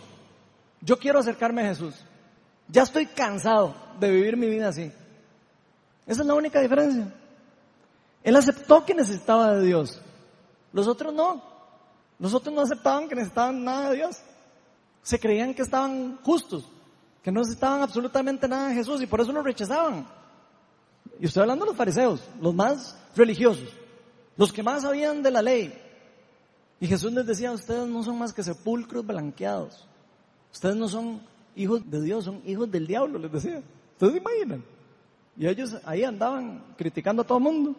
Yo 0.81 0.97
quiero 0.97 1.19
acercarme 1.19 1.63
a 1.63 1.69
Jesús. 1.69 1.95
Ya 2.67 2.83
estoy 2.83 3.07
cansado 3.07 3.75
de 3.99 4.11
vivir 4.11 4.37
mi 4.37 4.47
vida 4.47 4.69
así. 4.69 4.91
Esa 6.05 6.21
es 6.21 6.27
la 6.27 6.35
única 6.35 6.61
diferencia. 6.61 7.13
Él 8.23 8.35
aceptó 8.35 8.85
que 8.85 8.93
necesitaba 8.93 9.55
de 9.55 9.65
Dios. 9.65 10.01
Los 10.73 10.87
otros 10.87 11.13
no. 11.13 11.41
Los 12.19 12.33
otros 12.33 12.53
no 12.53 12.61
aceptaban 12.61 13.07
que 13.07 13.15
necesitaban 13.15 13.63
nada 13.63 13.89
de 13.89 13.97
Dios. 13.97 14.17
Se 15.01 15.19
creían 15.19 15.53
que 15.53 15.61
estaban 15.61 16.17
justos, 16.23 16.65
que 17.23 17.31
no 17.31 17.39
necesitaban 17.39 17.81
absolutamente 17.81 18.47
nada 18.47 18.67
de 18.67 18.75
Jesús 18.75 19.01
y 19.01 19.07
por 19.07 19.21
eso 19.21 19.31
lo 19.31 19.41
rechazaban. 19.41 20.05
Y 21.19 21.25
estoy 21.25 21.41
hablando 21.41 21.65
de 21.65 21.71
los 21.71 21.77
fariseos, 21.77 22.21
los 22.41 22.53
más 22.53 22.97
religiosos, 23.15 23.69
los 24.37 24.51
que 24.51 24.63
más 24.63 24.83
sabían 24.83 25.23
de 25.23 25.31
la 25.31 25.41
ley. 25.41 25.73
Y 26.79 26.87
Jesús 26.87 27.11
les 27.11 27.25
decía, 27.25 27.51
ustedes 27.51 27.87
no 27.87 28.03
son 28.03 28.17
más 28.17 28.33
que 28.33 28.43
sepulcros 28.43 29.05
blanqueados. 29.05 29.87
Ustedes 30.51 30.75
no 30.75 30.87
son 30.87 31.21
hijos 31.55 31.89
de 31.89 32.01
Dios, 32.01 32.25
son 32.25 32.41
hijos 32.45 32.69
del 32.71 32.87
diablo, 32.87 33.19
les 33.19 33.31
decía. 33.31 33.61
Ustedes 33.93 34.13
se 34.13 34.19
imaginan. 34.19 34.63
Y 35.37 35.47
ellos 35.47 35.75
ahí 35.85 36.03
andaban 36.03 36.63
criticando 36.77 37.21
a 37.21 37.25
todo 37.25 37.37
el 37.37 37.43
mundo. 37.43 37.75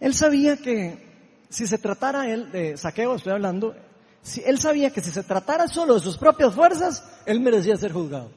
Él 0.00 0.14
sabía 0.14 0.56
que 0.56 1.04
si 1.48 1.66
se 1.66 1.78
tratara 1.78 2.28
él, 2.28 2.50
de 2.50 2.76
saqueo 2.76 3.14
estoy 3.14 3.32
hablando, 3.32 3.74
si 4.22 4.42
él 4.44 4.58
sabía 4.58 4.90
que 4.90 5.00
si 5.00 5.10
se 5.10 5.22
tratara 5.22 5.68
solo 5.68 5.94
de 5.94 6.00
sus 6.00 6.16
propias 6.16 6.54
fuerzas, 6.54 7.04
él 7.26 7.40
merecía 7.40 7.76
ser 7.76 7.92
juzgado. 7.92 8.30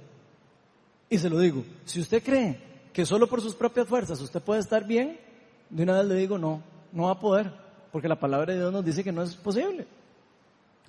Y 1.09 1.17
se 1.17 1.29
lo 1.29 1.39
digo, 1.39 1.63
si 1.85 1.99
usted 1.99 2.21
cree 2.21 2.61
que 2.93 3.05
solo 3.05 3.27
por 3.27 3.41
sus 3.41 3.55
propias 3.55 3.87
fuerzas 3.87 4.19
usted 4.21 4.41
puede 4.41 4.59
estar 4.59 4.85
bien, 4.85 5.19
de 5.69 5.83
una 5.83 5.97
vez 5.97 6.05
le 6.05 6.15
digo 6.15 6.37
no, 6.37 6.61
no 6.91 7.03
va 7.03 7.11
a 7.11 7.19
poder, 7.19 7.51
porque 7.91 8.07
la 8.07 8.19
palabra 8.19 8.53
de 8.53 8.59
Dios 8.59 8.73
nos 8.73 8.85
dice 8.85 9.03
que 9.03 9.11
no 9.11 9.23
es 9.23 9.35
posible. 9.35 9.87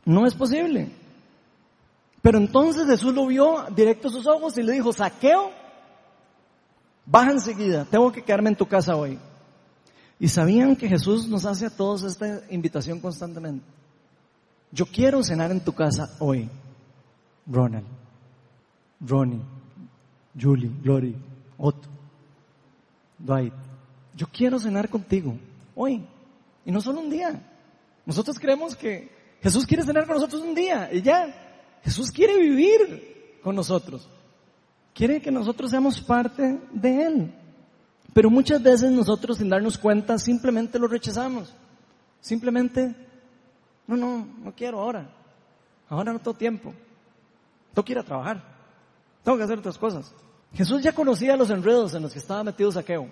No 0.04 0.26
es 0.26 0.34
posible. 0.34 0.90
Pero 2.20 2.38
entonces 2.38 2.86
Jesús 2.86 3.14
lo 3.14 3.26
vio 3.26 3.64
directo 3.74 4.08
a 4.08 4.10
sus 4.10 4.26
ojos 4.26 4.58
y 4.58 4.62
le 4.62 4.72
dijo, 4.72 4.92
saqueo, 4.92 5.50
baja 7.06 7.30
enseguida, 7.30 7.84
tengo 7.84 8.10
que 8.10 8.22
quedarme 8.22 8.50
en 8.50 8.56
tu 8.56 8.66
casa 8.66 8.96
hoy. 8.96 9.18
Y 10.20 10.28
sabían 10.28 10.74
que 10.74 10.88
Jesús 10.88 11.28
nos 11.28 11.44
hace 11.44 11.66
a 11.66 11.70
todos 11.70 12.02
esta 12.02 12.42
invitación 12.50 13.00
constantemente. 13.00 13.64
Yo 14.72 14.86
quiero 14.86 15.22
cenar 15.22 15.50
en 15.50 15.60
tu 15.60 15.72
casa 15.72 16.16
hoy. 16.18 16.48
Ronald, 17.46 17.86
Ronnie, 19.00 19.40
Julie, 20.38 20.70
Glory, 20.82 21.16
Otto, 21.56 21.88
Dwight. 23.18 23.54
Yo 24.14 24.26
quiero 24.26 24.58
cenar 24.58 24.88
contigo 24.88 25.38
hoy. 25.74 26.04
Y 26.66 26.70
no 26.72 26.80
solo 26.80 27.00
un 27.00 27.08
día. 27.08 27.40
Nosotros 28.04 28.38
creemos 28.38 28.76
que 28.76 29.10
Jesús 29.40 29.64
quiere 29.64 29.84
cenar 29.84 30.06
con 30.06 30.16
nosotros 30.16 30.42
un 30.42 30.54
día 30.54 30.90
y 30.92 31.00
ya. 31.00 31.78
Jesús 31.82 32.10
quiere 32.10 32.38
vivir 32.38 33.38
con 33.42 33.54
nosotros. 33.54 34.08
Quiere 34.92 35.22
que 35.22 35.30
nosotros 35.30 35.70
seamos 35.70 36.00
parte 36.00 36.58
de 36.72 37.02
Él. 37.02 37.34
Pero 38.18 38.30
muchas 38.30 38.60
veces 38.60 38.90
nosotros 38.90 39.38
sin 39.38 39.48
darnos 39.48 39.78
cuenta 39.78 40.18
simplemente 40.18 40.76
lo 40.76 40.88
rechazamos. 40.88 41.54
Simplemente, 42.20 42.92
no, 43.86 43.96
no, 43.96 44.26
no 44.42 44.52
quiero 44.56 44.80
ahora. 44.80 45.08
Ahora 45.88 46.12
no 46.12 46.18
tengo 46.18 46.36
tiempo. 46.36 46.74
Tengo 47.72 47.84
que 47.84 47.92
ir 47.92 47.98
a 48.00 48.02
trabajar. 48.02 48.42
Tengo 49.22 49.38
que 49.38 49.44
hacer 49.44 49.60
otras 49.60 49.78
cosas. 49.78 50.12
Jesús 50.52 50.82
ya 50.82 50.90
conocía 50.90 51.36
los 51.36 51.48
enredos 51.50 51.94
en 51.94 52.02
los 52.02 52.12
que 52.12 52.18
estaba 52.18 52.42
metido 52.42 52.72
Saqueo. 52.72 53.08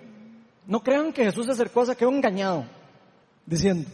No 0.65 0.83
crean 0.83 1.13
que 1.13 1.23
Jesús 1.23 1.45
se 1.45 1.53
acercó 1.53 1.83
a 1.83 1.85
Saqueo 1.85 2.09
engañado, 2.09 2.65
diciendo, 3.45 3.89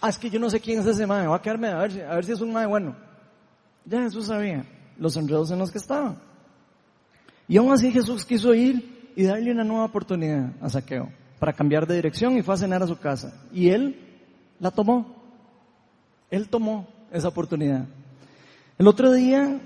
ah, 0.00 0.08
es 0.08 0.18
que 0.18 0.30
yo 0.30 0.40
no 0.40 0.50
sé 0.50 0.58
quién 0.58 0.80
es 0.80 0.86
ese 0.86 1.06
mae, 1.06 1.28
va 1.28 1.36
a 1.36 1.42
quedarme 1.42 1.68
a 1.68 1.78
ver, 1.78 1.92
si, 1.92 2.00
a 2.00 2.12
ver 2.12 2.24
si 2.24 2.32
es 2.32 2.40
un 2.40 2.52
mae 2.52 2.66
bueno. 2.66 2.96
Ya 3.84 4.02
Jesús 4.02 4.26
sabía 4.26 4.66
los 4.98 5.16
enredos 5.16 5.52
en 5.52 5.60
los 5.60 5.70
que 5.70 5.78
estaba. 5.78 6.16
Y 7.46 7.56
aún 7.56 7.72
así 7.72 7.92
Jesús 7.92 8.24
quiso 8.24 8.52
ir 8.52 8.93
y 9.16 9.24
darle 9.24 9.52
una 9.52 9.64
nueva 9.64 9.84
oportunidad 9.84 10.52
a 10.60 10.68
Saqueo 10.68 11.10
para 11.38 11.52
cambiar 11.52 11.86
de 11.86 11.96
dirección 11.96 12.36
y 12.36 12.42
fue 12.42 12.54
a 12.54 12.58
cenar 12.58 12.82
a 12.82 12.86
su 12.86 12.96
casa. 12.98 13.42
Y 13.52 13.68
él 13.68 13.98
la 14.60 14.70
tomó. 14.70 15.14
Él 16.30 16.48
tomó 16.48 16.88
esa 17.12 17.28
oportunidad. 17.28 17.86
El 18.78 18.88
otro 18.88 19.12
día 19.12 19.60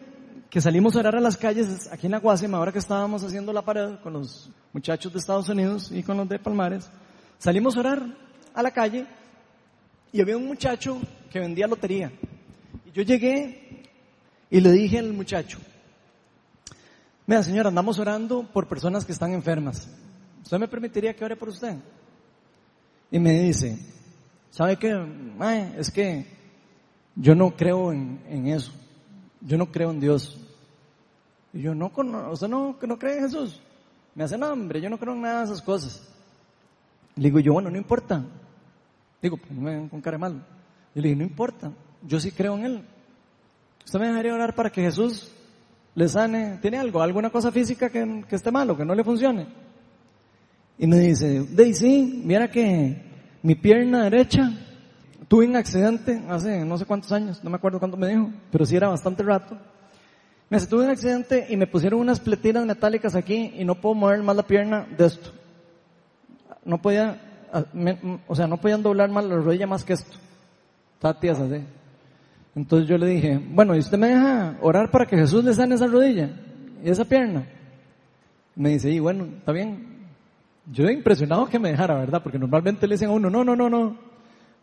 que 0.50 0.60
salimos 0.60 0.96
a 0.96 1.00
orar 1.00 1.16
a 1.16 1.20
las 1.20 1.36
calles 1.36 1.88
aquí 1.92 2.06
en 2.06 2.14
Aguasima, 2.14 2.58
ahora 2.58 2.72
que 2.72 2.78
estábamos 2.78 3.22
haciendo 3.22 3.52
la 3.52 3.62
pared 3.62 3.96
con 4.02 4.14
los 4.14 4.50
muchachos 4.72 5.12
de 5.12 5.18
Estados 5.18 5.48
Unidos 5.48 5.90
y 5.92 6.02
con 6.02 6.16
los 6.16 6.28
de 6.28 6.38
Palmares, 6.38 6.90
salimos 7.38 7.76
a 7.76 7.80
orar 7.80 8.02
a 8.54 8.62
la 8.62 8.70
calle 8.70 9.06
y 10.12 10.20
había 10.20 10.36
un 10.36 10.46
muchacho 10.46 10.98
que 11.30 11.40
vendía 11.40 11.66
lotería. 11.66 12.10
Y 12.86 12.90
yo 12.92 13.02
llegué 13.02 13.84
y 14.50 14.60
le 14.60 14.72
dije 14.72 14.98
al 14.98 15.12
muchacho, 15.12 15.58
Mira, 17.28 17.42
señor, 17.42 17.66
andamos 17.66 17.98
orando 17.98 18.42
por 18.54 18.66
personas 18.66 19.04
que 19.04 19.12
están 19.12 19.34
enfermas. 19.34 19.86
¿Usted 20.42 20.58
me 20.58 20.66
permitiría 20.66 21.14
que 21.14 21.22
ore 21.22 21.36
por 21.36 21.50
usted? 21.50 21.76
Y 23.10 23.18
me 23.18 23.42
dice, 23.42 23.78
¿sabe 24.50 24.78
qué? 24.78 24.96
es 25.76 25.90
que 25.90 26.26
yo 27.14 27.34
no 27.34 27.54
creo 27.54 27.92
en, 27.92 28.46
eso. 28.46 28.72
Yo 29.42 29.58
no 29.58 29.70
creo 29.70 29.90
en 29.90 30.00
Dios. 30.00 30.40
Y 31.52 31.60
yo, 31.60 31.74
no, 31.74 31.92
¿usted 32.32 32.48
no, 32.48 32.78
no 32.80 32.98
cree 32.98 33.18
en 33.18 33.24
Jesús? 33.24 33.60
Me 34.14 34.24
hace, 34.24 34.38
no, 34.38 34.50
hombre, 34.50 34.80
yo 34.80 34.88
no 34.88 34.98
creo 34.98 35.12
en 35.12 35.20
nada 35.20 35.40
de 35.40 35.44
esas 35.44 35.60
cosas. 35.60 36.08
Le 37.14 37.24
digo 37.24 37.40
yo, 37.40 37.52
bueno, 37.52 37.70
no 37.70 37.76
importa. 37.76 38.24
Digo, 39.20 39.36
pues 39.36 39.52
no 39.52 39.60
me 39.60 39.76
ven 39.76 39.90
con 39.90 40.00
cara 40.00 40.16
mal. 40.16 40.46
Y 40.94 41.02
le 41.02 41.08
digo, 41.08 41.18
no 41.18 41.26
importa, 41.26 41.72
yo 42.00 42.20
sí 42.20 42.32
creo 42.32 42.56
en 42.56 42.64
Él. 42.64 42.84
¿Usted 43.84 43.98
me 43.98 44.08
dejaría 44.08 44.32
orar 44.32 44.54
para 44.54 44.70
que 44.70 44.80
Jesús 44.80 45.30
le 45.98 46.08
sane, 46.08 46.58
tiene 46.62 46.78
algo, 46.78 47.02
alguna 47.02 47.28
cosa 47.28 47.50
física 47.50 47.90
que, 47.90 48.24
esté 48.30 48.52
malo, 48.52 48.76
que 48.76 48.84
no 48.84 48.94
le 48.94 49.02
funcione. 49.02 49.48
Y 50.78 50.86
me 50.86 50.96
dice, 51.00 51.44
Daisy, 51.50 52.22
mira 52.24 52.48
que 52.48 53.02
mi 53.42 53.56
pierna 53.56 54.04
derecha 54.04 54.48
tuve 55.26 55.48
un 55.48 55.56
accidente 55.56 56.22
hace 56.28 56.64
no 56.64 56.78
sé 56.78 56.84
cuántos 56.84 57.10
años, 57.10 57.42
no 57.42 57.50
me 57.50 57.56
acuerdo 57.56 57.80
cuánto 57.80 57.96
me 57.96 58.06
dijo, 58.10 58.30
pero 58.52 58.64
sí 58.64 58.76
era 58.76 58.86
bastante 58.86 59.24
rato. 59.24 59.58
Me 60.48 60.58
dice, 60.58 60.68
tuve 60.68 60.84
un 60.84 60.90
accidente 60.90 61.48
y 61.50 61.56
me 61.56 61.66
pusieron 61.66 61.98
unas 61.98 62.20
pletinas 62.20 62.64
metálicas 62.64 63.16
aquí 63.16 63.54
y 63.58 63.64
no 63.64 63.74
puedo 63.74 63.96
mover 63.96 64.22
más 64.22 64.36
la 64.36 64.44
pierna 64.44 64.86
de 64.96 65.04
esto. 65.04 65.32
No 66.64 66.80
podía, 66.80 67.20
o 68.28 68.36
sea, 68.36 68.46
no 68.46 68.58
podían 68.58 68.84
doblar 68.84 69.10
más 69.10 69.24
la 69.24 69.34
rodilla 69.34 69.66
más 69.66 69.82
que 69.82 69.94
esto. 69.94 70.16
Está 70.94 71.18
tiesa, 71.18 71.48
¿sí? 71.48 71.64
Entonces 72.58 72.88
yo 72.88 72.98
le 72.98 73.06
dije, 73.06 73.40
bueno, 73.52 73.76
¿y 73.76 73.78
usted 73.78 73.96
me 73.96 74.08
deja 74.08 74.56
orar 74.60 74.90
para 74.90 75.06
que 75.06 75.16
Jesús 75.16 75.44
le 75.44 75.54
sane 75.54 75.76
esa 75.76 75.86
rodilla 75.86 76.28
y 76.84 76.90
esa 76.90 77.04
pierna? 77.04 77.46
Me 78.56 78.70
dice, 78.70 78.90
y 78.90 78.98
bueno, 78.98 79.26
está 79.26 79.52
bien. 79.52 79.86
Yo 80.66 80.88
he 80.88 80.92
impresionado 80.92 81.46
que 81.46 81.60
me 81.60 81.70
dejara, 81.70 81.94
¿verdad? 81.94 82.20
Porque 82.20 82.36
normalmente 82.36 82.88
le 82.88 82.96
dicen 82.96 83.10
a 83.10 83.12
uno, 83.12 83.30
no, 83.30 83.44
no, 83.44 83.54
no, 83.54 83.70
no. 83.70 83.96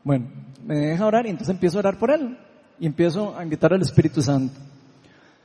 Bueno, 0.03 0.25
me 0.65 0.77
deja 0.77 1.05
orar 1.05 1.25
y 1.25 1.29
entonces 1.29 1.53
empiezo 1.53 1.77
a 1.77 1.79
orar 1.79 1.97
por 1.97 2.11
él. 2.11 2.37
Y 2.81 2.85
empiezo 2.85 3.33
a 3.37 3.41
invitar 3.41 3.73
al 3.73 3.81
Espíritu 3.81 4.21
Santo. 4.21 4.59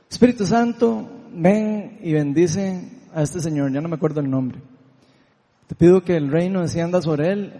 Espíritu 0.09 0.45
Santo, 0.45 1.09
ven 1.33 1.99
y 2.03 2.11
bendice 2.11 2.91
a 3.15 3.21
este 3.21 3.39
señor, 3.39 3.71
ya 3.71 3.79
no 3.79 3.87
me 3.87 3.95
acuerdo 3.95 4.19
el 4.19 4.29
nombre. 4.29 4.59
Te 5.67 5.75
pido 5.75 6.03
que 6.03 6.17
el 6.17 6.29
reino 6.29 6.59
descienda 6.59 7.01
sobre 7.01 7.31
él. 7.31 7.53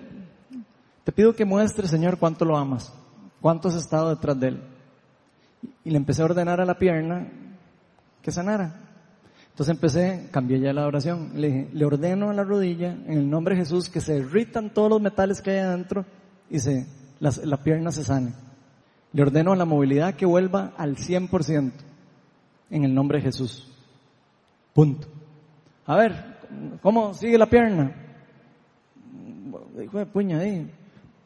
Te 1.06 1.14
pido 1.14 1.34
que 1.34 1.46
muestre, 1.46 1.88
Señor, 1.88 2.18
cuánto 2.18 2.44
lo 2.44 2.58
amas, 2.58 2.94
cuánto 3.40 3.70
has 3.70 3.76
estado 3.76 4.10
detrás 4.10 4.38
de 4.38 4.50
él. 4.50 4.62
Y 5.84 5.92
le 5.92 5.98
empecé 5.98 6.22
a 6.22 6.26
ordenar 6.26 6.62
a 6.62 6.66
la 6.66 6.78
pierna 6.78 7.28
que 8.22 8.32
sanara. 8.32 8.76
Entonces 9.50 9.76
empecé, 9.76 10.30
cambié 10.32 10.60
ya 10.60 10.74
la 10.74 10.88
oración. 10.88 11.32
Le 11.36 11.86
ordeno 11.86 12.30
a 12.30 12.34
la 12.34 12.44
rodilla, 12.44 12.92
en 12.92 13.18
el 13.18 13.30
nombre 13.30 13.56
de 13.56 13.62
Jesús, 13.62 13.90
que 13.90 14.02
se 14.02 14.18
irritan 14.18 14.70
todos 14.70 14.90
los 14.90 15.02
metales 15.02 15.42
que 15.42 15.52
hay 15.52 15.60
adentro 15.60 16.06
y 16.50 16.60
se, 16.60 16.86
la, 17.20 17.58
pierna 17.58 17.92
se 17.92 18.04
sane. 18.04 18.34
Le 19.14 19.22
ordeno 19.22 19.52
a 19.52 19.56
la 19.56 19.66
movilidad 19.66 20.16
que 20.16 20.26
vuelva 20.26 20.74
al 20.78 20.96
100% 20.96 21.72
en 22.70 22.84
el 22.84 22.94
nombre 22.94 23.20
de 23.20 23.26
Jesús. 23.26 23.72
Punto. 24.74 25.08
A 25.86 25.96
ver, 25.98 26.38
¿cómo 26.82 27.14
sigue 27.14 27.38
la 27.38 27.50
pierna? 27.50 27.94
Hijo 29.82 30.00
de 30.00 30.06
puña 30.06 30.40
ahí. 30.40 30.70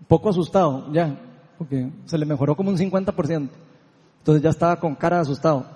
Poco 0.08 0.30
asustado, 0.30 0.92
ya, 0.92 1.18
porque 1.58 1.90
se 2.06 2.18
le 2.18 2.26
mejoró 2.26 2.56
como 2.56 2.70
un 2.70 2.78
50%. 2.78 3.50
Entonces 4.26 4.42
ya 4.42 4.50
estaba 4.50 4.80
con 4.80 4.96
cara 4.96 5.18
de 5.18 5.22
asustado. 5.22 5.68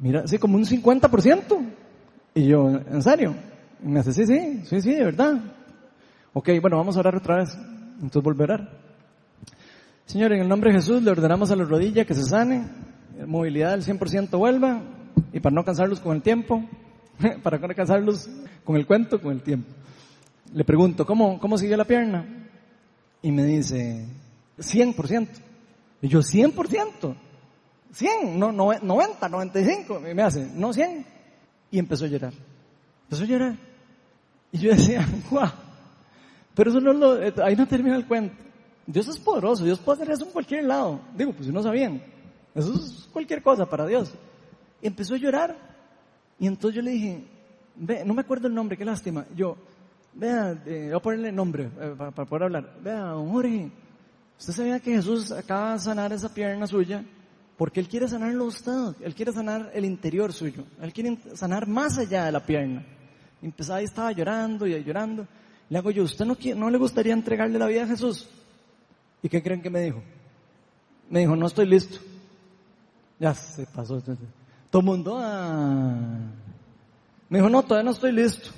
Mira, 0.00 0.26
sí, 0.26 0.38
como 0.38 0.56
un 0.56 0.64
50%. 0.64 1.72
Y 2.32 2.46
yo, 2.46 2.70
¿en 2.70 3.02
serio? 3.02 3.34
Y 3.82 3.86
me 3.86 4.02
dice, 4.02 4.14
sí, 4.14 4.26
sí, 4.26 4.62
sí, 4.64 4.80
sí, 4.80 4.94
de 4.94 5.04
verdad. 5.04 5.34
Ok, 6.32 6.48
bueno, 6.62 6.78
vamos 6.78 6.96
a 6.96 7.00
orar 7.00 7.16
otra 7.16 7.36
vez. 7.36 7.54
Entonces 7.96 8.22
volverá. 8.22 8.66
Señor, 10.06 10.32
en 10.32 10.40
el 10.40 10.48
nombre 10.48 10.70
de 10.70 10.78
Jesús 10.78 11.02
le 11.02 11.10
ordenamos 11.10 11.50
a 11.50 11.56
la 11.56 11.64
rodilla 11.64 12.06
que 12.06 12.14
se 12.14 12.22
sane, 12.22 12.66
movilidad 13.26 13.72
del 13.72 13.82
100% 13.82 14.38
vuelva, 14.38 14.80
y 15.30 15.40
para 15.40 15.54
no 15.54 15.66
cansarlos 15.66 16.00
con 16.00 16.16
el 16.16 16.22
tiempo, 16.22 16.64
para 17.42 17.58
no 17.58 17.68
cansarlos 17.74 18.30
con 18.64 18.76
el 18.76 18.86
cuento, 18.86 19.20
con 19.20 19.32
el 19.32 19.42
tiempo. 19.42 19.68
Le 20.54 20.64
pregunto, 20.64 21.04
¿cómo, 21.04 21.38
cómo 21.38 21.58
sigue 21.58 21.76
la 21.76 21.84
pierna? 21.84 22.26
Y 23.20 23.30
me 23.30 23.44
dice, 23.44 24.08
100%. 24.56 25.28
Y 26.00 26.08
yo, 26.08 26.20
100%. 26.20 27.16
100, 27.94 28.38
no, 28.38 28.52
90, 28.52 29.28
95. 29.28 30.02
Y 30.10 30.14
me 30.14 30.22
hace, 30.22 30.50
no 30.54 30.72
100. 30.72 31.06
Y 31.70 31.78
empezó 31.78 32.04
a 32.04 32.08
llorar. 32.08 32.32
Empezó 33.04 33.22
a 33.22 33.26
llorar. 33.26 33.56
Y 34.52 34.58
yo 34.58 34.70
decía, 34.70 35.06
guau. 35.30 35.50
Pero 36.54 36.70
eso 36.70 36.80
no 36.80 36.92
lo, 36.92 37.44
ahí 37.44 37.56
no 37.56 37.66
termina 37.66 37.96
el 37.96 38.06
cuento. 38.06 38.34
Dios 38.86 39.08
es 39.08 39.18
poderoso, 39.18 39.64
Dios 39.64 39.78
puede 39.78 40.02
hacer 40.02 40.14
eso 40.14 40.24
en 40.24 40.32
cualquier 40.32 40.64
lado. 40.64 41.00
Digo, 41.16 41.32
pues 41.32 41.48
no 41.48 41.62
sabían. 41.62 42.02
Eso 42.54 42.74
es 42.74 43.08
cualquier 43.12 43.42
cosa 43.42 43.66
para 43.66 43.86
Dios. 43.86 44.12
Y 44.82 44.86
empezó 44.86 45.14
a 45.14 45.18
llorar. 45.18 45.56
Y 46.38 46.46
entonces 46.46 46.76
yo 46.76 46.82
le 46.82 46.90
dije, 46.90 47.24
ve, 47.76 48.04
no 48.04 48.14
me 48.14 48.20
acuerdo 48.20 48.48
el 48.48 48.54
nombre, 48.54 48.76
qué 48.76 48.84
lástima. 48.84 49.24
Yo, 49.34 49.56
vea, 50.12 50.60
eh, 50.66 50.86
voy 50.88 50.96
a 50.96 51.02
ponerle 51.02 51.32
nombre 51.32 51.70
eh, 51.80 51.94
para, 51.96 52.10
para, 52.10 52.28
poder 52.28 52.42
hablar. 52.44 52.76
Vea, 52.82 53.00
don 53.00 53.30
Jorge, 53.30 53.70
usted 54.38 54.52
sabía 54.52 54.80
que 54.80 54.92
Jesús 54.92 55.32
acaba 55.32 55.72
de 55.72 55.78
sanar 55.78 56.12
esa 56.12 56.32
pierna 56.32 56.66
suya 56.66 57.04
porque 57.56 57.80
Él 57.80 57.88
quiere 57.88 58.08
sanarlo 58.08 58.44
a 58.44 58.48
usted. 58.48 58.94
Él 59.02 59.14
quiere 59.14 59.32
sanar 59.32 59.70
el 59.74 59.84
interior 59.84 60.32
suyo. 60.32 60.64
Él 60.80 60.92
quiere 60.92 61.18
sanar 61.34 61.66
más 61.66 61.98
allá 61.98 62.26
de 62.26 62.32
la 62.32 62.44
pierna. 62.44 62.84
Empezaba 63.42 63.80
y 63.80 63.84
estaba 63.84 64.12
llorando 64.12 64.66
y 64.66 64.82
llorando. 64.82 65.26
Le 65.68 65.78
hago 65.78 65.90
yo, 65.90 66.04
¿usted 66.04 66.24
no, 66.24 66.36
no 66.56 66.70
le 66.70 66.78
gustaría 66.78 67.12
entregarle 67.12 67.58
la 67.58 67.66
vida 67.66 67.84
a 67.84 67.86
Jesús? 67.86 68.28
¿Y 69.22 69.28
qué 69.28 69.42
creen 69.42 69.62
que 69.62 69.70
me 69.70 69.80
dijo? 69.80 70.02
Me 71.08 71.20
dijo, 71.20 71.36
no 71.36 71.46
estoy 71.46 71.66
listo. 71.66 71.98
Ya 73.18 73.34
se 73.34 73.66
pasó. 73.66 74.02
Todo 74.70 74.80
el 74.80 74.86
mundo, 74.86 75.16
ah. 75.18 75.96
Me 77.28 77.38
dijo, 77.38 77.48
no, 77.48 77.62
todavía 77.62 77.84
no 77.84 77.92
estoy 77.92 78.12
listo. 78.12 78.50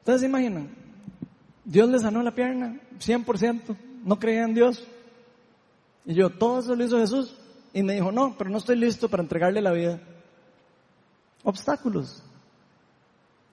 Ustedes 0.00 0.20
se 0.20 0.26
imaginan, 0.26 0.70
Dios 1.64 1.88
le 1.88 1.98
sanó 1.98 2.22
la 2.22 2.34
pierna, 2.34 2.80
100%, 2.98 3.76
no 4.04 4.18
creía 4.18 4.44
en 4.44 4.54
Dios. 4.54 4.86
Y 6.06 6.14
yo, 6.14 6.30
todo 6.30 6.60
eso 6.60 6.74
lo 6.74 6.84
hizo 6.84 6.98
Jesús. 6.98 7.36
Y 7.72 7.82
me 7.82 7.94
dijo, 7.94 8.10
no, 8.10 8.34
pero 8.36 8.50
no 8.50 8.58
estoy 8.58 8.76
listo 8.76 9.08
para 9.08 9.22
entregarle 9.22 9.60
la 9.60 9.72
vida. 9.72 10.00
Obstáculos 11.44 12.22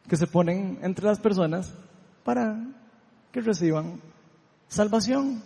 que 0.07 0.15
se 0.15 0.27
ponen 0.27 0.79
entre 0.81 1.05
las 1.05 1.19
personas 1.19 1.73
para 2.23 2.57
que 3.31 3.41
reciban 3.41 4.01
salvación. 4.67 5.41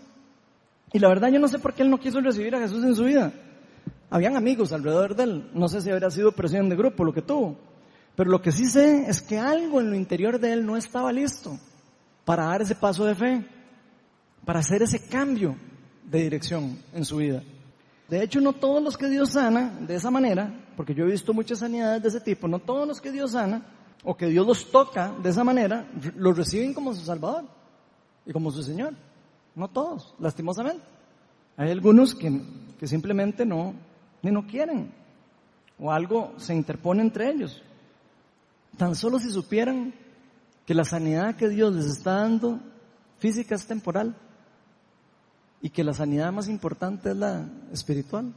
Y 0.94 1.00
la 1.00 1.10
verdad 1.10 1.30
yo 1.30 1.40
no 1.40 1.48
sé 1.48 1.60
por 1.60 1.74
qué 1.74 1.84
él 1.84 1.90
no 1.90 2.00
quiso 2.00 2.22
recibir 2.22 2.56
a 2.56 2.60
Jesús 2.60 2.84
en 2.84 2.96
su 2.96 3.04
vida. 3.06 3.34
Habían 4.10 4.36
amigos 4.36 4.74
alrededor 4.74 5.16
de 5.16 5.24
él. 5.24 5.50
No 5.54 5.68
sé 5.68 5.82
si 5.82 5.90
habría 5.90 6.10
sido 6.10 6.32
presión 6.32 6.70
de 6.70 6.76
grupo 6.76 7.04
lo 7.04 7.14
que 7.14 7.22
tuvo. 7.22 7.58
Pero 8.16 8.30
lo 8.30 8.42
que 8.42 8.52
sí 8.52 8.66
sé 8.66 9.10
es 9.10 9.22
que 9.22 9.40
algo 9.40 9.80
en 9.80 9.90
lo 9.90 9.96
interior 9.96 10.40
de 10.40 10.54
él 10.54 10.66
no 10.66 10.76
estaba 10.76 11.12
listo 11.12 11.58
para 12.26 12.46
dar 12.46 12.62
ese 12.62 12.76
paso 12.76 13.06
de 13.06 13.16
fe, 13.16 13.46
para 14.46 14.60
hacer 14.60 14.84
ese 14.84 15.08
cambio 15.08 15.56
de 16.04 16.24
dirección 16.24 16.78
en 16.94 17.06
su 17.06 17.18
vida. 17.18 17.42
De 18.12 18.22
hecho, 18.22 18.42
no 18.42 18.52
todos 18.52 18.84
los 18.84 18.98
que 18.98 19.08
Dios 19.08 19.32
sana 19.32 19.74
de 19.88 19.96
esa 19.96 20.12
manera, 20.12 20.54
porque 20.76 20.94
yo 20.94 21.06
he 21.06 21.12
visto 21.12 21.34
muchas 21.34 21.60
sanidades 21.60 22.04
de 22.04 22.10
ese 22.10 22.20
tipo, 22.20 22.46
no 22.46 22.60
todos 22.60 22.86
los 22.86 23.00
que 23.00 23.10
Dios 23.10 23.32
sana 23.32 23.64
o 24.04 24.18
que 24.18 24.26
Dios 24.26 24.46
los 24.46 24.70
toca 24.70 25.14
de 25.24 25.30
esa 25.30 25.46
manera, 25.46 25.90
los 26.18 26.36
reciben 26.36 26.74
como 26.74 26.94
su 26.94 27.06
Salvador 27.06 27.46
y 28.26 28.34
como 28.34 28.52
su 28.52 28.64
Señor. 28.64 28.96
No 29.56 29.70
todos, 29.70 30.14
lastimosamente. 30.20 30.84
Hay 31.56 31.72
algunos 31.72 32.14
que, 32.14 32.42
que 32.78 32.86
simplemente 32.86 33.46
no, 33.46 33.76
ni 34.22 34.30
no 34.30 34.46
quieren. 34.46 34.92
O 35.80 35.90
algo 35.90 36.34
se 36.36 36.54
interpone 36.54 37.04
entre 37.04 37.30
ellos. 37.30 37.64
Tan 38.76 38.94
solo 38.94 39.20
si 39.20 39.30
supieran 39.30 39.94
que 40.66 40.74
la 40.74 40.84
sanidad 40.84 41.38
que 41.38 41.48
Dios 41.48 41.74
les 41.74 41.86
está 41.86 42.16
dando 42.16 42.60
física 43.20 43.56
es 43.56 43.66
temporal 43.66 44.18
y 45.62 45.70
que 45.70 45.84
la 45.84 45.94
sanidad 45.94 46.32
más 46.32 46.48
importante 46.48 47.12
es 47.12 47.16
la 47.16 47.48
espiritual. 47.72 48.34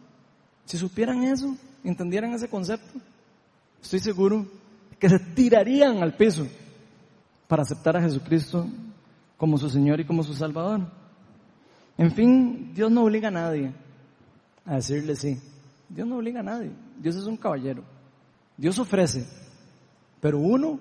Si 0.66 0.76
supieran 0.76 1.24
eso, 1.24 1.56
entendieran 1.82 2.32
ese 2.32 2.48
concepto, 2.48 2.98
estoy 3.82 4.00
seguro 4.00 4.46
que 4.98 5.08
se 5.08 5.18
tirarían 5.18 6.02
al 6.02 6.16
piso 6.16 6.46
para 7.48 7.62
aceptar 7.62 7.96
a 7.96 8.02
Jesucristo 8.02 8.66
como 9.36 9.58
su 9.58 9.68
Señor 9.68 10.00
y 10.00 10.04
como 10.04 10.22
su 10.22 10.34
Salvador. 10.34 10.80
En 11.96 12.12
fin, 12.12 12.72
Dios 12.74 12.90
no 12.90 13.04
obliga 13.04 13.28
a 13.28 13.32
nadie 13.32 13.72
a 14.64 14.76
decirle 14.76 15.14
sí. 15.16 15.38
Dios 15.88 16.06
no 16.06 16.16
obliga 16.16 16.40
a 16.40 16.44
nadie. 16.44 16.70
Dios 16.98 17.16
es 17.16 17.24
un 17.24 17.36
caballero. 17.36 17.84
Dios 18.56 18.78
ofrece. 18.78 19.26
Pero 20.20 20.38
uno 20.38 20.80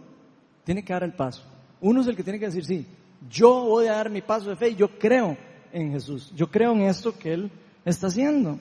tiene 0.64 0.84
que 0.84 0.94
dar 0.94 1.04
el 1.04 1.14
paso. 1.14 1.44
Uno 1.82 2.02
es 2.02 2.08
el 2.08 2.16
que 2.16 2.24
tiene 2.24 2.40
que 2.40 2.46
decir 2.46 2.66
sí. 2.66 2.88
Yo 3.30 3.66
voy 3.66 3.88
a 3.88 3.94
dar 3.94 4.10
mi 4.10 4.22
paso 4.22 4.50
de 4.50 4.56
fe 4.56 4.70
y 4.70 4.76
yo 4.76 4.98
creo 4.98 5.38
en 5.74 5.92
Jesús. 5.92 6.32
Yo 6.36 6.50
creo 6.50 6.72
en 6.72 6.84
esto 6.84 7.18
que 7.18 7.34
Él 7.34 7.52
está 7.84 8.08
haciendo. 8.08 8.60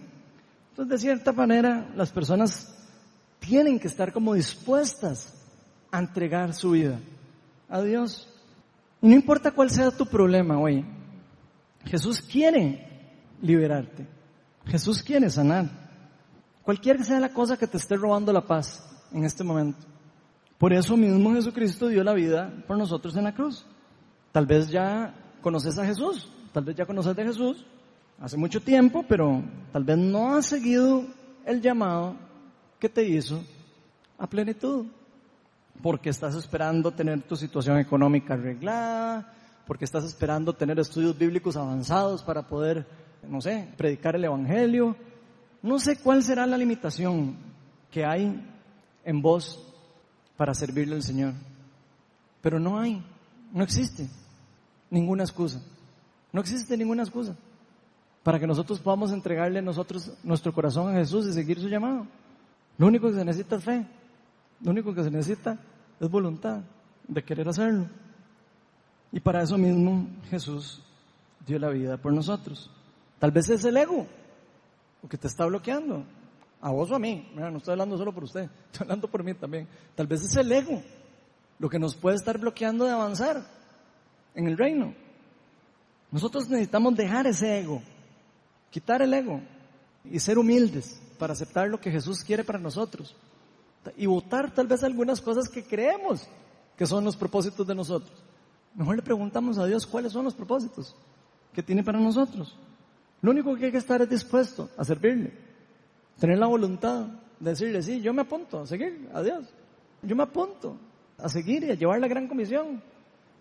Entonces, 0.70 0.88
de 0.90 0.98
cierta 0.98 1.32
manera, 1.32 1.92
las 1.94 2.10
personas 2.10 2.74
tienen 3.38 3.78
que 3.78 3.86
estar 3.86 4.12
como 4.12 4.34
dispuestas 4.34 5.34
a 5.90 5.98
entregar 5.98 6.54
su 6.54 6.70
vida 6.72 6.98
a 7.68 7.82
Dios. 7.82 8.28
Y 9.00 9.08
no 9.08 9.14
importa 9.14 9.50
cuál 9.50 9.70
sea 9.70 9.90
tu 9.90 10.06
problema 10.06 10.58
hoy, 10.58 10.84
Jesús 11.84 12.20
quiere 12.20 12.88
liberarte. 13.42 14.06
Jesús 14.66 15.02
quiere 15.02 15.28
sanar. 15.28 15.68
Cualquier 16.62 16.96
que 16.96 17.04
sea 17.04 17.20
la 17.20 17.32
cosa 17.32 17.56
que 17.56 17.66
te 17.66 17.76
esté 17.76 17.96
robando 17.96 18.32
la 18.32 18.46
paz 18.46 18.88
en 19.12 19.24
este 19.24 19.44
momento. 19.44 19.86
Por 20.56 20.72
eso 20.72 20.96
mismo 20.96 21.34
Jesucristo 21.34 21.88
dio 21.88 22.04
la 22.04 22.14
vida 22.14 22.52
por 22.68 22.78
nosotros 22.78 23.16
en 23.16 23.24
la 23.24 23.34
cruz. 23.34 23.66
Tal 24.30 24.46
vez 24.46 24.68
ya 24.68 25.12
conoces 25.42 25.76
a 25.78 25.84
Jesús, 25.84 26.30
tal 26.52 26.64
vez 26.64 26.76
ya 26.76 26.86
conoces 26.86 27.16
de 27.16 27.24
Jesús 27.24 27.64
hace 28.20 28.36
mucho 28.36 28.60
tiempo, 28.60 29.04
pero 29.08 29.42
tal 29.72 29.84
vez 29.84 29.98
no 29.98 30.34
has 30.34 30.46
seguido 30.46 31.04
el 31.44 31.60
llamado 31.60 32.16
que 32.78 32.88
te 32.88 33.04
hizo 33.04 33.42
a 34.18 34.26
plenitud. 34.26 34.86
Porque 35.82 36.10
estás 36.10 36.36
esperando 36.36 36.92
tener 36.92 37.22
tu 37.22 37.34
situación 37.34 37.78
económica 37.78 38.34
arreglada, 38.34 39.32
porque 39.66 39.84
estás 39.84 40.04
esperando 40.04 40.52
tener 40.52 40.78
estudios 40.78 41.16
bíblicos 41.18 41.56
avanzados 41.56 42.22
para 42.22 42.46
poder, 42.46 42.86
no 43.28 43.40
sé, 43.40 43.68
predicar 43.76 44.14
el 44.14 44.24
Evangelio. 44.24 44.94
No 45.62 45.78
sé 45.78 45.96
cuál 45.96 46.22
será 46.22 46.46
la 46.46 46.58
limitación 46.58 47.36
que 47.90 48.04
hay 48.04 48.40
en 49.04 49.22
vos 49.22 49.60
para 50.36 50.54
servirle 50.54 50.96
al 50.96 51.02
Señor. 51.02 51.32
Pero 52.40 52.60
no 52.60 52.78
hay, 52.78 53.04
no 53.52 53.64
existe 53.64 54.08
ninguna 54.90 55.24
excusa. 55.24 55.60
No 56.32 56.40
existe 56.40 56.76
ninguna 56.76 57.02
excusa 57.02 57.36
para 58.22 58.38
que 58.38 58.46
nosotros 58.46 58.80
podamos 58.80 59.12
entregarle 59.12 59.60
nosotros 59.60 60.12
nuestro 60.22 60.52
corazón 60.52 60.88
a 60.88 60.98
Jesús 60.98 61.26
y 61.26 61.32
seguir 61.32 61.60
su 61.60 61.68
llamado. 61.68 62.06
Lo 62.78 62.86
único 62.86 63.08
que 63.08 63.14
se 63.14 63.24
necesita 63.24 63.56
es 63.56 63.64
fe. 63.64 63.86
Lo 64.62 64.70
único 64.70 64.94
que 64.94 65.02
se 65.02 65.10
necesita 65.10 65.58
es 66.00 66.08
voluntad 66.08 66.62
de 67.08 67.22
querer 67.22 67.48
hacerlo. 67.48 67.86
Y 69.10 69.20
para 69.20 69.42
eso 69.42 69.58
mismo 69.58 70.06
Jesús 70.30 70.82
dio 71.46 71.58
la 71.58 71.68
vida 71.68 71.96
por 71.96 72.12
nosotros. 72.12 72.70
Tal 73.18 73.30
vez 73.30 73.50
es 73.50 73.64
el 73.64 73.76
ego, 73.76 74.06
lo 75.02 75.08
que 75.08 75.18
te 75.18 75.26
está 75.26 75.44
bloqueando. 75.46 76.04
a 76.60 76.70
vos 76.70 76.90
o 76.92 76.94
a 76.94 76.98
mí, 76.98 77.28
no 77.34 77.56
estoy 77.56 77.72
hablando 77.72 77.98
solo 77.98 78.12
por 78.14 78.24
usted, 78.24 78.48
estoy 78.72 78.84
hablando 78.84 79.08
por 79.08 79.22
mí 79.24 79.34
también. 79.34 79.68
Tal 79.94 80.06
vez 80.06 80.22
es 80.22 80.36
el 80.36 80.50
ego 80.50 80.80
lo 81.58 81.68
que 81.68 81.78
nos 81.78 81.94
puede 81.94 82.16
estar 82.16 82.38
bloqueando 82.38 82.84
de 82.84 82.90
avanzar 82.90 83.42
en 84.34 84.48
el 84.48 84.58
reino. 84.58 84.94
Nosotros 86.12 86.48
necesitamos 86.48 86.94
dejar 86.94 87.26
ese 87.26 87.60
ego, 87.60 87.82
quitar 88.70 89.00
el 89.00 89.14
ego 89.14 89.40
y 90.04 90.20
ser 90.20 90.38
humildes 90.38 91.00
para 91.18 91.32
aceptar 91.32 91.68
lo 91.68 91.80
que 91.80 91.90
Jesús 91.90 92.22
quiere 92.22 92.44
para 92.44 92.58
nosotros 92.58 93.16
y 93.96 94.04
votar 94.06 94.54
tal 94.54 94.66
vez 94.66 94.84
algunas 94.84 95.22
cosas 95.22 95.48
que 95.48 95.64
creemos 95.64 96.28
que 96.76 96.86
son 96.86 97.02
los 97.02 97.16
propósitos 97.16 97.66
de 97.66 97.74
nosotros. 97.74 98.12
Mejor 98.74 98.96
le 98.96 99.02
preguntamos 99.02 99.56
a 99.58 99.66
Dios 99.66 99.86
cuáles 99.86 100.12
son 100.12 100.24
los 100.24 100.34
propósitos 100.34 100.94
que 101.54 101.62
tiene 101.62 101.82
para 101.82 101.98
nosotros. 101.98 102.56
Lo 103.22 103.30
único 103.30 103.54
que 103.56 103.66
hay 103.66 103.72
que 103.72 103.78
estar 103.78 104.02
es 104.02 104.10
dispuesto 104.10 104.68
a 104.76 104.84
servirle, 104.84 105.32
tener 106.20 106.38
la 106.38 106.46
voluntad 106.46 107.06
de 107.40 107.50
decirle, 107.50 107.82
sí, 107.82 108.02
yo 108.02 108.12
me 108.12 108.22
apunto 108.22 108.60
a 108.60 108.66
seguir 108.66 109.08
a 109.14 109.22
Dios, 109.22 109.46
yo 110.02 110.14
me 110.14 110.24
apunto 110.24 110.76
a 111.16 111.28
seguir 111.30 111.64
y 111.64 111.70
a 111.70 111.74
llevar 111.74 112.00
la 112.00 112.08
gran 112.08 112.28
comisión. 112.28 112.82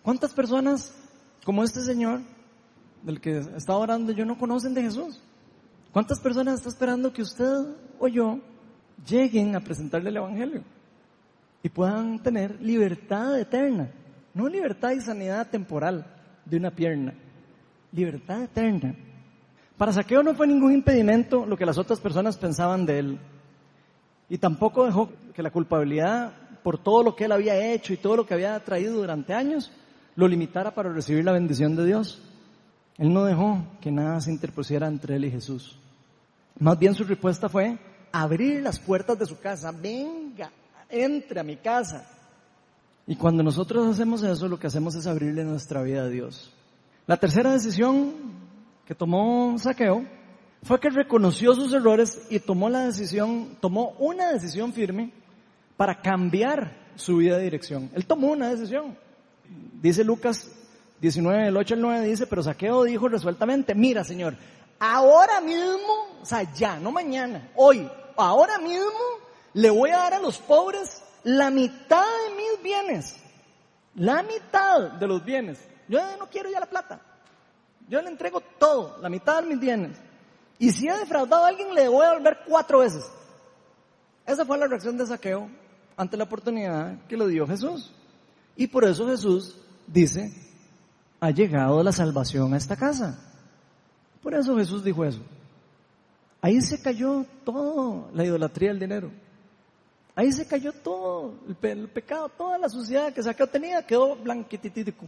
¿Cuántas 0.03 0.34
personas 0.34 0.95
como 1.43 1.63
este 1.63 1.82
Señor 1.82 2.22
del 3.03 3.19
que 3.19 3.37
está 3.37 3.75
orando 3.75 4.11
yo 4.11 4.25
no 4.25 4.37
conocen 4.37 4.73
de 4.73 4.83
Jesús? 4.83 5.21
¿Cuántas 5.91 6.19
personas 6.19 6.55
está 6.55 6.69
esperando 6.69 7.11
que 7.11 7.21
usted 7.21 7.65
o 7.99 8.07
yo 8.07 8.39
lleguen 9.07 9.55
a 9.55 9.59
presentarle 9.59 10.09
el 10.09 10.17
Evangelio 10.17 10.63
y 11.63 11.69
puedan 11.69 12.19
tener 12.19 12.61
libertad 12.61 13.39
eterna? 13.39 13.89
No 14.33 14.47
libertad 14.47 14.91
y 14.91 15.01
sanidad 15.01 15.49
temporal 15.49 16.05
de 16.45 16.57
una 16.57 16.71
pierna, 16.71 17.13
libertad 17.91 18.43
eterna. 18.43 18.95
Para 19.77 19.91
Saqueo 19.91 20.23
no 20.23 20.35
fue 20.35 20.47
ningún 20.47 20.73
impedimento 20.73 21.45
lo 21.45 21.57
que 21.57 21.65
las 21.65 21.77
otras 21.77 21.99
personas 21.99 22.37
pensaban 22.37 22.85
de 22.85 22.99
él. 22.99 23.19
Y 24.29 24.37
tampoco 24.37 24.85
dejó 24.85 25.09
que 25.33 25.43
la 25.43 25.51
culpabilidad 25.51 26.33
por 26.63 26.77
todo 26.77 27.03
lo 27.03 27.15
que 27.15 27.25
él 27.25 27.31
había 27.31 27.73
hecho 27.73 27.91
y 27.91 27.97
todo 27.97 28.15
lo 28.15 28.25
que 28.25 28.33
había 28.33 28.57
traído 28.63 28.93
durante 28.93 29.33
años 29.33 29.71
lo 30.15 30.27
limitara 30.27 30.73
para 30.73 30.93
recibir 30.93 31.25
la 31.25 31.31
bendición 31.31 31.75
de 31.75 31.85
Dios. 31.85 32.21
Él 32.97 33.13
no 33.13 33.25
dejó 33.25 33.63
que 33.79 33.91
nada 33.91 34.19
se 34.21 34.31
interpusiera 34.31 34.87
entre 34.87 35.15
él 35.15 35.25
y 35.25 35.31
Jesús. 35.31 35.79
Más 36.59 36.77
bien 36.77 36.93
su 36.93 37.03
respuesta 37.03 37.49
fue 37.49 37.77
abrir 38.11 38.61
las 38.61 38.79
puertas 38.79 39.17
de 39.17 39.25
su 39.25 39.39
casa. 39.39 39.71
Venga, 39.71 40.51
entre 40.89 41.39
a 41.39 41.43
mi 41.43 41.57
casa. 41.57 42.05
Y 43.07 43.15
cuando 43.15 43.43
nosotros 43.43 43.87
hacemos 43.87 44.23
eso, 44.23 44.47
lo 44.47 44.59
que 44.59 44.67
hacemos 44.67 44.95
es 44.95 45.07
abrirle 45.07 45.43
nuestra 45.43 45.81
vida 45.81 46.03
a 46.03 46.07
Dios. 46.07 46.53
La 47.07 47.17
tercera 47.17 47.51
decisión 47.51 48.13
que 48.85 48.93
tomó 48.93 49.57
Saqueo 49.57 50.05
fue 50.63 50.79
que 50.79 50.89
reconoció 50.89 51.53
sus 51.55 51.73
errores 51.73 52.21
y 52.29 52.39
tomó 52.39 52.69
la 52.69 52.85
decisión, 52.85 53.57
tomó 53.59 53.95
una 53.97 54.31
decisión 54.31 54.73
firme 54.73 55.11
para 55.75 56.01
cambiar 56.01 56.91
su 56.95 57.17
vida 57.17 57.37
de 57.37 57.43
dirección. 57.43 57.89
Él 57.95 58.05
tomó 58.05 58.27
una 58.27 58.49
decisión. 58.49 58.95
Dice 59.81 60.03
Lucas 60.03 60.51
19, 61.01 61.47
el 61.47 61.57
8 61.57 61.73
al 61.73 61.81
9 61.81 62.05
dice, 62.05 62.27
pero 62.27 62.43
Saqueo 62.43 62.83
dijo 62.83 63.09
resueltamente, 63.09 63.73
mira 63.73 64.03
Señor, 64.03 64.35
ahora 64.79 65.41
mismo, 65.41 66.19
o 66.21 66.25
sea, 66.25 66.43
ya, 66.53 66.79
no 66.79 66.91
mañana, 66.91 67.49
hoy, 67.55 67.89
ahora 68.15 68.59
mismo 68.59 68.99
le 69.53 69.69
voy 69.71 69.89
a 69.89 69.97
dar 69.97 70.13
a 70.13 70.19
los 70.19 70.37
pobres 70.37 71.03
la 71.23 71.49
mitad 71.49 72.05
de 72.05 72.35
mis 72.35 72.63
bienes. 72.63 73.17
La 73.95 74.23
mitad 74.23 74.91
de 74.91 75.07
los 75.07 75.25
bienes. 75.25 75.59
Yo 75.89 75.99
no 76.17 76.29
quiero 76.29 76.49
ya 76.49 76.59
la 76.59 76.65
plata. 76.67 77.01
Yo 77.89 78.01
le 78.01 78.09
entrego 78.09 78.39
todo, 78.39 78.97
la 79.01 79.09
mitad 79.09 79.41
de 79.41 79.49
mis 79.49 79.59
bienes. 79.59 79.97
Y 80.59 80.71
si 80.71 80.87
he 80.87 80.97
defraudado 80.97 81.43
a 81.43 81.47
alguien, 81.49 81.73
le 81.73 81.87
voy 81.87 82.05
a 82.05 82.09
devolver 82.09 82.39
cuatro 82.47 82.79
veces. 82.79 83.03
Esa 84.25 84.45
fue 84.45 84.57
la 84.57 84.67
reacción 84.67 84.97
de 84.97 85.07
Saqueo 85.07 85.49
ante 85.97 86.15
la 86.15 86.23
oportunidad 86.23 87.05
que 87.07 87.17
le 87.17 87.27
dio 87.27 87.45
Jesús. 87.47 87.91
Y 88.55 88.67
por 88.67 88.85
eso 88.85 89.07
Jesús 89.07 89.57
dice, 89.87 90.31
ha 91.22 91.30
llegado 91.30 91.84
la 91.84 91.91
salvación 91.91 92.53
a 92.53 92.57
esta 92.57 92.76
casa. 92.76 93.17
Por 94.24 94.34
eso 94.34 94.57
Jesús 94.57 94.84
dijo 94.84 95.05
eso. 95.05 95.22
Ahí 96.41 96.59
se 96.61 96.82
cayó 96.82 97.24
todo 97.45 98.09
la 98.13 98.26
idolatría 98.26 98.69
del 98.69 98.80
dinero. 98.80 99.11
Ahí 100.15 100.32
se 100.32 100.47
cayó 100.47 100.74
todo 100.74 101.36
el, 101.61 101.88
pecado, 101.88 102.28
toda 102.30 102.57
la 102.57 102.67
suciedad 102.67 103.13
que 103.13 103.22
Saqueo 103.22 103.47
tenía 103.47 103.86
quedó 103.86 104.15
blanquititico, 104.15 105.05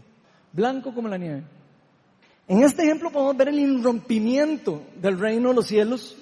blanco 0.54 0.94
como 0.94 1.08
la 1.08 1.18
nieve. 1.18 1.44
En 2.48 2.64
este 2.64 2.84
ejemplo 2.84 3.10
podemos 3.10 3.36
ver 3.36 3.50
el 3.50 3.60
irrompimiento 3.60 4.84
del 4.96 5.20
reino 5.20 5.50
de 5.50 5.56
los 5.56 5.68
cielos 5.68 6.16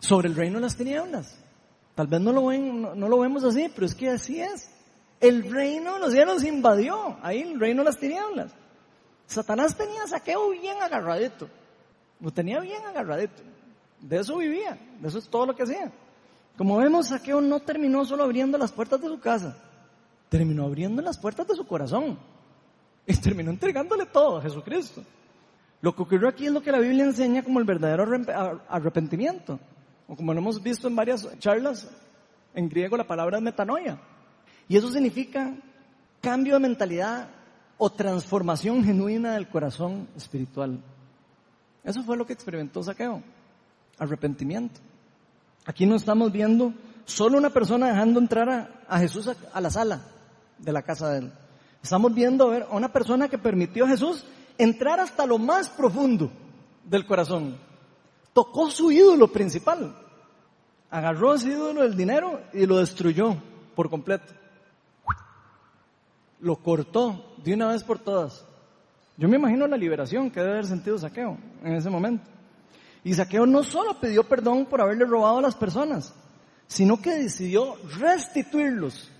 sobre 0.00 0.28
el 0.28 0.34
reino 0.34 0.56
de 0.56 0.62
las 0.62 0.76
tinieblas. 0.76 1.38
Tal 1.94 2.08
vez 2.08 2.20
no 2.20 2.32
lo, 2.32 2.46
ven, 2.46 2.82
no, 2.82 3.08
lo 3.08 3.20
vemos 3.20 3.44
así, 3.44 3.70
pero 3.72 3.86
es 3.86 3.94
que 3.94 4.10
así 4.10 4.40
es. 4.40 4.70
El 5.20 5.50
reino 5.50 5.94
de 5.94 6.00
los 6.00 6.12
cielos 6.12 6.44
invadió, 6.44 7.16
ahí 7.22 7.42
el 7.42 7.60
reino 7.60 7.82
de 7.82 7.86
las 7.86 7.98
tinieblas. 7.98 8.52
Satanás 9.26 9.76
tenía 9.76 10.02
a 10.02 10.06
saqueo 10.06 10.50
bien 10.50 10.80
agarradito, 10.82 11.48
lo 12.20 12.30
tenía 12.30 12.60
bien 12.60 12.84
agarradito. 12.84 13.42
De 14.00 14.18
eso 14.18 14.36
vivía, 14.36 14.78
de 15.00 15.08
eso 15.08 15.18
es 15.18 15.28
todo 15.28 15.46
lo 15.46 15.56
que 15.56 15.62
hacía. 15.62 15.90
Como 16.56 16.76
vemos, 16.76 17.08
Saqueo 17.08 17.40
no 17.40 17.60
terminó 17.60 18.04
solo 18.04 18.22
abriendo 18.22 18.58
las 18.58 18.70
puertas 18.70 19.00
de 19.00 19.08
su 19.08 19.18
casa, 19.18 19.56
terminó 20.28 20.66
abriendo 20.66 21.02
las 21.02 21.18
puertas 21.18 21.48
de 21.48 21.56
su 21.56 21.66
corazón 21.66 22.18
y 23.06 23.16
terminó 23.16 23.50
entregándole 23.50 24.06
todo 24.06 24.38
a 24.38 24.42
Jesucristo. 24.42 25.02
Lo 25.80 25.94
que 25.94 26.02
ocurrió 26.02 26.28
aquí 26.28 26.46
es 26.46 26.52
lo 26.52 26.62
que 26.62 26.70
la 26.70 26.78
Biblia 26.78 27.04
enseña 27.04 27.42
como 27.42 27.58
el 27.58 27.64
verdadero 27.64 28.04
arrepentimiento 28.68 29.58
o 30.06 30.14
como 30.14 30.32
lo 30.32 30.40
hemos 30.40 30.62
visto 30.62 30.86
en 30.86 30.96
varias 30.96 31.26
charlas, 31.38 31.90
en 32.54 32.68
griego 32.68 32.96
la 32.96 33.06
palabra 33.06 33.38
es 33.38 33.42
metanoia. 33.42 33.98
Y 34.68 34.76
eso 34.76 34.90
significa 34.90 35.54
cambio 36.20 36.54
de 36.54 36.60
mentalidad 36.60 37.28
o 37.78 37.90
transformación 37.90 38.84
genuina 38.84 39.34
del 39.34 39.48
corazón 39.48 40.08
espiritual. 40.16 40.80
Eso 41.82 42.02
fue 42.02 42.16
lo 42.16 42.26
que 42.26 42.32
experimentó 42.32 42.82
Saqueo, 42.82 43.22
arrepentimiento. 43.98 44.80
Aquí 45.66 45.86
no 45.86 45.96
estamos 45.96 46.32
viendo 46.32 46.72
solo 47.04 47.38
una 47.38 47.50
persona 47.50 47.88
dejando 47.88 48.20
entrar 48.20 48.84
a, 48.88 48.98
Jesús 48.98 49.28
a, 49.52 49.60
la 49.60 49.70
sala 49.70 50.02
de 50.58 50.72
la 50.72 50.82
casa 50.82 51.10
de 51.10 51.18
él. 51.18 51.32
Estamos 51.82 52.14
viendo 52.14 52.52
a 52.52 52.74
una 52.74 52.92
persona 52.92 53.28
que 53.28 53.38
permitió 53.38 53.84
a 53.84 53.88
Jesús 53.88 54.24
entrar 54.56 55.00
hasta 55.00 55.26
lo 55.26 55.38
más 55.38 55.68
profundo 55.68 56.30
del 56.84 57.06
corazón 57.06 57.56
tocó 58.34 58.70
su 58.70 58.92
ídolo 58.92 59.28
principal. 59.28 59.96
Agarró 60.90 61.34
ese 61.34 61.48
ídolo 61.48 61.82
del 61.82 61.96
dinero 61.96 62.42
y 62.52 62.66
lo 62.66 62.76
destruyó 62.76 63.36
por 63.74 63.88
completo. 63.88 64.34
Lo 66.40 66.56
cortó 66.56 67.33
de 67.44 67.54
una 67.54 67.68
vez 67.68 67.84
por 67.84 67.98
todas. 67.98 68.44
Yo 69.16 69.28
me 69.28 69.36
imagino 69.36 69.66
la 69.66 69.76
liberación 69.76 70.30
que 70.30 70.40
debe 70.40 70.52
haber 70.52 70.66
sentido 70.66 70.98
Saqueo 70.98 71.38
en 71.62 71.74
ese 71.74 71.90
momento. 71.90 72.24
Y 73.04 73.12
Saqueo 73.12 73.46
no 73.46 73.62
solo 73.62 74.00
pidió 74.00 74.24
perdón 74.24 74.66
por 74.66 74.80
haberle 74.80 75.04
robado 75.04 75.38
a 75.38 75.42
las 75.42 75.54
personas, 75.54 76.14
sino 76.66 77.00
que 77.00 77.10
decidió 77.10 77.76
restituirlos 77.98 79.10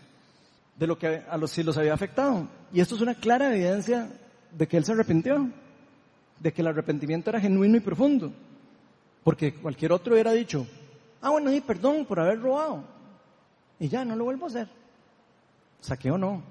de 0.76 0.86
lo 0.86 0.98
que 0.98 1.22
a 1.28 1.36
los 1.36 1.50
sí 1.50 1.62
los 1.62 1.76
había 1.76 1.94
afectado. 1.94 2.48
Y 2.72 2.80
esto 2.80 2.96
es 2.96 3.02
una 3.02 3.14
clara 3.14 3.54
evidencia 3.54 4.08
de 4.50 4.66
que 4.66 4.78
él 4.78 4.84
se 4.84 4.92
arrepintió, 4.92 5.50
de 6.40 6.52
que 6.52 6.62
el 6.62 6.68
arrepentimiento 6.68 7.30
era 7.30 7.40
genuino 7.40 7.76
y 7.76 7.80
profundo. 7.80 8.32
Porque 9.22 9.54
cualquier 9.54 9.92
otro 9.92 10.14
hubiera 10.14 10.32
dicho, 10.32 10.66
ah, 11.20 11.30
bueno, 11.30 11.50
sí, 11.50 11.60
perdón 11.60 12.04
por 12.06 12.18
haber 12.18 12.40
robado. 12.40 12.84
Y 13.78 13.88
ya, 13.88 14.04
no 14.04 14.16
lo 14.16 14.24
vuelvo 14.24 14.46
a 14.46 14.48
hacer. 14.48 14.68
Saqueo 15.80 16.16
no. 16.16 16.42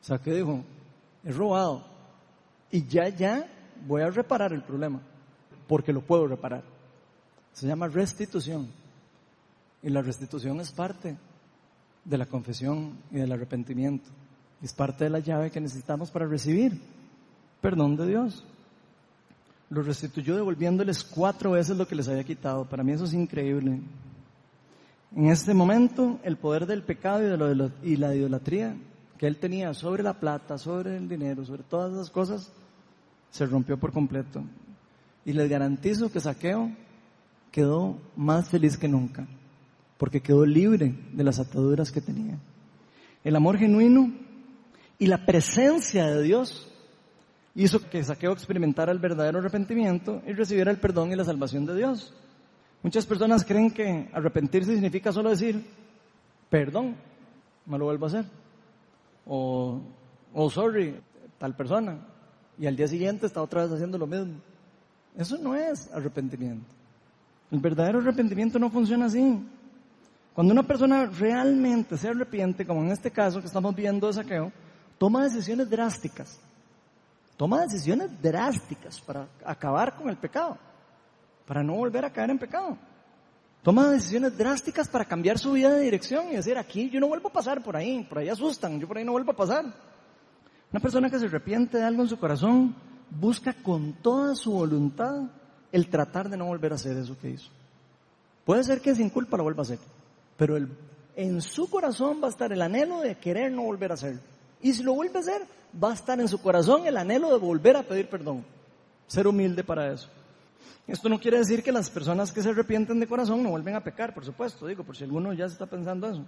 Saqueo 0.00 0.34
dijo, 0.34 0.64
he 1.24 1.32
robado. 1.32 1.84
Y 2.70 2.86
ya, 2.86 3.08
ya 3.08 3.46
voy 3.86 4.02
a 4.02 4.10
reparar 4.10 4.52
el 4.52 4.62
problema. 4.62 5.00
Porque 5.66 5.92
lo 5.92 6.00
puedo 6.00 6.26
reparar. 6.26 6.62
Se 7.52 7.66
llama 7.66 7.88
restitución. 7.88 8.68
Y 9.82 9.90
la 9.90 10.02
restitución 10.02 10.60
es 10.60 10.70
parte 10.72 11.16
de 12.04 12.18
la 12.18 12.26
confesión 12.26 12.98
y 13.10 13.16
del 13.16 13.32
arrepentimiento. 13.32 14.10
Es 14.62 14.72
parte 14.72 15.04
de 15.04 15.10
la 15.10 15.20
llave 15.20 15.50
que 15.50 15.60
necesitamos 15.60 16.10
para 16.10 16.26
recibir 16.26 16.80
perdón 17.60 17.96
de 17.96 18.06
Dios 18.06 18.42
lo 19.70 19.82
restituyó 19.82 20.34
devolviéndoles 20.34 21.04
cuatro 21.04 21.52
veces 21.52 21.76
lo 21.76 21.86
que 21.86 21.94
les 21.94 22.08
había 22.08 22.24
quitado. 22.24 22.64
Para 22.64 22.82
mí 22.82 22.90
eso 22.90 23.04
es 23.04 23.14
increíble. 23.14 23.80
En 25.14 25.26
este 25.26 25.54
momento, 25.54 26.18
el 26.24 26.36
poder 26.36 26.66
del 26.66 26.82
pecado 26.82 27.22
y, 27.82 27.96
la 27.96 28.14
idolatría 28.14 28.76
que 29.20 29.26
él 29.26 29.36
tenía 29.36 29.74
sobre 29.74 30.02
la 30.02 30.14
plata, 30.14 30.56
sobre 30.56 30.96
el 30.96 31.06
dinero, 31.06 31.44
sobre 31.44 31.62
todas 31.62 31.92
esas 31.92 32.08
cosas, 32.08 32.50
se 33.28 33.44
rompió 33.44 33.78
por 33.78 33.92
completo. 33.92 34.42
Y 35.26 35.34
les 35.34 35.46
garantizo 35.46 36.10
que 36.10 36.20
Saqueo 36.20 36.70
quedó 37.52 37.98
más 38.16 38.48
feliz 38.48 38.78
que 38.78 38.88
nunca, 38.88 39.28
porque 39.98 40.22
quedó 40.22 40.46
libre 40.46 40.94
de 41.12 41.22
las 41.22 41.38
ataduras 41.38 41.92
que 41.92 42.00
tenía. 42.00 42.38
El 43.22 43.36
amor 43.36 43.58
genuino 43.58 44.10
y 44.98 45.06
la 45.06 45.26
presencia 45.26 46.06
de 46.06 46.22
Dios 46.22 46.66
hizo 47.54 47.90
que 47.90 48.02
Saqueo 48.02 48.32
experimentara 48.32 48.90
el 48.90 49.00
verdadero 49.00 49.40
arrepentimiento 49.40 50.22
y 50.26 50.32
recibiera 50.32 50.70
el 50.70 50.80
perdón 50.80 51.12
y 51.12 51.16
la 51.16 51.26
salvación 51.26 51.66
de 51.66 51.76
Dios. 51.76 52.14
Muchas 52.82 53.04
personas 53.04 53.44
creen 53.44 53.70
que 53.70 54.08
arrepentirse 54.14 54.72
significa 54.72 55.12
solo 55.12 55.28
decir, 55.28 55.62
perdón, 56.48 56.96
no 57.66 57.76
lo 57.76 57.84
vuelvo 57.84 58.06
a 58.06 58.08
hacer. 58.08 58.24
O, 59.32 59.80
oh 60.34 60.50
sorry, 60.50 61.00
tal 61.38 61.54
persona. 61.54 62.00
Y 62.58 62.66
al 62.66 62.74
día 62.74 62.88
siguiente 62.88 63.26
está 63.26 63.40
otra 63.40 63.62
vez 63.62 63.72
haciendo 63.72 63.96
lo 63.96 64.08
mismo. 64.08 64.40
Eso 65.16 65.38
no 65.38 65.54
es 65.54 65.88
arrepentimiento. 65.92 66.66
El 67.52 67.60
verdadero 67.60 68.00
arrepentimiento 68.00 68.58
no 68.58 68.70
funciona 68.70 69.06
así. 69.06 69.40
Cuando 70.34 70.52
una 70.52 70.64
persona 70.64 71.06
realmente 71.06 71.96
se 71.96 72.08
arrepiente, 72.08 72.66
como 72.66 72.82
en 72.82 72.90
este 72.90 73.12
caso 73.12 73.40
que 73.40 73.46
estamos 73.46 73.72
viendo 73.72 74.08
de 74.08 74.14
saqueo, 74.14 74.50
toma 74.98 75.22
decisiones 75.22 75.70
drásticas. 75.70 76.40
Toma 77.36 77.60
decisiones 77.60 78.10
drásticas 78.20 79.00
para 79.00 79.28
acabar 79.44 79.94
con 79.94 80.10
el 80.10 80.16
pecado, 80.16 80.58
para 81.46 81.62
no 81.62 81.74
volver 81.74 82.04
a 82.04 82.10
caer 82.10 82.30
en 82.30 82.38
pecado. 82.38 82.76
Toma 83.62 83.90
decisiones 83.90 84.38
drásticas 84.38 84.88
para 84.88 85.04
cambiar 85.04 85.38
su 85.38 85.52
vida 85.52 85.74
de 85.74 85.82
dirección 85.82 86.28
y 86.28 86.36
decir, 86.36 86.56
aquí 86.56 86.88
yo 86.88 86.98
no 86.98 87.08
vuelvo 87.08 87.28
a 87.28 87.32
pasar 87.32 87.62
por 87.62 87.76
ahí, 87.76 88.04
por 88.08 88.18
ahí 88.18 88.28
asustan, 88.30 88.80
yo 88.80 88.88
por 88.88 88.96
ahí 88.96 89.04
no 89.04 89.12
vuelvo 89.12 89.32
a 89.32 89.36
pasar. 89.36 89.66
Una 90.72 90.80
persona 90.80 91.10
que 91.10 91.18
se 91.18 91.26
arrepiente 91.26 91.76
de 91.76 91.84
algo 91.84 92.02
en 92.02 92.08
su 92.08 92.18
corazón 92.18 92.74
busca 93.10 93.52
con 93.52 93.92
toda 93.94 94.34
su 94.34 94.52
voluntad 94.52 95.24
el 95.72 95.88
tratar 95.88 96.30
de 96.30 96.38
no 96.38 96.46
volver 96.46 96.72
a 96.72 96.76
hacer 96.76 96.96
eso 96.96 97.18
que 97.18 97.30
hizo. 97.30 97.50
Puede 98.46 98.64
ser 98.64 98.80
que 98.80 98.94
sin 98.94 99.10
culpa 99.10 99.36
lo 99.36 99.42
vuelva 99.42 99.60
a 99.60 99.62
hacer, 99.62 99.78
pero 100.38 100.56
en 101.14 101.42
su 101.42 101.68
corazón 101.68 102.18
va 102.22 102.28
a 102.28 102.30
estar 102.30 102.52
el 102.52 102.62
anhelo 102.62 103.00
de 103.00 103.16
querer 103.16 103.52
no 103.52 103.62
volver 103.62 103.90
a 103.90 103.94
hacerlo. 103.94 104.20
Y 104.62 104.72
si 104.72 104.82
lo 104.82 104.94
vuelve 104.94 105.18
a 105.18 105.20
hacer, 105.20 105.42
va 105.82 105.90
a 105.90 105.94
estar 105.94 106.18
en 106.18 106.28
su 106.28 106.40
corazón 106.40 106.86
el 106.86 106.96
anhelo 106.96 107.30
de 107.30 107.38
volver 107.38 107.76
a 107.76 107.82
pedir 107.82 108.08
perdón. 108.08 108.44
Ser 109.06 109.26
humilde 109.26 109.62
para 109.62 109.92
eso. 109.92 110.08
Esto 110.86 111.08
no 111.08 111.20
quiere 111.20 111.38
decir 111.38 111.62
que 111.62 111.72
las 111.72 111.90
personas 111.90 112.32
que 112.32 112.42
se 112.42 112.50
arrepienten 112.50 112.98
de 112.98 113.06
corazón 113.06 113.42
no 113.42 113.50
vuelven 113.50 113.76
a 113.76 113.84
pecar, 113.84 114.12
por 114.12 114.24
supuesto, 114.24 114.66
digo, 114.66 114.84
por 114.84 114.96
si 114.96 115.04
alguno 115.04 115.32
ya 115.32 115.44
está 115.44 115.66
pensando 115.66 116.08
eso. 116.08 116.24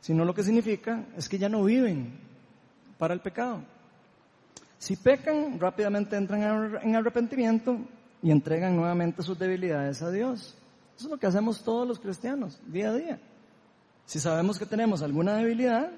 Sino 0.00 0.24
lo 0.24 0.34
que 0.34 0.42
significa 0.42 1.06
es 1.16 1.28
que 1.28 1.38
ya 1.38 1.48
no 1.48 1.64
viven 1.64 2.18
para 2.98 3.14
el 3.14 3.20
pecado. 3.20 3.62
Si 4.78 4.96
pecan, 4.96 5.58
rápidamente 5.58 6.16
entran 6.16 6.42
en 6.82 6.94
arrepentimiento 6.94 7.78
y 8.22 8.30
entregan 8.30 8.76
nuevamente 8.76 9.22
sus 9.22 9.38
debilidades 9.38 10.02
a 10.02 10.10
Dios. 10.10 10.54
Eso 10.96 11.06
es 11.06 11.10
lo 11.10 11.18
que 11.18 11.26
hacemos 11.26 11.64
todos 11.64 11.88
los 11.88 11.98
cristianos, 11.98 12.60
día 12.66 12.90
a 12.90 12.94
día. 12.94 13.20
Si 14.04 14.20
sabemos 14.20 14.58
que 14.58 14.66
tenemos 14.66 15.02
alguna 15.02 15.36
debilidad, 15.36 15.90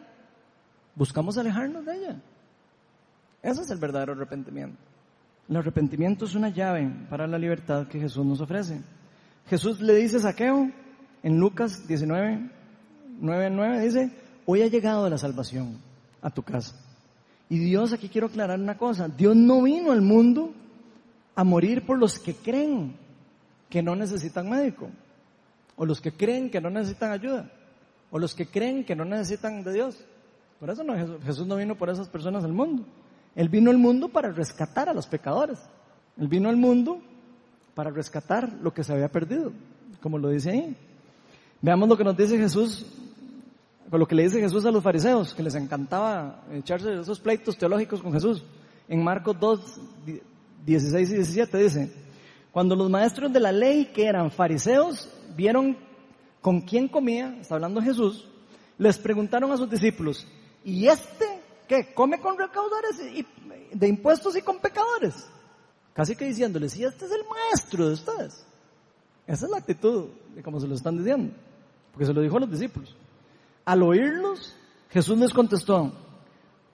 buscamos 0.94 1.36
alejarnos 1.36 1.84
de 1.84 1.96
ella. 1.96 2.22
Ese 3.42 3.62
es 3.62 3.70
el 3.70 3.78
verdadero 3.78 4.12
arrepentimiento. 4.12 4.85
El 5.48 5.56
arrepentimiento 5.56 6.24
es 6.24 6.34
una 6.34 6.48
llave 6.48 6.90
para 7.08 7.26
la 7.26 7.38
libertad 7.38 7.86
que 7.86 8.00
Jesús 8.00 8.24
nos 8.26 8.40
ofrece. 8.40 8.80
Jesús 9.48 9.80
le 9.80 9.94
dice 9.94 10.16
a 10.16 10.20
Saqueo 10.20 10.70
en 11.22 11.38
Lucas 11.38 11.86
19, 11.86 12.50
9, 13.20 13.50
9, 13.50 13.80
dice, 13.80 14.10
hoy 14.44 14.62
ha 14.62 14.66
llegado 14.66 15.08
la 15.08 15.18
salvación 15.18 15.78
a 16.20 16.30
tu 16.30 16.42
casa. 16.42 16.74
Y 17.48 17.58
Dios, 17.58 17.92
aquí 17.92 18.08
quiero 18.08 18.26
aclarar 18.26 18.58
una 18.58 18.76
cosa, 18.76 19.08
Dios 19.08 19.36
no 19.36 19.62
vino 19.62 19.92
al 19.92 20.02
mundo 20.02 20.52
a 21.36 21.44
morir 21.44 21.86
por 21.86 21.98
los 21.98 22.18
que 22.18 22.34
creen 22.34 22.96
que 23.70 23.82
no 23.82 23.94
necesitan 23.94 24.50
médico, 24.50 24.88
o 25.76 25.86
los 25.86 26.00
que 26.00 26.10
creen 26.10 26.50
que 26.50 26.60
no 26.60 26.70
necesitan 26.70 27.12
ayuda, 27.12 27.52
o 28.10 28.18
los 28.18 28.34
que 28.34 28.46
creen 28.46 28.84
que 28.84 28.96
no 28.96 29.04
necesitan 29.04 29.62
de 29.62 29.72
Dios. 29.72 29.96
Por 30.58 30.70
eso 30.70 30.82
no, 30.82 30.94
Jesús 31.20 31.46
no 31.46 31.56
vino 31.56 31.76
por 31.76 31.88
esas 31.90 32.08
personas 32.08 32.42
al 32.42 32.52
mundo. 32.52 32.84
Él 33.36 33.50
vino 33.50 33.70
al 33.70 33.78
mundo 33.78 34.08
para 34.08 34.32
rescatar 34.32 34.88
a 34.88 34.94
los 34.94 35.06
pecadores. 35.06 35.58
Él 36.18 36.26
vino 36.26 36.48
al 36.48 36.56
mundo 36.56 37.00
para 37.74 37.90
rescatar 37.90 38.50
lo 38.62 38.72
que 38.72 38.82
se 38.82 38.94
había 38.94 39.08
perdido, 39.08 39.52
como 40.00 40.18
lo 40.18 40.30
dice 40.30 40.50
ahí. 40.50 40.76
Veamos 41.60 41.88
lo 41.88 41.96
que 41.98 42.04
nos 42.04 42.16
dice 42.16 42.38
Jesús, 42.38 42.86
lo 43.92 44.08
que 44.08 44.14
le 44.14 44.22
dice 44.22 44.40
Jesús 44.40 44.64
a 44.64 44.70
los 44.70 44.82
fariseos, 44.82 45.34
que 45.34 45.42
les 45.42 45.54
encantaba 45.54 46.42
echarse 46.50 46.98
esos 46.98 47.20
pleitos 47.20 47.58
teológicos 47.58 48.02
con 48.02 48.14
Jesús. 48.14 48.42
En 48.88 49.04
Marcos 49.04 49.36
2, 49.38 49.80
16 50.64 51.10
y 51.10 51.14
17 51.14 51.58
dice, 51.58 51.92
cuando 52.50 52.74
los 52.74 52.88
maestros 52.88 53.30
de 53.30 53.40
la 53.40 53.52
ley 53.52 53.90
que 53.92 54.06
eran 54.06 54.30
fariseos 54.30 55.10
vieron 55.36 55.76
con 56.40 56.62
quién 56.62 56.88
comía, 56.88 57.36
está 57.38 57.56
hablando 57.56 57.82
Jesús, 57.82 58.26
les 58.78 58.96
preguntaron 58.96 59.52
a 59.52 59.58
sus 59.58 59.68
discípulos, 59.68 60.26
¿y 60.64 60.86
este 60.86 61.35
qué? 61.66 61.92
¿Come 61.94 62.20
con 62.20 62.38
recaudadores 62.38 63.00
y, 63.00 63.26
de 63.72 63.88
impuestos 63.88 64.36
y 64.36 64.42
con 64.42 64.58
pecadores? 64.58 65.28
Casi 65.92 66.14
que 66.14 66.26
diciéndoles, 66.26 66.76
¿y 66.76 66.84
este 66.84 67.06
es 67.06 67.10
el 67.12 67.22
maestro 67.28 67.88
de 67.88 67.94
ustedes? 67.94 68.46
Esa 69.26 69.46
es 69.46 69.50
la 69.50 69.58
actitud 69.58 70.08
de 70.34 70.42
como 70.42 70.60
se 70.60 70.68
lo 70.68 70.74
están 70.74 70.98
diciendo, 70.98 71.34
porque 71.92 72.06
se 72.06 72.12
lo 72.12 72.20
dijo 72.20 72.36
a 72.36 72.40
los 72.40 72.50
discípulos. 72.50 72.94
Al 73.64 73.82
oírlos, 73.82 74.54
Jesús 74.90 75.18
les 75.18 75.32
contestó, 75.32 75.92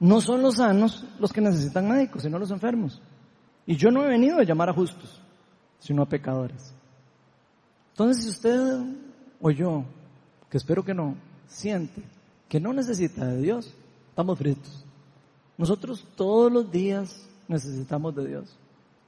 no 0.01 0.21
son 0.21 0.43
los 0.43 0.57
sanos 0.57 1.05
los 1.19 1.33
que 1.33 1.41
necesitan 1.41 1.89
médicos, 1.89 2.23
sino 2.23 2.39
los 2.39 2.51
enfermos. 2.51 3.01
Y 3.67 3.77
yo 3.77 3.91
no 3.91 4.05
he 4.05 4.09
venido 4.09 4.39
a 4.39 4.45
llamar 4.45 4.69
a 4.69 4.75
justos, 4.75 5.23
sino 5.79 6.03
a 6.03 6.09
pecadores. 6.09 6.75
Entonces, 7.93 8.25
si 8.25 8.31
usted 8.31 8.83
o 9.41 9.51
yo, 9.51 9.85
que 10.51 10.57
espero 10.57 10.85
que 10.85 10.95
no, 10.95 11.17
siente 11.47 12.03
que 12.53 12.61
no 12.61 12.75
necesita 12.75 13.25
de 13.25 13.41
Dios, 13.41 13.73
estamos 14.11 14.39
fritos. 14.39 14.82
Nosotros 15.57 16.07
todos 16.17 16.51
los 16.51 16.71
días 16.71 17.27
necesitamos 17.49 18.15
de 18.15 18.27
Dios. 18.27 18.57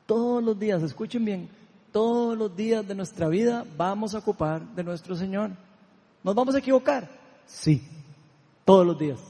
Todos 0.07 0.42
los 0.42 0.59
días, 0.59 0.82
escuchen 0.82 1.24
bien, 1.24 1.49
todos 1.92 2.36
los 2.36 2.55
días 2.55 2.86
de 2.86 2.95
nuestra 2.95 3.28
vida 3.28 3.64
vamos 3.76 4.14
a 4.14 4.18
ocupar 4.18 4.62
de 4.74 4.84
nuestro 4.84 5.16
Señor. 5.16 5.51
¿Nos 6.22 6.34
vamos 6.34 6.55
a 6.55 6.59
equivocar? 6.59 7.09
Sí, 7.47 7.82
todos 8.64 8.86
los 8.86 8.99
días. 8.99 9.20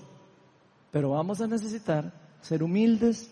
Pero 0.91 1.11
vamos 1.11 1.41
a 1.41 1.47
necesitar 1.47 2.13
ser 2.41 2.63
humildes 2.63 3.31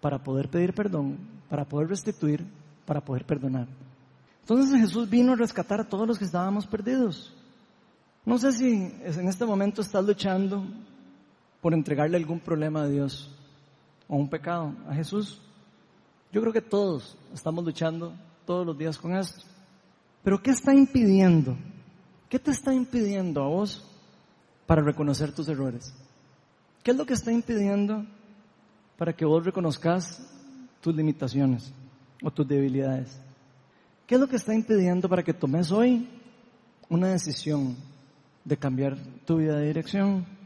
para 0.00 0.22
poder 0.22 0.48
pedir 0.48 0.74
perdón, 0.74 1.18
para 1.48 1.64
poder 1.64 1.88
restituir, 1.88 2.44
para 2.86 3.00
poder 3.04 3.24
perdonar. 3.24 3.66
Entonces 4.40 4.80
Jesús 4.80 5.08
vino 5.08 5.32
a 5.32 5.36
rescatar 5.36 5.80
a 5.80 5.88
todos 5.88 6.08
los 6.08 6.18
que 6.18 6.24
estábamos 6.24 6.66
perdidos. 6.66 7.32
No 8.24 8.38
sé 8.38 8.52
si 8.52 8.68
en 8.68 9.28
este 9.28 9.44
momento 9.44 9.80
estás 9.80 10.04
luchando 10.04 10.64
por 11.60 11.74
entregarle 11.74 12.16
algún 12.16 12.40
problema 12.40 12.82
a 12.82 12.88
Dios 12.88 13.30
o 14.08 14.16
un 14.16 14.28
pecado 14.28 14.74
a 14.88 14.94
Jesús. 14.94 15.40
Yo 16.32 16.40
creo 16.40 16.52
que 16.52 16.60
todos 16.60 17.16
estamos 17.34 17.64
luchando 17.64 18.14
todos 18.46 18.66
los 18.66 18.76
días 18.76 18.98
con 18.98 19.16
esto. 19.16 19.44
Pero 20.22 20.42
¿qué 20.42 20.50
está 20.50 20.74
impidiendo? 20.74 21.56
¿Qué 22.28 22.38
te 22.38 22.50
está 22.50 22.72
impidiendo 22.72 23.42
a 23.42 23.48
vos 23.48 23.84
para 24.66 24.82
reconocer 24.82 25.32
tus 25.32 25.48
errores? 25.48 25.94
¿Qué 26.82 26.92
es 26.92 26.96
lo 26.96 27.04
que 27.04 27.14
está 27.14 27.32
impidiendo 27.32 28.04
para 28.96 29.12
que 29.12 29.24
vos 29.24 29.44
reconozcas 29.44 30.26
tus 30.80 30.94
limitaciones 30.94 31.72
o 32.22 32.30
tus 32.30 32.46
debilidades? 32.46 33.20
¿Qué 34.06 34.14
es 34.14 34.20
lo 34.20 34.28
que 34.28 34.36
está 34.36 34.54
impidiendo 34.54 35.08
para 35.08 35.22
que 35.22 35.34
tomes 35.34 35.70
hoy 35.70 36.08
una 36.88 37.08
decisión 37.08 37.76
de 38.44 38.56
cambiar 38.56 38.96
tu 39.24 39.36
vida 39.36 39.56
de 39.56 39.66
dirección? 39.66 40.39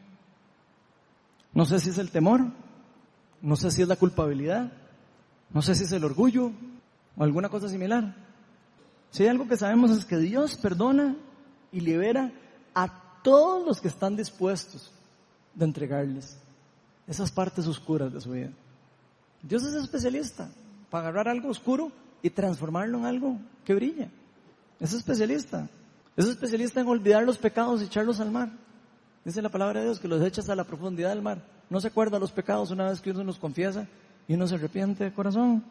No 1.55 1.65
sé 1.65 1.79
si 1.79 1.91
es 1.91 1.99
el 1.99 2.11
temor, 2.11 2.43
no 3.41 3.57
sé 3.57 3.71
si 3.71 3.83
es 3.83 3.89
la 3.89 3.97
culpabilidad, 3.97 4.73
no 5.51 5.63
sé 5.63 5.75
si 5.75 5.85
es 5.85 5.93
el 5.93 6.05
orgullo 6.05 6.51
o 7.17 7.23
alguna 7.23 7.49
cosa 7.49 7.69
similar. 7.69 8.15
Si 9.11 9.23
hay 9.23 9.29
algo 9.29 9.47
que 9.47 9.57
sabemos 9.57 9.93
es 9.93 10.05
que 10.05 10.19
Dios 10.19 10.57
perdona 10.57 11.17
y 11.71 11.81
libera 11.81 12.33
a 12.75 13.21
todos 13.23 13.65
los 13.65 13.81
que 13.81 13.89
están 13.89 14.17
dispuestos 14.17 14.91
de 15.55 15.65
entregarles 15.65 16.37
esas 17.07 17.31
partes 17.31 17.67
oscuras 17.67 18.13
de 18.13 18.21
su 18.21 18.33
vida. 18.33 18.51
Dios 19.43 19.63
es 19.63 19.75
especialista 19.75 20.49
para 20.91 21.09
agarrar 21.09 21.29
algo 21.29 21.51
oscuro 21.51 21.93
y 22.23 22.31
transformarlo 22.31 22.99
en 22.99 23.05
algo 23.05 23.39
que 23.65 23.75
brilla. 23.75 24.09
Es 24.81 24.93
especialista. 24.93 25.69
Es 26.17 26.27
especialista 26.27 26.81
en 26.81 26.89
olvidar 26.89 27.23
los 27.25 27.39
pecados 27.39 27.83
y 27.83 27.85
echarlos 27.85 28.21
al 28.21 28.31
mar. 28.31 28.51
Dice 29.25 29.41
la 29.41 29.49
palabra 29.49 29.81
de 29.81 29.87
Dios 29.87 30.01
que 30.01 30.09
los 30.09 30.23
echas 30.23 30.49
a 30.51 30.57
la 30.57 30.65
profundidad 30.65 31.09
del 31.09 31.23
mar. 31.23 31.43
No 31.71 31.81
se 31.81 31.89
acuerda 31.89 32.19
los 32.19 32.31
pecados 32.31 32.71
una 32.71 32.91
vez 32.91 33.01
que 33.01 33.11
uno 33.11 33.25
los 33.25 33.39
confiesa 33.39 33.87
y 34.29 34.35
uno 34.35 34.47
se 34.47 34.57
arrepiente 34.57 35.05
de 35.05 35.15
corazón. 35.15 35.65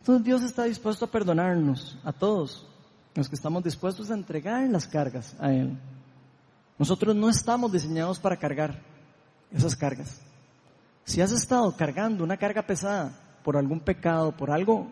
Entonces 0.00 0.24
Dios 0.24 0.42
está 0.42 0.64
dispuesto 0.64 1.06
a 1.06 1.10
perdonarnos 1.10 1.98
a 2.04 2.12
todos 2.12 2.66
los 3.14 3.28
que 3.28 3.36
estamos 3.36 3.64
dispuestos 3.64 4.10
a 4.10 4.14
entregar 4.14 4.68
las 4.68 4.86
cargas 4.86 5.34
a 5.38 5.50
Él. 5.50 5.78
Nosotros 6.78 7.16
no 7.16 7.30
estamos 7.30 7.72
diseñados 7.72 8.18
para 8.18 8.36
cargar 8.36 8.82
esas 9.50 9.76
cargas. 9.76 10.20
Si 11.04 11.22
has 11.22 11.32
estado 11.32 11.74
cargando 11.76 12.22
una 12.22 12.36
carga 12.36 12.62
pesada 12.66 13.12
por 13.42 13.56
algún 13.56 13.80
pecado, 13.80 14.36
por 14.36 14.50
algo, 14.50 14.88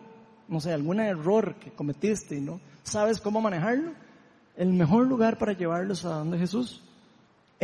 no 0.47 0.59
sé, 0.59 0.71
algún 0.73 0.99
error 0.99 1.55
que 1.55 1.71
cometiste 1.71 2.37
y 2.37 2.41
no 2.41 2.59
sabes 2.83 3.19
cómo 3.19 3.39
manejarlo, 3.41 3.91
el 4.55 4.73
mejor 4.73 5.05
lugar 5.07 5.37
para 5.37 5.53
llevarlos 5.53 6.05
a 6.05 6.09
donde 6.09 6.39
Jesús 6.39 6.81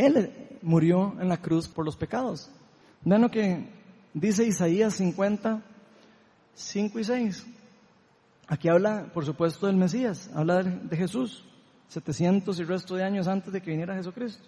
él 0.06 0.58
murió 0.62 1.16
en 1.20 1.28
la 1.28 1.40
cruz 1.40 1.68
por 1.68 1.84
los 1.84 1.96
pecados. 1.96 2.50
Vean 3.02 3.22
lo 3.22 3.30
que 3.30 3.68
dice 4.14 4.46
Isaías 4.46 4.94
50, 4.94 5.62
5 6.54 6.98
y 6.98 7.04
6. 7.04 7.46
Aquí 8.48 8.68
habla, 8.68 9.10
por 9.14 9.24
supuesto, 9.24 9.66
del 9.66 9.76
Mesías, 9.76 10.30
habla 10.34 10.62
de 10.62 10.96
Jesús, 10.96 11.44
700 11.88 12.58
y 12.58 12.64
resto 12.64 12.96
de 12.96 13.04
años 13.04 13.28
antes 13.28 13.52
de 13.52 13.60
que 13.60 13.70
viniera 13.70 13.94
Jesucristo. 13.94 14.42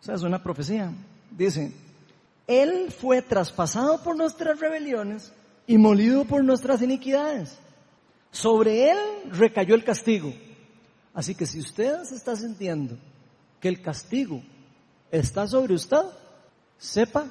O 0.00 0.04
sea, 0.04 0.14
es 0.14 0.22
una 0.22 0.42
profecía. 0.42 0.92
Dice, 1.30 1.72
Él 2.46 2.90
fue 2.90 3.22
traspasado 3.22 4.02
por 4.02 4.16
nuestras 4.16 4.60
rebeliones 4.60 5.32
y 5.66 5.78
molido 5.78 6.24
por 6.24 6.44
nuestras 6.44 6.82
iniquidades. 6.82 7.58
Sobre 8.30 8.90
Él 8.90 8.98
recayó 9.30 9.74
el 9.74 9.84
castigo. 9.84 10.32
Así 11.14 11.34
que 11.34 11.46
si 11.46 11.58
usted 11.58 12.02
se 12.04 12.14
está 12.14 12.36
sintiendo 12.36 12.98
que 13.60 13.68
el 13.68 13.80
castigo 13.80 14.42
está 15.10 15.46
sobre 15.46 15.74
usted, 15.74 16.02
sepa 16.78 17.26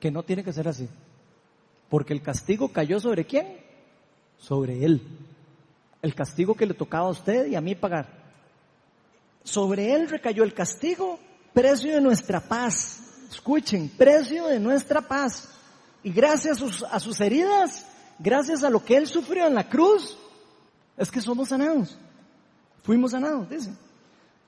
que 0.00 0.10
no 0.10 0.22
tiene 0.22 0.44
que 0.44 0.52
ser 0.52 0.68
así. 0.68 0.88
Porque 1.88 2.12
el 2.12 2.22
castigo 2.22 2.68
cayó 2.68 2.98
sobre 3.00 3.24
quién? 3.24 3.58
Sobre 4.38 4.84
Él. 4.84 5.02
El 6.00 6.14
castigo 6.14 6.54
que 6.54 6.66
le 6.66 6.74
tocaba 6.74 7.06
a 7.06 7.10
usted 7.10 7.46
y 7.46 7.54
a 7.54 7.60
mí 7.60 7.74
pagar. 7.74 8.08
Sobre 9.44 9.94
Él 9.94 10.08
recayó 10.08 10.42
el 10.42 10.54
castigo, 10.54 11.18
precio 11.52 11.94
de 11.94 12.00
nuestra 12.00 12.40
paz. 12.40 13.00
Escuchen, 13.30 13.88
precio 13.90 14.46
de 14.46 14.58
nuestra 14.58 15.00
paz. 15.00 15.48
Y 16.02 16.12
gracias 16.12 16.60
a 16.90 16.98
sus, 16.98 17.20
heridas, 17.20 17.86
gracias 18.18 18.64
a 18.64 18.70
lo 18.70 18.84
que 18.84 18.96
Él 18.96 19.06
sufrió 19.06 19.46
en 19.46 19.54
la 19.54 19.68
cruz, 19.68 20.18
es 20.96 21.10
que 21.10 21.20
somos 21.20 21.50
sanados. 21.50 21.96
Fuimos 22.82 23.12
sanados, 23.12 23.48
dice. 23.48 23.72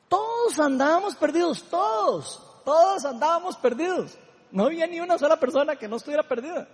Todos 0.09 0.59
andábamos 0.59 1.15
perdidos, 1.15 1.63
todos, 1.65 2.43
todos 2.65 3.05
andábamos 3.05 3.57
perdidos. 3.57 4.17
No 4.51 4.67
había 4.67 4.87
ni 4.87 5.01
una 5.01 5.19
sola 5.19 5.39
persona 5.39 5.77
que 5.77 5.89
no 5.89 5.97
estuviera 5.97 6.23
perdida. 6.23 6.69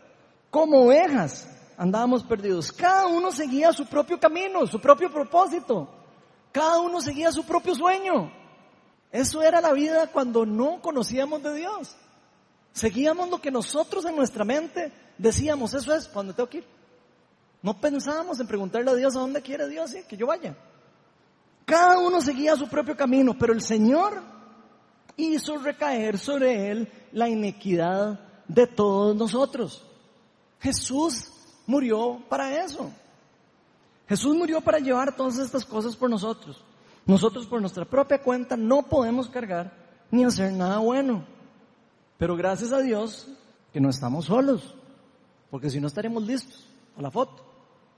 Como 0.50 0.84
ovejas 0.84 1.48
andábamos 1.76 2.22
perdidos. 2.24 2.72
Cada 2.72 3.06
uno 3.06 3.32
seguía 3.32 3.72
su 3.72 3.86
propio 3.86 4.20
camino, 4.20 4.66
su 4.66 4.80
propio 4.80 5.10
propósito. 5.10 5.88
Cada 6.52 6.80
uno 6.80 7.00
seguía 7.00 7.32
su 7.32 7.44
propio 7.44 7.74
sueño. 7.74 8.30
Eso 9.10 9.42
era 9.42 9.60
la 9.60 9.72
vida 9.72 10.08
cuando 10.08 10.44
no 10.44 10.80
conocíamos 10.80 11.42
de 11.42 11.54
Dios. 11.54 11.96
Seguíamos 12.72 13.30
lo 13.30 13.40
que 13.40 13.50
nosotros 13.50 14.04
en 14.04 14.14
nuestra 14.14 14.44
mente 14.44 14.92
decíamos, 15.18 15.74
eso 15.74 15.94
es 15.94 16.06
cuando 16.06 16.34
tengo 16.34 16.48
que 16.48 16.58
ir. 16.58 16.66
No 17.62 17.78
pensábamos 17.78 18.40
en 18.40 18.46
preguntarle 18.46 18.90
a 18.90 18.94
Dios 18.94 19.16
a 19.16 19.20
dónde 19.20 19.42
quiere 19.42 19.68
Dios 19.68 19.94
que 20.08 20.16
yo 20.16 20.26
vaya. 20.26 20.56
Cada 21.64 21.98
uno 21.98 22.20
seguía 22.20 22.56
su 22.56 22.68
propio 22.68 22.96
camino, 22.96 23.36
pero 23.38 23.52
el 23.52 23.62
Señor 23.62 24.22
hizo 25.22 25.58
recaer 25.58 26.18
sobre 26.18 26.70
él 26.70 26.88
la 27.12 27.28
inequidad 27.28 28.20
de 28.48 28.66
todos 28.66 29.16
nosotros. 29.16 29.84
Jesús 30.60 31.30
murió 31.66 32.22
para 32.28 32.64
eso. 32.64 32.90
Jesús 34.08 34.34
murió 34.34 34.60
para 34.60 34.78
llevar 34.78 35.14
todas 35.14 35.38
estas 35.38 35.64
cosas 35.64 35.94
por 35.96 36.10
nosotros. 36.10 36.64
Nosotros 37.06 37.46
por 37.46 37.60
nuestra 37.60 37.84
propia 37.84 38.22
cuenta 38.22 38.56
no 38.56 38.82
podemos 38.82 39.28
cargar 39.28 39.72
ni 40.10 40.24
hacer 40.24 40.52
nada 40.52 40.78
bueno. 40.78 41.24
Pero 42.18 42.36
gracias 42.36 42.72
a 42.72 42.80
Dios 42.80 43.28
que 43.72 43.80
no 43.80 43.88
estamos 43.88 44.26
solos, 44.26 44.74
porque 45.50 45.70
si 45.70 45.80
no 45.80 45.86
estaremos 45.86 46.24
listos 46.24 46.66
a 46.96 47.02
la 47.02 47.10
foto. 47.10 47.44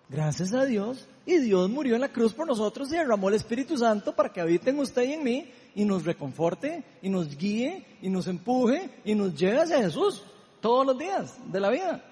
Gracias 0.08 0.52
a 0.52 0.64
Dios. 0.64 1.08
Y 1.24 1.38
Dios 1.38 1.70
murió 1.70 1.94
en 1.94 2.00
la 2.00 2.12
cruz 2.12 2.32
por 2.32 2.46
nosotros 2.46 2.88
y 2.92 2.96
derramó 2.96 3.28
el 3.28 3.36
Espíritu 3.36 3.76
Santo 3.78 4.14
para 4.14 4.30
que 4.30 4.40
habite 4.40 4.70
en 4.70 4.80
usted 4.80 5.02
y 5.04 5.12
en 5.12 5.22
mí 5.22 5.52
y 5.74 5.84
nos 5.84 6.04
reconforte 6.04 6.84
y 7.00 7.08
nos 7.08 7.36
guíe 7.36 7.86
y 8.02 8.10
nos 8.10 8.26
empuje 8.26 8.90
y 9.04 9.14
nos 9.14 9.34
lleve 9.34 9.60
hacia 9.60 9.78
Jesús 9.78 10.22
todos 10.60 10.84
los 10.84 10.98
días 10.98 11.38
de 11.50 11.60
la 11.60 11.70
vida. 11.70 12.04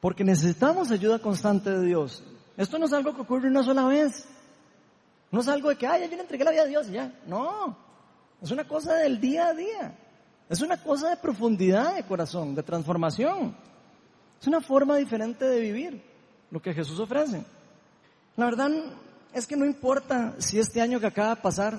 Porque 0.00 0.24
necesitamos 0.24 0.90
ayuda 0.90 1.18
constante 1.18 1.70
de 1.70 1.86
Dios. 1.86 2.22
Esto 2.56 2.78
no 2.78 2.86
es 2.86 2.92
algo 2.92 3.14
que 3.14 3.20
ocurre 3.20 3.48
una 3.48 3.62
sola 3.62 3.84
vez. 3.84 4.26
No 5.30 5.40
es 5.40 5.48
algo 5.48 5.68
de 5.68 5.76
que, 5.76 5.86
ay, 5.86 6.08
yo 6.08 6.16
le 6.16 6.22
entregué 6.22 6.44
la 6.44 6.52
vida 6.52 6.62
a 6.62 6.66
Dios 6.66 6.88
y 6.88 6.92
ya. 6.92 7.12
No. 7.26 7.76
Es 8.40 8.50
una 8.50 8.66
cosa 8.66 8.94
del 8.94 9.20
día 9.20 9.48
a 9.48 9.54
día. 9.54 9.98
Es 10.48 10.62
una 10.62 10.82
cosa 10.82 11.10
de 11.10 11.16
profundidad 11.16 11.96
de 11.96 12.04
corazón, 12.04 12.54
de 12.54 12.62
transformación. 12.62 13.54
Es 14.40 14.46
una 14.46 14.60
forma 14.60 14.96
diferente 14.96 15.44
de 15.44 15.60
vivir 15.60 16.07
lo 16.50 16.60
que 16.60 16.74
Jesús 16.74 16.98
ofrece. 16.98 17.44
La 18.36 18.46
verdad 18.46 18.70
es 19.32 19.46
que 19.46 19.56
no 19.56 19.66
importa 19.66 20.34
si 20.38 20.58
este 20.58 20.80
año 20.80 21.00
que 21.00 21.06
acaba 21.06 21.34
de 21.34 21.42
pasar 21.42 21.78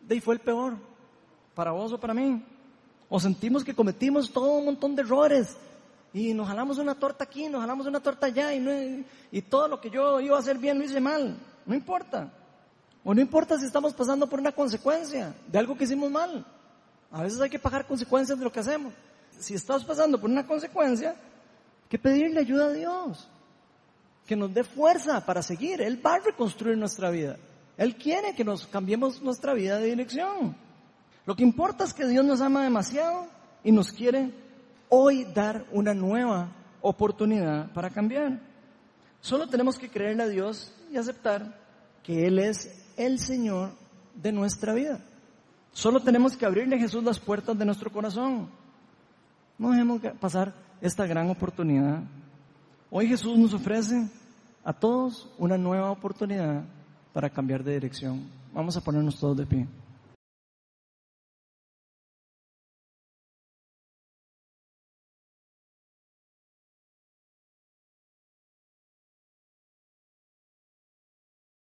de 0.00 0.14
ahí 0.14 0.20
fue 0.20 0.34
el 0.34 0.40
peor, 0.40 0.76
para 1.54 1.72
vos 1.72 1.92
o 1.92 1.98
para 1.98 2.14
mí. 2.14 2.42
O 3.08 3.20
sentimos 3.20 3.64
que 3.64 3.74
cometimos 3.74 4.32
todo 4.32 4.52
un 4.58 4.66
montón 4.66 4.94
de 4.94 5.02
errores 5.02 5.56
y 6.12 6.32
nos 6.32 6.48
jalamos 6.48 6.78
una 6.78 6.94
torta 6.94 7.24
aquí, 7.24 7.48
nos 7.48 7.60
jalamos 7.60 7.86
una 7.86 8.00
torta 8.00 8.26
allá 8.26 8.54
y, 8.54 9.06
y 9.30 9.42
todo 9.42 9.68
lo 9.68 9.80
que 9.80 9.90
yo 9.90 10.20
iba 10.20 10.36
a 10.36 10.40
hacer 10.40 10.58
bien 10.58 10.78
lo 10.78 10.84
hice 10.84 11.00
mal. 11.00 11.36
No 11.64 11.74
importa. 11.74 12.32
O 13.04 13.14
no 13.14 13.20
importa 13.20 13.58
si 13.58 13.66
estamos 13.66 13.94
pasando 13.94 14.28
por 14.28 14.40
una 14.40 14.52
consecuencia 14.52 15.34
de 15.46 15.58
algo 15.58 15.76
que 15.76 15.84
hicimos 15.84 16.10
mal. 16.10 16.44
A 17.10 17.22
veces 17.22 17.40
hay 17.40 17.50
que 17.50 17.58
pagar 17.58 17.86
consecuencias 17.86 18.38
de 18.38 18.44
lo 18.44 18.50
que 18.50 18.60
hacemos. 18.60 18.92
Si 19.38 19.54
estás 19.54 19.84
pasando 19.84 20.20
por 20.20 20.30
una 20.30 20.46
consecuencia, 20.46 21.10
hay 21.10 21.88
que 21.88 21.98
pedirle 21.98 22.40
ayuda 22.40 22.66
a 22.66 22.72
Dios 22.72 23.28
que 24.26 24.36
nos 24.36 24.52
dé 24.52 24.64
fuerza 24.64 25.24
para 25.24 25.42
seguir. 25.42 25.80
Él 25.80 26.04
va 26.04 26.14
a 26.14 26.20
reconstruir 26.20 26.76
nuestra 26.76 27.10
vida. 27.10 27.36
Él 27.76 27.96
quiere 27.96 28.34
que 28.34 28.44
nos 28.44 28.66
cambiemos 28.66 29.22
nuestra 29.22 29.54
vida 29.54 29.78
de 29.78 29.86
dirección. 29.86 30.56
Lo 31.24 31.36
que 31.36 31.42
importa 31.42 31.84
es 31.84 31.92
que 31.92 32.06
Dios 32.06 32.24
nos 32.24 32.40
ama 32.40 32.62
demasiado 32.62 33.26
y 33.62 33.72
nos 33.72 33.92
quiere 33.92 34.32
hoy 34.88 35.24
dar 35.24 35.66
una 35.72 35.94
nueva 35.94 36.48
oportunidad 36.80 37.72
para 37.72 37.90
cambiar. 37.90 38.40
Solo 39.20 39.48
tenemos 39.48 39.78
que 39.78 39.88
creerle 39.88 40.22
a 40.22 40.28
Dios 40.28 40.72
y 40.90 40.96
aceptar 40.96 41.58
que 42.02 42.26
Él 42.26 42.38
es 42.38 42.92
el 42.96 43.18
Señor 43.18 43.70
de 44.14 44.32
nuestra 44.32 44.72
vida. 44.72 45.00
Solo 45.72 46.00
tenemos 46.00 46.36
que 46.36 46.46
abrirle 46.46 46.76
a 46.76 46.80
Jesús 46.80 47.02
las 47.04 47.18
puertas 47.18 47.58
de 47.58 47.64
nuestro 47.64 47.90
corazón. 47.92 48.48
No 49.58 49.70
dejemos 49.70 50.00
pasar 50.20 50.54
esta 50.80 51.06
gran 51.06 51.28
oportunidad 51.28 52.02
Hoy 52.90 53.08
Jesús 53.08 53.36
nos 53.36 53.52
ofrece 53.52 54.08
a 54.64 54.72
todos 54.72 55.28
una 55.38 55.58
nueva 55.58 55.90
oportunidad 55.90 56.64
para 57.12 57.30
cambiar 57.30 57.64
de 57.64 57.74
dirección. 57.74 58.28
Vamos 58.54 58.76
a 58.76 58.80
ponernos 58.80 59.18
todos 59.18 59.36
de 59.36 59.46
pie. 59.46 59.66